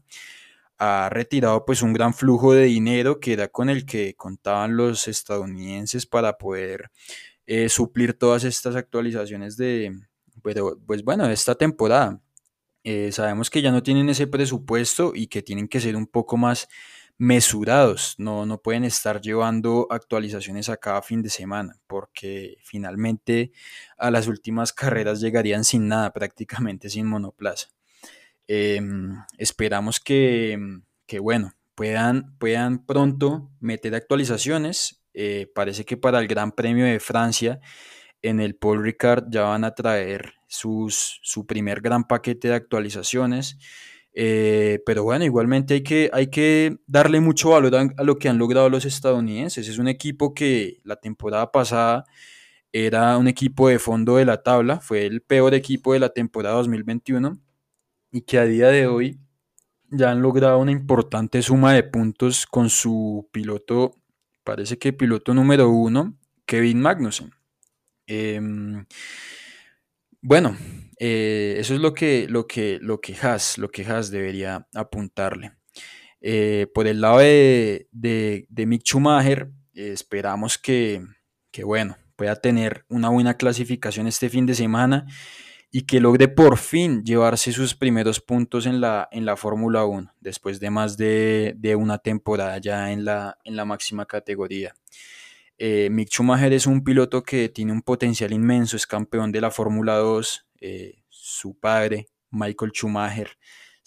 ha 0.78 1.10
retirado 1.10 1.66
pues 1.66 1.82
un 1.82 1.93
gran 1.93 2.14
flujo 2.14 2.53
de 2.53 2.66
dinero 2.66 3.20
que 3.20 3.34
era 3.34 3.49
con 3.49 3.70
el 3.70 3.86
que 3.86 4.16
contaban 4.16 4.78
los 4.78 5.07
estadounidenses 5.10 6.05
para 6.05 6.38
poder 6.38 6.89
eh, 7.45 7.68
suplir 7.68 8.14
todas 8.14 8.45
estas 8.45 8.76
actualizaciones 8.78 9.57
de, 9.57 9.91
pero 10.43 10.80
pues 10.86 11.03
bueno, 11.03 11.30
esta 11.30 11.55
temporada. 11.55 12.22
Eh, 12.86 13.12
sabemos 13.12 13.49
que 13.49 13.62
ya 13.62 13.72
no 13.72 13.84
tienen 13.84 14.07
ese 14.10 14.26
presupuesto 14.26 15.12
y 15.14 15.28
que 15.28 15.41
tienen 15.41 15.68
que 15.68 15.82
ser 15.82 15.97
un 15.97 16.07
poco 16.07 16.38
más 16.38 16.70
mesurados, 17.20 18.16
no, 18.18 18.46
no 18.46 18.62
pueden 18.62 18.86
estar 18.86 19.20
llevando 19.22 19.88
actualizaciones 19.92 20.70
a 20.70 20.78
cada 20.78 21.02
fin 21.02 21.22
de 21.22 21.30
semana, 21.30 21.76
porque 21.86 22.56
finalmente 22.64 23.52
a 23.98 24.10
las 24.10 24.28
últimas 24.28 24.72
carreras 24.72 25.20
llegarían 25.20 25.66
sin 25.66 25.90
nada, 25.90 26.12
prácticamente 26.14 26.90
sin 26.90 27.06
monoplaza. 27.06 27.68
Em, 28.48 29.16
esperamos 29.38 30.00
que, 30.00 30.58
que, 31.06 31.20
bueno, 31.20 31.54
puedan, 31.76 32.38
puedan 32.40 32.86
pronto 32.86 33.52
meter 33.60 33.96
actualizaciones. 33.96 35.04
Eh, 35.14 35.52
parece 35.54 35.84
que 35.86 35.98
para 35.98 36.20
el 36.20 36.28
Gran 36.28 36.54
Premio 36.54 36.86
de 36.86 37.00
Francia 37.02 37.60
en 38.22 38.40
el 38.40 38.56
Paul 38.56 38.82
Ricard 38.82 39.26
ya 39.30 39.44
van 39.44 39.66
a 39.66 39.76
traer 39.76 40.36
sus, 40.48 41.20
su 41.22 41.46
primer 41.46 41.82
gran 41.82 42.06
paquete 42.06 42.48
de 42.48 42.56
actualizaciones. 42.56 43.58
Eh, 44.22 44.84
pero 44.86 45.06
bueno, 45.06 45.24
igualmente 45.24 45.76
hay 45.76 45.82
que, 45.82 46.10
hay 46.12 46.28
que 46.28 46.78
darle 46.88 47.22
mucho 47.22 47.52
valor 47.52 47.74
a, 47.74 48.04
lo 48.04 48.20
que 48.20 48.28
han 48.28 48.38
logrado 48.38 48.70
los 48.70 48.84
estadounidenses. 48.84 49.70
Es 49.70 49.78
un 49.78 49.88
equipo 49.88 50.34
que 50.34 50.82
la 50.84 50.98
temporada 50.98 51.54
pasada 51.54 52.04
era 52.74 53.18
un 53.18 53.30
equipo 53.30 53.70
de 53.70 53.80
fondo 53.80 54.18
de 54.18 54.26
la 54.26 54.44
tabla, 54.44 54.82
fue 54.82 55.06
el 55.06 55.22
peor 55.22 55.54
equipo 55.54 55.94
de 55.94 56.00
la 56.00 56.10
temporada 56.10 56.58
2021 56.58 57.40
y 58.12 58.24
que 58.24 58.40
a 58.40 58.44
día 58.44 58.68
de 58.68 58.88
hoy 58.88 59.22
ya 59.90 60.12
han 60.12 60.22
logrado 60.22 60.60
una 60.60 60.74
importante 60.74 61.42
suma 61.42 61.74
de 61.74 61.84
puntos 61.84 62.46
con 62.46 62.70
su 62.70 63.30
piloto, 63.32 63.96
parece 64.44 64.78
que 64.78 64.92
piloto 64.92 65.34
número 65.34 65.70
uno, 65.70 66.18
Kevin 66.46 66.82
Magnussen. 66.82 67.32
Em, 68.06 68.86
bueno, 70.22 70.58
eh, 71.02 71.56
eso 71.58 71.74
es 71.74 71.80
lo 71.80 71.93
que, 71.93 72.28
lo 72.30 72.45
que, 72.45 72.78
lo 72.82 73.00
que 73.00 73.16
Haas, 73.16 73.58
lo 73.58 73.72
que 73.72 73.86
debería 73.86 74.68
apuntarle. 74.76 75.54
Eh, 76.20 76.68
por 76.74 76.88
el 76.88 77.00
lado 77.00 77.20
de, 77.20 77.88
Mick 78.52 78.84
Schumacher, 78.84 79.50
esperamos 79.74 80.58
que, 80.58 81.02
bueno, 81.64 81.95
pueda 82.18 82.36
tener 82.36 82.86
una 82.89 83.08
buena 83.08 83.38
clasificación 83.38 84.08
este 84.08 84.30
fin 84.30 84.45
de 84.45 84.56
semana 84.56 85.08
y 85.72 85.84
que 85.84 86.02
logre 86.02 86.28
por 86.28 86.58
fin 86.58 87.06
llevarse 87.06 87.54
sus 87.54 87.76
primeros 87.76 88.20
puntos 88.20 88.66
en 88.66 88.82
la, 88.82 89.08
en 89.12 89.24
la 89.24 89.38
Fórmula 89.38 89.86
1, 89.86 90.14
después 90.20 90.60
de 90.60 90.70
más 90.70 90.97
de, 90.97 91.76
una 91.80 92.00
temporada 92.00 92.58
ya 92.58 92.91
en 92.91 93.06
la, 93.06 93.38
en 93.45 93.56
la 93.56 93.64
máxima 93.64 94.06
categoría. 94.06 94.76
Eh, 95.58 95.89
Mick 95.91 96.10
Schumacher 96.10 96.52
es 96.52 96.68
un 96.68 96.84
piloto 96.84 97.24
que 97.24 97.47
tiene 97.47 97.72
un 97.72 97.84
potencial 97.84 98.34
inmenso, 98.34 98.76
es 98.76 98.88
campeón 98.88 99.32
de 99.32 99.41
la 99.41 99.52
Fórmula 99.52 99.95
2, 99.95 100.49
eh, 100.62 101.03
su 101.10 101.57
padre, 101.60 102.07
Michael 102.32 102.72
Schumacher, 102.72 103.38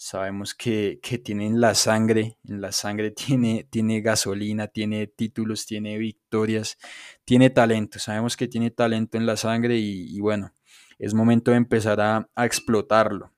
sabemos 0.03 0.53
que, 0.53 0.99
que 1.01 1.17
tiene 1.17 1.45
en 1.45 1.61
la 1.61 1.75
sangre, 1.75 2.37
en 2.43 2.59
la 2.59 2.73
sangre 2.73 3.11
tiene, 3.11 3.65
tiene 3.69 4.01
gasolina, 4.01 4.67
tiene 4.67 5.07
títulos, 5.07 5.65
tiene 5.65 5.97
victorias, 5.97 6.77
tiene 7.23 7.49
talento, 7.49 7.99
sabemos 7.99 8.35
que 8.35 8.47
tiene 8.47 8.69
talento 8.69 9.17
en 9.17 9.25
la 9.25 9.37
sangre 9.37 9.77
y, 9.77 10.19
bueno, 10.19 10.53
es 10.99 11.13
momento 11.13 11.51
de 11.51 11.57
empezar 11.57 12.01
a, 12.01 12.29
a, 12.35 12.45
explotarlo. 12.45 13.31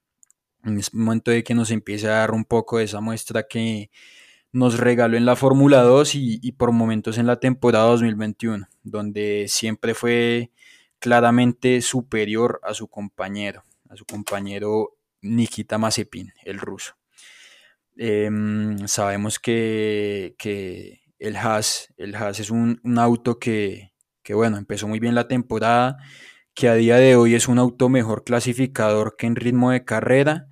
Es 0.64 0.94
momento 0.94 1.30
de 1.30 1.44
que 1.44 1.54
nos 1.54 1.70
empiece 1.70 2.08
a 2.08 2.20
dar 2.20 2.32
un 2.32 2.44
poco 2.44 2.80
de 2.80 2.86
esa 2.86 3.00
muestra 3.00 3.44
que 3.44 3.92
nos 4.52 4.80
regaló 4.80 5.18
en 5.18 5.26
la 5.26 5.36
Fórmula 5.36 5.82
2 5.84 6.16
y, 6.16 6.40
y, 6.42 6.54
por 6.54 6.72
momentos 6.72 7.20
en 7.20 7.28
la 7.28 7.40
temporada 7.40 7.86
2021, 7.86 8.68
donde 8.84 9.46
siempre 9.48 9.94
fue 9.94 10.52
claramente 11.06 11.84
superior 11.84 12.60
a 12.64 12.74
su 12.74 12.88
compañero, 12.88 13.64
a 13.90 13.96
su 13.96 14.06
compañero 14.06 14.98
Nikita 15.22 15.78
Mazepin, 15.78 16.34
el 16.44 16.58
ruso. 16.58 16.96
Em, 17.96 18.88
sabemos 18.88 19.38
que, 19.38 20.34
el 21.20 21.36
Haas, 21.36 21.94
el 21.98 22.16
Haas 22.16 22.40
es 22.40 22.50
un, 22.50 22.82
auto 22.98 23.38
que, 23.38 23.92
bueno, 24.34 24.58
empezó 24.58 24.88
muy 24.88 24.98
bien 25.00 25.14
la 25.14 25.28
temporada, 25.28 25.98
que 26.56 26.70
a 26.70 26.74
día 26.74 26.98
de 26.98 27.16
hoy 27.16 27.36
es 27.36 27.48
un 27.48 27.60
auto 27.60 27.88
mejor 27.88 28.24
clasificador 28.24 29.16
que 29.16 29.28
en 29.28 29.36
ritmo 29.36 29.70
de 29.70 29.86
carrera. 29.86 30.48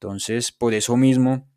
Entonces, 0.00 0.50
por 0.50 0.74
eso 0.74 0.96
mismo, 0.96 1.48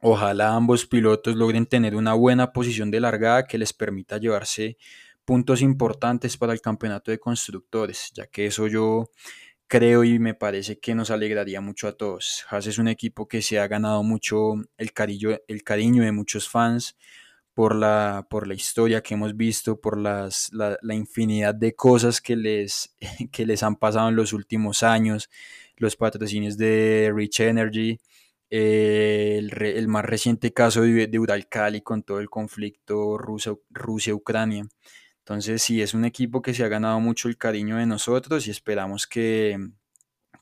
ojalá 0.00 0.54
ambos 0.54 0.86
pilotos 0.86 1.34
logren 1.34 1.66
tener 1.66 1.96
una 1.96 2.14
buena 2.14 2.52
posición 2.52 2.92
de 2.92 3.00
largada 3.00 3.48
que 3.48 3.58
les 3.58 3.72
permita 3.72 4.18
llevarse 4.18 4.76
puntos 5.24 5.62
importantes 5.62 6.36
para 6.36 6.52
el 6.52 6.60
campeonato 6.60 7.10
de 7.10 7.18
constructores, 7.18 8.10
ya 8.14 8.26
que 8.26 8.46
eso 8.46 8.66
yo 8.66 9.10
creo 9.72 10.04
y 10.04 10.18
me 10.18 10.34
parece 10.34 10.78
que 10.78 10.94
nos 10.94 11.10
alegraría 11.10 11.60
mucho 11.60 11.88
a 11.88 11.96
todos. 11.96 12.44
Haas 12.50 12.66
es 12.66 12.78
un 12.78 12.88
equipo 12.88 13.26
que 13.28 13.40
se 13.42 13.58
ha 13.58 13.66
ganado 13.68 14.02
mucho 14.02 14.54
el 14.76 14.92
cariño, 14.92 15.30
el 15.48 15.64
cariño 15.64 16.02
de 16.04 16.12
muchos 16.12 16.48
fans 16.48 16.96
por 17.54 17.74
la, 17.74 18.26
por 18.30 18.46
la 18.46 18.54
historia 18.54 19.02
que 19.02 19.14
hemos 19.14 19.36
visto, 19.36 19.80
por 19.80 19.98
las, 19.98 20.50
la, 20.52 20.94
infinidad 20.94 21.54
de 21.54 21.74
cosas 21.74 22.20
que 22.20 22.36
les, 22.36 22.94
que 23.32 23.46
les 23.46 23.62
han 23.62 23.76
pasado 23.76 24.08
en 24.08 24.16
los 24.16 24.32
últimos 24.32 24.82
años, 24.82 25.30
los 25.76 25.96
patrocinios 25.96 26.56
de 26.58 27.12
Rich 27.14 27.40
Energy, 27.40 27.98
eh, 28.50 29.40
el, 29.40 29.88
más 29.88 30.04
reciente 30.04 30.52
caso 30.52 30.82
de, 30.82 31.06
de 31.06 31.18
Uralcali 31.18 31.80
con 31.80 32.02
todo 32.02 32.20
el 32.20 32.28
conflicto 32.28 33.16
Rusia-Ucrania. 33.18 34.66
Entonces 35.22 35.62
sí, 35.62 35.80
es 35.82 35.94
un 35.94 36.04
equipo 36.04 36.42
que 36.42 36.52
se 36.52 36.64
ha 36.64 36.68
ganado 36.68 36.98
mucho 36.98 37.28
el 37.28 37.38
cariño 37.38 37.76
de 37.76 37.86
nosotros 37.86 38.46
y 38.48 38.50
esperamos 38.50 39.06
que, 39.06 39.56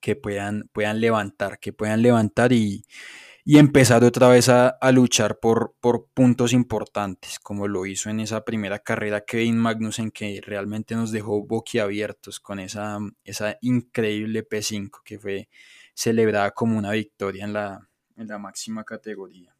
que 0.00 0.16
puedan, 0.16 0.70
puedan 0.72 1.00
levantar, 1.00 1.58
que 1.60 1.72
puedan 1.74 2.00
levantar 2.02 2.52
y, 2.52 2.84
empezar 3.44 4.04
otra 4.04 4.28
vez 4.28 4.48
a, 4.48 4.78
luchar 4.92 5.38
por, 5.38 5.74
por, 5.80 6.06
puntos 6.14 6.52
importantes, 6.54 7.38
como 7.40 7.68
lo 7.68 7.84
hizo 7.84 8.08
en 8.08 8.20
esa 8.20 8.44
primera 8.44 8.78
carrera 8.78 9.22
Kevin 9.22 9.58
Magnussen, 9.58 10.10
que 10.12 10.40
realmente 10.42 10.94
nos 10.94 11.10
dejó 11.10 11.44
boquiabiertos 11.44 12.40
con 12.40 12.58
esa, 12.60 12.98
esa 13.24 13.58
increíble 13.60 14.48
P5 14.48 15.02
que 15.04 15.18
fue 15.18 15.48
celebrada 15.94 16.52
como 16.52 16.78
una 16.78 16.92
victoria 16.92 17.44
en 17.44 17.52
la, 17.52 17.88
en 18.16 18.28
la 18.28 18.38
máxima 18.38 18.84
categoría. 18.84 19.54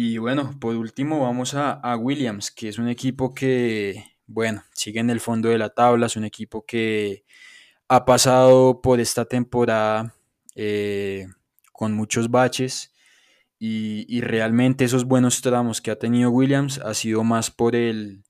Y 0.00 0.18
bueno, 0.18 0.54
por 0.60 0.76
último 0.76 1.18
vamos 1.22 1.54
a, 1.54 1.96
Williams, 1.96 2.52
que 2.52 2.68
es 2.68 2.78
un 2.78 2.86
equipo 2.86 3.34
que, 3.34 4.04
bueno, 4.28 4.62
sigue 4.72 5.00
en 5.00 5.10
el 5.10 5.18
fondo 5.18 5.48
de 5.48 5.58
la 5.58 5.70
tabla, 5.70 6.06
es 6.06 6.14
un 6.14 6.22
equipo 6.22 6.64
que 6.64 7.24
ha 7.88 8.04
pasado 8.04 8.80
por 8.80 9.00
esta 9.00 9.24
temporada 9.24 10.14
eh, 10.54 11.26
con 11.72 11.94
muchos 11.94 12.30
baches 12.30 12.94
y, 13.58 14.20
realmente 14.20 14.84
esos 14.84 15.04
buenos 15.04 15.40
tramos 15.42 15.80
que 15.80 15.90
ha 15.90 15.98
tenido 15.98 16.30
Williams 16.30 16.78
ha 16.78 16.94
sido 16.94 17.24
más 17.24 17.50
por 17.50 17.74
el, 17.74 18.22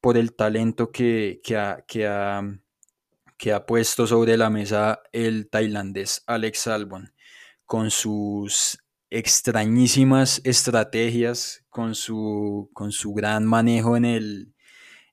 por 0.00 0.16
el 0.16 0.34
talento 0.34 0.90
que, 0.90 1.40
que, 1.44 1.56
ha, 1.56 1.84
que, 1.86 2.04
ha, 2.08 2.42
que 3.38 3.52
ha 3.52 3.64
puesto 3.64 4.08
sobre 4.08 4.36
la 4.36 4.50
mesa 4.50 5.00
el 5.12 5.48
tailandés 5.48 6.24
Alex 6.26 6.66
Albon 6.66 7.14
con 7.64 7.92
sus 7.92 8.81
extrañísimas 9.12 10.40
estrategias 10.42 11.64
con 11.68 11.94
su, 11.94 12.70
con 12.72 12.92
su 12.92 13.12
gran 13.12 13.44
manejo 13.44 13.96
en 13.96 14.06
el, 14.06 14.54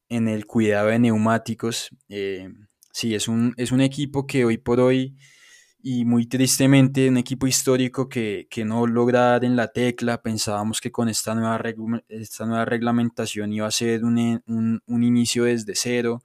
en 0.08 0.30
el 0.30 0.46
cuidado 0.46 0.88
de 0.88 1.00
neumáticos. 1.00 1.90
Eh, 2.08 2.50
sí, 2.94 3.14
es 3.14 3.28
un, 3.28 3.54
es 3.58 3.74
un 3.74 3.82
equipo 3.82 4.26
que 4.26 4.46
hoy 4.46 4.58
por 4.58 4.80
hoy, 4.80 5.18
y 5.82 6.06
muy 6.06 6.28
tristemente, 6.28 7.10
un 7.10 7.18
equipo 7.18 7.46
histórico 7.46 8.08
que, 8.10 8.48
no 8.66 8.88
logra 8.88 9.22
dar 9.32 9.46
en 9.46 9.56
la 9.56 9.68
tecla. 9.68 10.22
Pensábamos 10.22 10.80
que 10.82 10.92
con 10.92 11.10
esta 11.10 11.36
nueva, 11.36 11.62
esta 12.08 12.46
nueva 12.46 12.66
reglamentación 12.66 13.52
iba 13.52 13.68
a 13.68 13.72
ser 13.72 14.06
un, 14.06 14.82
un 14.86 15.04
inicio 15.04 15.44
desde 15.44 15.76
cero, 15.76 16.24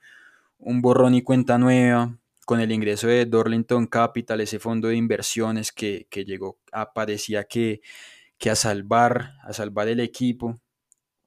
un 0.58 0.80
borrón 0.80 1.14
y 1.14 1.22
cuenta 1.22 1.58
nueva 1.58 2.16
con 2.44 2.60
el 2.60 2.72
ingreso 2.72 3.06
de 3.06 3.26
Dorlington 3.26 3.86
Capital, 3.86 4.40
ese 4.40 4.58
fondo 4.58 4.88
de 4.88 4.96
inversiones 4.96 5.72
que, 5.72 6.06
llegó, 6.26 6.58
parecía 6.94 7.44
que, 7.44 7.80
que, 8.38 8.50
a 8.50 8.54
salvar, 8.56 9.34
a 9.42 9.52
salvar 9.52 9.88
el 9.88 10.00
equipo, 10.00 10.60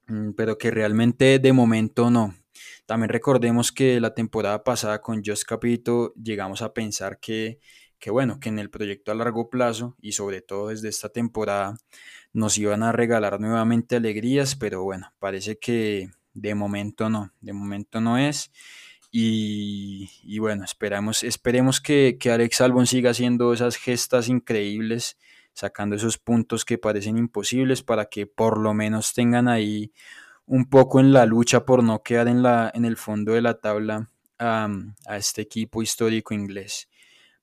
mm, 0.08 0.32
pero 0.32 0.58
que 0.58 0.72
realmente 0.72 1.40
de 1.40 1.54
momento 1.54 2.10
no. 2.10 2.36
También 2.86 3.10
recordemos 3.10 3.72
que 3.72 4.00
la 4.00 4.14
temporada 4.14 4.64
pasada 4.64 5.02
con 5.02 5.22
Just 5.24 5.44
Capito 5.44 6.14
llegamos 6.16 6.62
a 6.62 6.74
pensar 6.74 7.20
que, 7.20 7.60
que 8.00 8.12
bueno, 8.12 8.40
que 8.40 8.50
en 8.50 8.60
el 8.60 8.70
proyecto 8.70 9.12
a 9.12 9.16
largo 9.16 9.50
plazo 9.50 9.96
y 10.02 10.14
sobre 10.14 10.42
todo 10.42 10.70
desde 10.70 10.90
esta 10.90 11.10
temporada 11.10 11.78
nos 12.34 12.58
iban 12.58 12.84
a 12.84 12.92
regalar 12.92 13.40
nuevamente 13.40 13.96
alegrías, 13.96 14.56
pero 14.56 14.84
bueno, 14.84 15.12
parece 15.20 15.58
que 15.58 16.12
de 16.34 16.56
momento 16.56 17.10
no, 17.10 17.34
de 17.42 17.54
momento 17.54 18.00
no 18.00 18.18
es. 18.18 18.52
Y, 19.20 20.38
bueno, 20.38 20.64
esperamos, 20.64 21.24
esperemos 21.24 21.82
que, 21.82 22.20
Alex 22.32 22.62
Albon 22.62 22.86
siga 22.86 23.10
haciendo 23.10 23.52
esas 23.52 23.76
gestas 23.76 24.30
increíbles, 24.30 25.18
sacando 25.54 25.96
esos 25.96 26.20
puntos 26.20 26.66
que 26.66 26.78
parecen 26.78 27.18
imposibles 27.18 27.82
para 27.82 28.06
que 28.06 28.28
por 28.28 28.60
lo 28.60 28.76
menos 28.76 29.16
tengan 29.16 29.48
ahí 29.48 29.92
un 30.46 30.70
poco 30.70 31.00
en 31.00 31.14
la 31.14 31.26
lucha 31.26 31.66
por 31.66 31.84
no 31.84 32.04
quedar 32.04 32.28
en, 32.28 32.44
la, 32.44 32.72
en 32.76 32.86
el 32.86 32.96
fondo 32.96 33.34
de 33.34 33.42
la 33.42 33.56
tabla 33.56 34.08
a 34.38 34.70
este 35.18 35.42
equipo 35.42 35.82
histórico 35.82 36.36
inglés. 36.36 36.88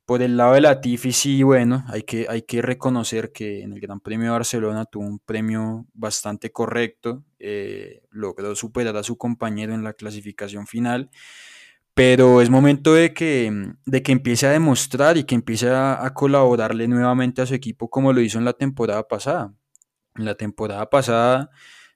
Por 0.07 0.23
el 0.23 0.37
lado 0.37 0.55
de 0.55 0.61
la 0.61 0.81
Tifi, 0.81 1.11
sí, 1.13 1.43
bueno, 1.43 1.85
hay 1.89 2.03
que, 2.03 2.27
hay 2.29 2.43
que 2.43 2.63
reconocer 2.63 3.33
que 3.33 3.63
en 3.63 3.73
el 3.73 3.81
Gran 3.81 3.99
Premio 3.99 4.27
de 4.27 4.33
Barcelona 4.33 4.85
tuvo 4.85 5.07
un 5.07 5.19
premio 5.19 5.87
bastante 5.93 6.53
correcto, 6.53 7.25
eh, 7.41 8.03
logró 8.11 8.55
superar 8.55 8.97
a 8.97 9.03
su 9.03 9.19
compañero 9.19 9.75
en 9.75 9.83
la 9.83 9.95
clasificación 9.95 10.69
final, 10.69 11.11
pero 11.95 12.41
es 12.43 12.51
momento 12.51 12.95
de 12.95 13.15
que, 13.15 13.73
de 13.87 14.03
que 14.03 14.13
empiece 14.13 14.47
a 14.47 14.51
demostrar 14.51 15.17
y 15.17 15.25
que 15.25 15.37
empiece 15.37 15.71
a, 15.71 16.11
colaborarle 16.15 16.89
nuevamente 16.89 17.41
a 17.41 17.47
su 17.47 17.55
equipo 17.55 17.89
como 17.89 18.13
lo 18.13 18.21
hizo 18.21 18.39
en 18.39 18.45
la 18.45 18.53
temporada 18.53 19.07
pasada. 19.07 19.55
En 20.17 20.25
la 20.25 20.35
temporada 20.35 20.91
pasada 20.91 21.51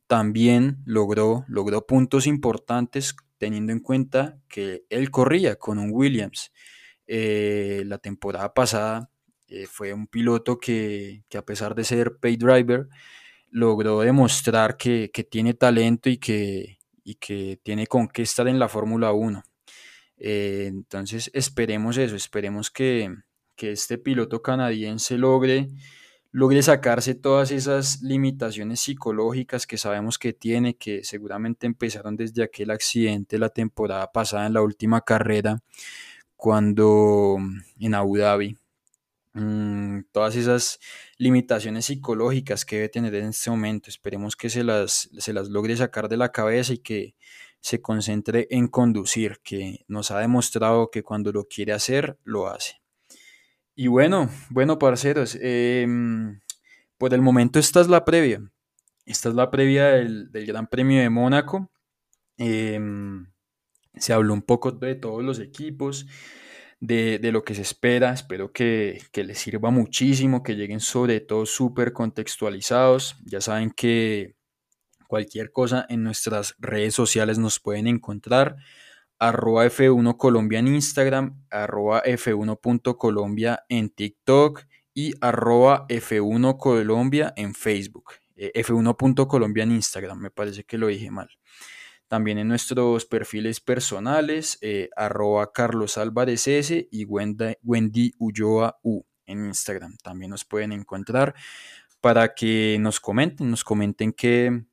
también 0.06 0.78
logró, 0.86 1.44
logró 1.48 1.86
puntos 1.86 2.26
importantes 2.26 3.16
teniendo 3.38 3.72
en 3.72 3.80
cuenta 3.80 4.38
que 4.48 4.84
él 4.88 5.10
corría 5.10 5.56
con 5.56 5.78
un 5.78 5.90
Williams. 5.92 6.52
Eh, 7.06 7.82
la 7.86 7.98
temporada 7.98 8.54
pasada 8.54 9.10
eh, 9.48 9.66
fue 9.66 9.92
un 9.92 10.06
piloto 10.06 10.58
que, 10.58 11.24
a 11.36 11.42
pesar 11.42 11.74
de 11.74 11.84
ser 11.84 12.18
pay 12.18 12.36
driver, 12.36 12.88
logró 13.50 14.00
demostrar 14.00 14.76
que, 14.76 15.10
tiene 15.30 15.54
talento 15.54 16.08
y 16.10 16.18
que, 16.18 16.78
y 17.04 17.16
que 17.16 17.58
tiene 17.62 17.86
con 17.86 18.08
qué 18.08 18.22
estar 18.22 18.46
en 18.48 18.58
la 18.58 18.68
Fórmula 18.68 19.12
1. 19.12 19.42
Eh, 20.18 20.66
entonces 20.66 21.30
esperemos 21.34 21.96
eso, 21.96 22.16
esperemos 22.16 22.70
que, 22.70 23.14
que 23.56 23.72
este 23.72 23.98
piloto 23.98 24.42
canadiense 24.42 25.16
logre 25.16 25.68
logre 26.30 26.62
sacarse 26.62 27.14
todas 27.14 27.50
esas 27.50 28.02
limitaciones 28.02 28.80
psicológicas 28.80 29.66
que 29.66 29.78
sabemos 29.78 30.18
que 30.18 30.32
tiene, 30.32 30.76
que 30.76 31.02
seguramente 31.04 31.66
empezaron 31.66 32.16
desde 32.16 32.42
aquel 32.42 32.70
accidente 32.70 33.38
la 33.38 33.48
temporada 33.48 34.10
pasada 34.12 34.46
en 34.46 34.52
la 34.54 34.62
última 34.62 35.00
carrera, 35.02 35.60
cuando 36.36 37.38
en 37.80 37.94
Abu 37.94 38.18
Dhabi, 38.18 38.56
mm, 39.34 40.00
todas 40.12 40.36
esas 40.36 40.80
limitaciones 41.18 41.86
psicológicas 41.86 42.64
que 42.64 42.76
debe 42.76 42.88
tener 42.90 43.14
en 43.14 43.28
este 43.28 43.50
momento, 43.50 43.90
esperemos 43.90 44.36
que 44.36 44.50
se 44.50 44.64
las, 44.64 45.10
se 45.18 45.32
las 45.32 45.48
logre 45.48 45.76
sacar 45.76 46.08
de 46.08 46.16
la 46.18 46.30
cabeza 46.32 46.72
y 46.74 46.78
que 46.78 47.14
se 47.60 47.82
concentre 47.82 48.46
en 48.50 48.68
conducir, 48.68 49.40
que 49.42 49.84
nos 49.88 50.10
ha 50.10 50.18
demostrado 50.18 50.90
que 50.90 51.02
cuando 51.02 51.32
lo 51.32 51.44
quiere 51.44 51.72
hacer, 51.72 52.18
lo 52.24 52.48
hace. 52.48 52.80
Y 53.74 53.86
bueno, 53.86 54.28
bueno, 54.50 54.78
parceros, 54.78 55.38
em, 55.40 56.40
por 56.98 57.14
el 57.14 57.22
momento 57.22 57.58
esta 57.58 57.80
es 57.80 57.88
la 57.88 58.04
previa. 58.04 58.42
Esta 59.06 59.28
es 59.28 59.34
la 59.34 59.50
previa 59.50 59.86
del, 59.86 60.28
Gran 60.32 60.66
Premio 60.66 61.00
de 61.00 61.10
Mónaco. 61.10 61.70
Em, 62.36 63.26
se 63.94 64.12
habló 64.12 64.34
un 64.34 64.42
poco 64.42 64.72
de 64.72 64.94
todos 64.96 65.24
los 65.24 65.38
equipos, 65.38 66.06
de, 66.80 67.20
lo 67.32 67.44
que 67.44 67.54
se 67.54 67.62
espera. 67.62 68.12
Espero 68.12 68.52
que, 68.52 69.00
que, 69.12 69.24
les 69.24 69.38
sirva 69.38 69.70
muchísimo, 69.70 70.42
que 70.42 70.56
lleguen 70.56 70.80
sobre 70.80 71.20
todo 71.20 71.46
súper 71.46 71.92
contextualizados. 71.92 73.16
Ya 73.26 73.40
saben 73.40 73.70
que 73.70 74.37
cualquier 75.08 75.50
cosa 75.50 75.84
en 75.88 76.04
nuestras 76.04 76.54
redes 76.60 76.94
sociales 76.94 77.38
nos 77.38 77.58
pueden 77.58 77.88
encontrar 77.88 78.58
arroba 79.18 79.66
F1 79.66 80.16
Colombia 80.16 80.60
en 80.60 80.68
Instagram, 80.68 81.42
arroba 81.50 82.02
F1.colombia 82.04 83.64
en 83.68 83.90
TikTok 83.90 84.62
y 84.94 85.14
arroba 85.20 85.86
F1 85.88 86.56
Colombia 86.56 87.32
en 87.36 87.54
Facebook. 87.54 88.12
Eh, 88.36 88.52
F1.colombia 88.54 89.64
en 89.64 89.72
Instagram, 89.72 90.20
me 90.20 90.30
parece 90.30 90.64
que 90.64 90.78
lo 90.78 90.86
dije 90.86 91.10
mal. 91.10 91.28
También 92.06 92.38
en 92.38 92.48
nuestros 92.48 93.04
perfiles 93.04 93.60
personales, 93.60 94.56
eh, 94.62 94.88
arroba 94.96 95.52
Carlos 95.52 95.98
Álvarez 95.98 96.46
S 96.46 96.88
y 96.90 97.04
Wendy, 97.04 97.56
Wendy 97.62 98.14
Ulloa 98.18 98.78
U 98.82 99.02
en 99.26 99.46
Instagram. 99.46 99.96
También 100.02 100.30
nos 100.30 100.44
pueden 100.44 100.72
encontrar 100.72 101.34
para 102.00 102.34
que 102.34 102.78
nos 102.80 103.00
comenten, 103.00 103.50
nos 103.50 103.64
comenten 103.64 104.12
qué, 104.12 104.64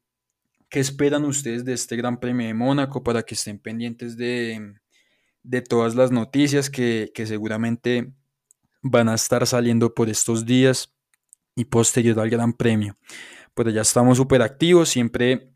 ¿Qué 0.75 0.81
esperan 0.81 1.23
ustedes 1.23 1.63
de 1.63 1.71
este 1.71 1.95
Gran 1.95 2.19
Premio 2.19 2.47
de 2.47 2.53
Mónaco 2.53 3.01
para 3.01 3.23
que 3.23 3.35
estén 3.35 3.59
pendientes 3.59 4.17
de, 4.17 4.73
todas 5.69 5.95
las 5.95 6.11
noticias 6.11 6.69
que, 6.69 7.09
seguramente 7.15 8.11
van 8.81 9.07
a 9.07 9.15
estar 9.15 9.47
saliendo 9.47 9.93
por 9.95 10.09
estos 10.09 10.45
días 10.45 10.93
y 11.55 11.63
posterior 11.63 12.19
al 12.19 12.29
Gran 12.29 12.51
Premio? 12.51 12.97
Pues 13.53 13.73
ya 13.73 13.83
estamos 13.83 14.17
súper 14.17 14.41
activos, 14.41 14.89
siempre 14.89 15.49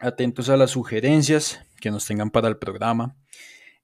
atentos 0.00 0.48
a 0.48 0.56
las 0.56 0.72
sugerencias 0.72 1.64
que 1.80 1.92
nos 1.92 2.04
tengan 2.04 2.28
para 2.28 2.48
el 2.48 2.56
programa. 2.56 3.16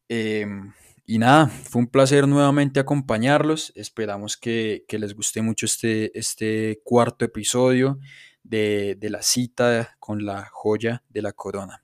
Em, 0.08 0.72
y 1.06 1.18
nada, 1.18 1.46
fue 1.46 1.82
un 1.82 1.86
placer 1.86 2.26
nuevamente 2.26 2.80
acompañarlos. 2.80 3.72
Esperamos 3.76 4.36
que, 4.36 4.84
que 4.88 4.98
les 4.98 5.14
guste 5.14 5.40
mucho 5.40 5.66
este, 5.66 6.18
este 6.18 6.80
cuarto 6.82 7.24
episodio 7.24 8.00
de, 8.44 8.96
la 9.10 9.22
cita 9.22 9.96
con 9.98 10.24
la 10.24 10.48
joya 10.52 11.02
de 11.08 11.22
la 11.22 11.32
corona. 11.32 11.82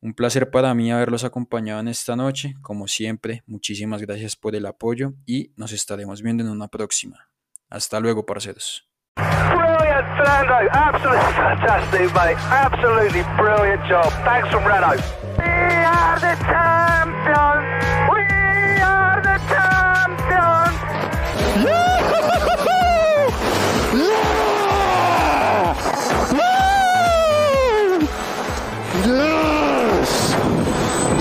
Un 0.00 0.14
placer 0.14 0.50
para 0.50 0.74
mí 0.74 0.90
haberlos 0.90 1.24
acompañado 1.24 1.80
en 1.80 1.88
esta 1.88 2.16
noche. 2.16 2.56
Como 2.60 2.88
siempre, 2.88 3.42
muchísimas 3.46 4.02
gracias 4.02 4.36
por 4.36 4.56
el 4.56 4.66
apoyo 4.66 5.14
y 5.24 5.52
nos 5.56 5.72
estaremos 5.72 6.22
viendo 6.22 6.42
en 6.42 6.50
una 6.50 6.68
próxima. 6.68 7.28
Hasta 7.70 8.00
luego, 8.00 8.26
parceros. 8.26 8.88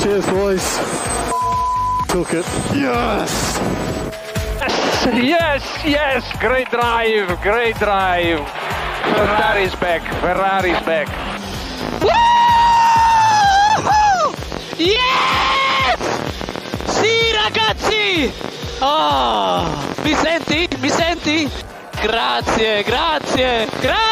Cheers, 0.02 0.26
boys. 0.32 0.78
Took 2.08 2.34
it. 2.34 2.46
Yes! 2.74 3.60
Yes, 5.14 5.64
yes, 5.84 6.24
great 6.40 6.70
drive, 6.70 7.42
great 7.42 7.76
drive. 7.78 8.40
Ferrari's 9.16 9.76
back, 9.76 10.02
Ferrari's 10.22 10.80
back. 10.86 11.08
Woo! 12.02 12.12
Yes! 14.78 16.00
Sì, 16.86 17.32
ragazzi! 17.34 18.32
Oh, 18.80 19.66
mi 20.04 20.14
senti? 20.14 20.68
Mi 20.80 20.90
senti? 20.90 21.50
Grazie, 22.02 22.84
grazie, 22.84 23.68
grazie! 23.80 24.12